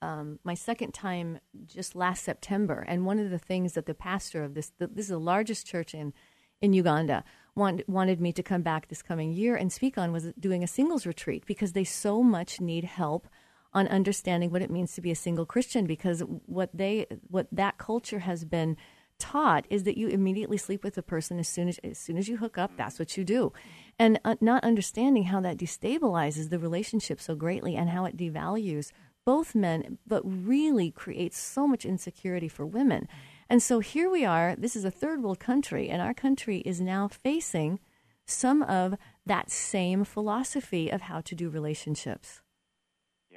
um, 0.01 0.39
my 0.45 0.55
second 0.55 0.95
time 0.95 1.41
just 1.67 1.97
last 1.97 2.25
September, 2.25 2.85
and 2.87 3.05
one 3.05 3.19
of 3.19 3.31
the 3.31 3.39
things 3.39 3.73
that 3.73 3.87
the 3.87 3.95
pastor 3.95 4.45
of 4.45 4.55
this 4.55 4.73
this 4.79 5.07
is 5.07 5.09
the 5.09 5.19
largest 5.19 5.67
church 5.67 5.95
in 5.95 6.13
in 6.61 6.73
Uganda 6.73 7.25
want, 7.55 7.89
wanted 7.89 8.21
me 8.21 8.33
to 8.33 8.43
come 8.43 8.63
back 8.63 8.89
this 8.89 9.03
coming 9.03 9.33
year 9.33 9.55
and 9.55 9.73
speak 9.73 9.97
on 9.97 10.13
was 10.13 10.33
doing 10.39 10.65
a 10.65 10.67
singles 10.67 11.07
retreat 11.07 11.45
because 11.47 11.73
they 11.73 11.85
so 11.85 12.23
much 12.23 12.61
need 12.61 12.83
help 12.83 13.29
on 13.73 13.87
understanding 13.89 14.51
what 14.51 14.63
it 14.63 14.71
means 14.71 14.95
to 14.95 15.01
be 15.01 15.11
a 15.11 15.17
single 15.17 15.47
Christian 15.47 15.87
because 15.87 16.21
what 16.47 16.71
they 16.75 17.07
what 17.29 17.47
that 17.53 17.79
culture 17.79 18.21
has 18.21 18.45
been 18.45 18.77
taught 19.19 19.67
is 19.69 19.83
that 19.83 19.99
you 19.99 20.09
immediately 20.09 20.57
sleep 20.57 20.85
with 20.85 20.97
a 20.97 21.03
person 21.03 21.39
as 21.39 21.49
soon 21.49 21.69
as 21.69 21.79
as 21.85 21.99
soon 21.99 22.17
as 22.17 22.29
you 22.29 22.37
hook 22.37 22.57
up 22.57 22.71
that's 22.77 22.99
what 22.99 23.17
you 23.17 23.25
do 23.25 23.53
and 23.99 24.21
uh, 24.25 24.37
not 24.41 24.63
understanding 24.63 25.25
how 25.25 25.41
that 25.41 25.59
destabilizes 25.59 26.51
the 26.51 26.59
relationship 26.59 27.21
so 27.21 27.35
greatly 27.35 27.75
and 27.75 27.91
how 27.91 28.05
it 28.05 28.17
devalues 28.17 28.93
both 29.29 29.55
men, 29.55 29.99
but 30.07 30.23
really 30.25 30.91
creates 30.91 31.39
so 31.39 31.69
much 31.69 31.85
insecurity 31.85 32.49
for 32.49 32.65
women. 32.65 33.07
And 33.51 33.63
so 33.63 33.79
here 33.81 34.09
we 34.09 34.25
are. 34.25 34.57
This 34.57 34.75
is 34.75 34.87
a 34.87 34.91
third 34.91 35.23
world 35.23 35.39
country, 35.39 35.91
and 35.91 36.01
our 36.01 36.15
country 36.15 36.61
is 36.61 36.81
now 36.81 37.09
facing 37.09 37.79
some 38.25 38.63
of 38.63 38.95
that 39.27 39.51
same 39.51 40.05
philosophy 40.05 40.89
of 40.89 41.03
how 41.03 41.21
to 41.21 41.35
do 41.35 41.51
relationships. 41.51 42.41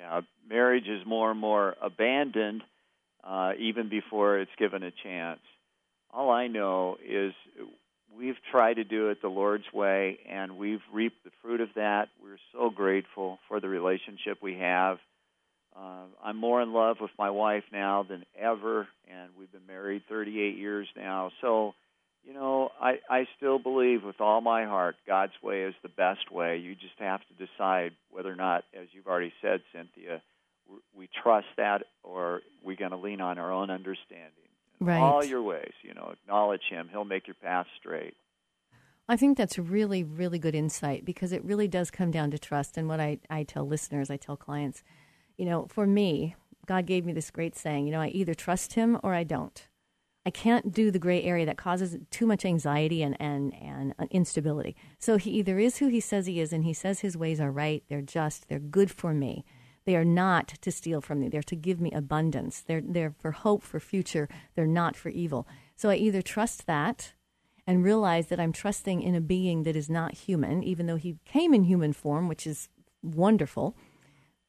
Yeah, 0.01 0.21
marriage 0.49 0.87
is 0.87 1.05
more 1.05 1.29
and 1.29 1.39
more 1.39 1.75
abandoned 1.81 2.63
uh, 3.23 3.51
even 3.59 3.87
before 3.87 4.39
it's 4.39 4.51
given 4.57 4.81
a 4.81 4.91
chance. 5.03 5.39
All 6.11 6.31
I 6.31 6.47
know 6.47 6.97
is 7.07 7.33
we've 8.17 8.37
tried 8.51 8.75
to 8.75 8.83
do 8.83 9.09
it 9.09 9.21
the 9.21 9.27
Lord's 9.27 9.71
way, 9.71 10.17
and 10.27 10.57
we've 10.57 10.81
reaped 10.91 11.23
the 11.23 11.29
fruit 11.43 11.61
of 11.61 11.69
that. 11.75 12.09
We're 12.21 12.39
so 12.51 12.71
grateful 12.71 13.37
for 13.47 13.59
the 13.59 13.69
relationship 13.69 14.39
we 14.41 14.57
have. 14.57 14.97
Uh, 15.75 16.05
I'm 16.23 16.37
more 16.37 16.61
in 16.63 16.73
love 16.73 16.97
with 16.99 17.11
my 17.19 17.29
wife 17.29 17.63
now 17.71 18.03
than 18.03 18.25
ever, 18.37 18.87
and 19.07 19.29
we've 19.37 19.51
been 19.51 19.67
married 19.67 20.01
38 20.09 20.57
years 20.57 20.87
now. 20.97 21.31
So, 21.41 21.75
you 22.23 22.33
know, 22.33 22.69
I, 22.79 22.99
I 23.09 23.27
still 23.37 23.59
believe 23.59 24.03
with 24.03 24.21
all 24.21 24.41
my 24.41 24.65
heart 24.65 24.95
God's 25.07 25.33
way 25.41 25.63
is 25.63 25.73
the 25.81 25.89
best 25.89 26.31
way. 26.31 26.57
You 26.57 26.75
just 26.75 26.99
have 26.99 27.21
to 27.21 27.45
decide 27.45 27.91
whether 28.11 28.31
or 28.31 28.35
not, 28.35 28.63
as 28.79 28.87
you've 28.91 29.07
already 29.07 29.33
said, 29.41 29.61
Cinthia, 29.75 30.21
we 30.95 31.09
trust 31.23 31.47
that 31.57 31.83
or 32.03 32.41
we're 32.63 32.77
going 32.77 32.91
to 32.91 32.97
lean 32.97 33.21
on 33.21 33.37
our 33.37 33.51
own 33.51 33.69
understanding. 33.69 34.31
Right. 34.79 34.99
all 34.99 35.23
your 35.23 35.43
ways, 35.43 35.73
you 35.83 35.93
know, 35.93 36.11
acknowledge 36.11 36.63
Him. 36.67 36.89
He'll 36.91 37.05
make 37.05 37.27
your 37.27 37.35
path 37.35 37.67
straight. 37.79 38.15
I 39.07 39.15
think 39.15 39.37
that's 39.37 39.59
really, 39.59 40.03
really 40.03 40.39
good 40.39 40.55
insight 40.55 41.05
because 41.05 41.31
it 41.31 41.43
really 41.43 41.67
does 41.67 41.91
come 41.91 42.09
down 42.09 42.31
to 42.31 42.39
trust. 42.39 42.77
And 42.77 42.87
what 42.87 42.99
I, 42.99 43.19
I 43.29 43.43
tell 43.43 43.67
listeners, 43.67 44.09
I 44.09 44.17
tell 44.17 44.37
clients, 44.37 44.83
you 45.37 45.45
know, 45.45 45.67
for 45.69 45.85
me, 45.85 46.35
God 46.65 46.87
gave 46.87 47.05
me 47.05 47.13
this 47.13 47.29
great 47.29 47.55
saying, 47.55 47.85
you 47.85 47.91
know, 47.91 48.01
I 48.01 48.07
either 48.07 48.33
trust 48.33 48.73
Him 48.73 48.97
or 49.03 49.13
I 49.13 49.23
don't. 49.23 49.67
I 50.25 50.29
can't 50.29 50.71
do 50.71 50.91
the 50.91 50.99
gray 50.99 51.23
area 51.23 51.45
that 51.45 51.57
causes 51.57 51.97
too 52.11 52.27
much 52.27 52.45
anxiety 52.45 53.01
and, 53.01 53.19
and, 53.19 53.53
and 53.59 53.93
instability. 54.11 54.75
So 54.99 55.17
He 55.17 55.31
either 55.31 55.57
is 55.57 55.77
who 55.77 55.87
He 55.87 55.99
says 55.99 56.27
He 56.27 56.39
is, 56.39 56.53
and 56.53 56.63
He 56.63 56.73
says 56.73 56.99
His 56.99 57.17
ways 57.17 57.39
are 57.39 57.51
right, 57.51 57.83
they're 57.89 58.01
just, 58.01 58.47
they're 58.47 58.59
good 58.59 58.91
for 58.91 59.13
me. 59.13 59.43
They 59.85 59.95
are 59.95 60.05
not 60.05 60.49
to 60.61 60.71
steal 60.71 61.01
from 61.01 61.19
me. 61.19 61.29
They're 61.29 61.41
to 61.41 61.55
give 61.55 61.81
me 61.81 61.91
abundance. 61.91 62.61
They're, 62.61 62.83
they're 62.83 63.15
for 63.17 63.31
hope, 63.31 63.63
for 63.63 63.79
future. 63.79 64.29
They're 64.55 64.67
not 64.67 64.95
for 64.95 65.09
evil. 65.09 65.47
So 65.75 65.89
I 65.89 65.95
either 65.95 66.21
trust 66.21 66.67
that 66.67 67.13
and 67.65 67.83
realize 67.83 68.27
that 68.27 68.39
I'm 68.39 68.53
trusting 68.53 69.01
in 69.01 69.15
a 69.15 69.21
being 69.21 69.63
that 69.63 69.75
is 69.75 69.89
not 69.89 70.13
human, 70.13 70.63
even 70.63 70.85
though 70.85 70.97
he 70.97 71.17
came 71.25 71.53
in 71.53 71.63
human 71.63 71.93
form, 71.93 72.27
which 72.27 72.45
is 72.45 72.69
wonderful, 73.01 73.75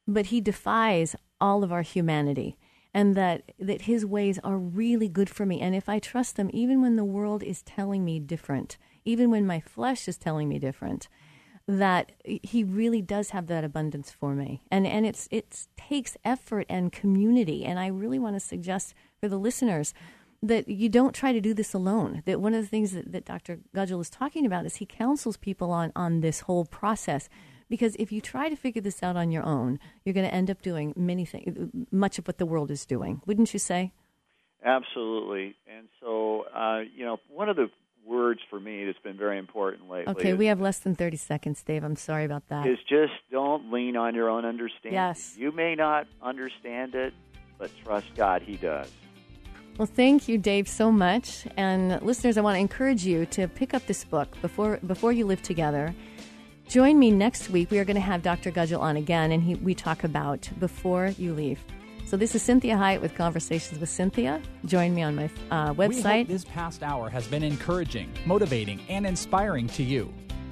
but 0.06 0.26
he 0.26 0.40
defies 0.40 1.16
all 1.40 1.64
of 1.64 1.72
our 1.72 1.82
humanity. 1.82 2.56
And 2.94 3.14
that, 3.14 3.52
that 3.58 3.82
his 3.82 4.04
ways 4.04 4.38
are 4.44 4.58
really 4.58 5.08
good 5.08 5.30
for 5.30 5.46
me. 5.46 5.60
And 5.60 5.74
if 5.74 5.88
I 5.88 5.98
trust 5.98 6.36
them, 6.36 6.50
even 6.52 6.82
when 6.82 6.96
the 6.96 7.04
world 7.04 7.42
is 7.42 7.62
telling 7.62 8.04
me 8.04 8.20
different, 8.20 8.76
even 9.04 9.30
when 9.30 9.46
my 9.46 9.60
flesh 9.60 10.08
is 10.08 10.18
telling 10.18 10.48
me 10.48 10.58
different, 10.58 11.08
that 11.66 12.12
he 12.24 12.64
really 12.64 13.00
does 13.00 13.30
have 13.30 13.46
that 13.46 13.64
abundance 13.64 14.10
for 14.10 14.34
me. 14.34 14.62
And 14.70 14.86
and 14.86 15.06
it's 15.06 15.28
it 15.30 15.68
takes 15.76 16.16
effort 16.24 16.66
and 16.68 16.92
community. 16.92 17.64
And 17.64 17.78
I 17.78 17.86
really 17.86 18.18
want 18.18 18.36
to 18.36 18.40
suggest 18.40 18.94
for 19.20 19.28
the 19.28 19.38
listeners 19.38 19.94
that 20.42 20.68
you 20.68 20.88
don't 20.88 21.14
try 21.14 21.32
to 21.32 21.40
do 21.40 21.54
this 21.54 21.72
alone. 21.72 22.22
That 22.26 22.40
one 22.40 22.52
of 22.52 22.62
the 22.62 22.68
things 22.68 22.92
that, 22.92 23.12
that 23.12 23.24
Dr. 23.24 23.60
Gudgel 23.74 24.00
is 24.00 24.10
talking 24.10 24.44
about 24.44 24.66
is 24.66 24.76
he 24.76 24.86
counsels 24.86 25.36
people 25.36 25.70
on, 25.70 25.92
on 25.94 26.20
this 26.20 26.40
whole 26.40 26.64
process. 26.64 27.28
Because 27.72 27.96
if 27.98 28.12
you 28.12 28.20
try 28.20 28.50
to 28.50 28.54
figure 28.54 28.82
this 28.82 29.02
out 29.02 29.16
on 29.16 29.30
your 29.30 29.46
own, 29.46 29.78
you're 30.04 30.12
going 30.12 30.28
to 30.28 30.34
end 30.34 30.50
up 30.50 30.60
doing 30.60 30.92
many 30.94 31.24
things, 31.24 31.70
much 31.90 32.18
of 32.18 32.26
what 32.26 32.36
the 32.36 32.44
world 32.44 32.70
is 32.70 32.84
doing. 32.84 33.22
Wouldn't 33.24 33.54
you 33.54 33.58
say? 33.58 33.94
Absolutely. 34.62 35.56
And 35.66 35.88
so, 35.98 36.44
uh, 36.54 36.80
you 36.94 37.02
know, 37.06 37.16
one 37.30 37.48
of 37.48 37.56
the 37.56 37.70
words 38.04 38.40
for 38.50 38.60
me 38.60 38.84
that's 38.84 38.98
been 38.98 39.16
very 39.16 39.38
important 39.38 39.88
lately 39.88 40.12
Okay, 40.12 40.32
is, 40.32 40.38
we 40.38 40.44
have 40.48 40.60
less 40.60 40.80
than 40.80 40.94
30 40.94 41.16
seconds, 41.16 41.62
Dave. 41.62 41.82
I'm 41.82 41.96
sorry 41.96 42.26
about 42.26 42.46
that. 42.48 42.66
is 42.66 42.76
just 42.86 43.14
don't 43.30 43.72
lean 43.72 43.96
on 43.96 44.14
your 44.14 44.28
own 44.28 44.44
understanding. 44.44 44.92
Yes. 44.92 45.34
You 45.38 45.50
may 45.50 45.74
not 45.74 46.06
understand 46.20 46.94
it, 46.94 47.14
but 47.56 47.70
trust 47.82 48.08
God, 48.14 48.42
He 48.42 48.58
does. 48.58 48.92
Well, 49.78 49.86
thank 49.86 50.28
you, 50.28 50.36
Dave, 50.36 50.68
so 50.68 50.92
much. 50.92 51.46
And 51.56 52.02
listeners, 52.02 52.36
I 52.36 52.42
want 52.42 52.56
to 52.56 52.60
encourage 52.60 53.06
you 53.06 53.24
to 53.26 53.48
pick 53.48 53.72
up 53.72 53.86
this 53.86 54.04
book 54.04 54.38
before 54.42 54.78
before 54.86 55.12
you 55.12 55.24
live 55.24 55.40
together. 55.40 55.94
Join 56.72 56.98
me 56.98 57.10
next 57.10 57.50
week. 57.50 57.70
We 57.70 57.78
are 57.80 57.84
going 57.84 57.96
to 57.96 58.00
have 58.00 58.22
Dr. 58.22 58.50
Gudgel 58.50 58.80
on 58.80 58.96
again, 58.96 59.30
and 59.30 59.42
he, 59.42 59.56
we 59.56 59.74
talk 59.74 60.04
about 60.04 60.48
before 60.58 61.08
you 61.18 61.34
leave. 61.34 61.62
So 62.06 62.16
this 62.16 62.34
is 62.34 62.42
Cinthia 62.42 62.78
Hiett 62.78 63.02
with 63.02 63.14
Conversations 63.14 63.78
with 63.78 63.90
Cinthia. 63.90 64.42
Join 64.64 64.94
me 64.94 65.02
on 65.02 65.14
my 65.14 65.28
uh, 65.50 65.74
website. 65.74 66.28
this 66.28 66.46
past 66.46 66.82
hour 66.82 67.10
has 67.10 67.26
been 67.26 67.42
encouraging, 67.42 68.10
motivating, 68.24 68.80
and 68.88 69.04
inspiring 69.04 69.66
to 69.66 69.82
you. 69.82 70.14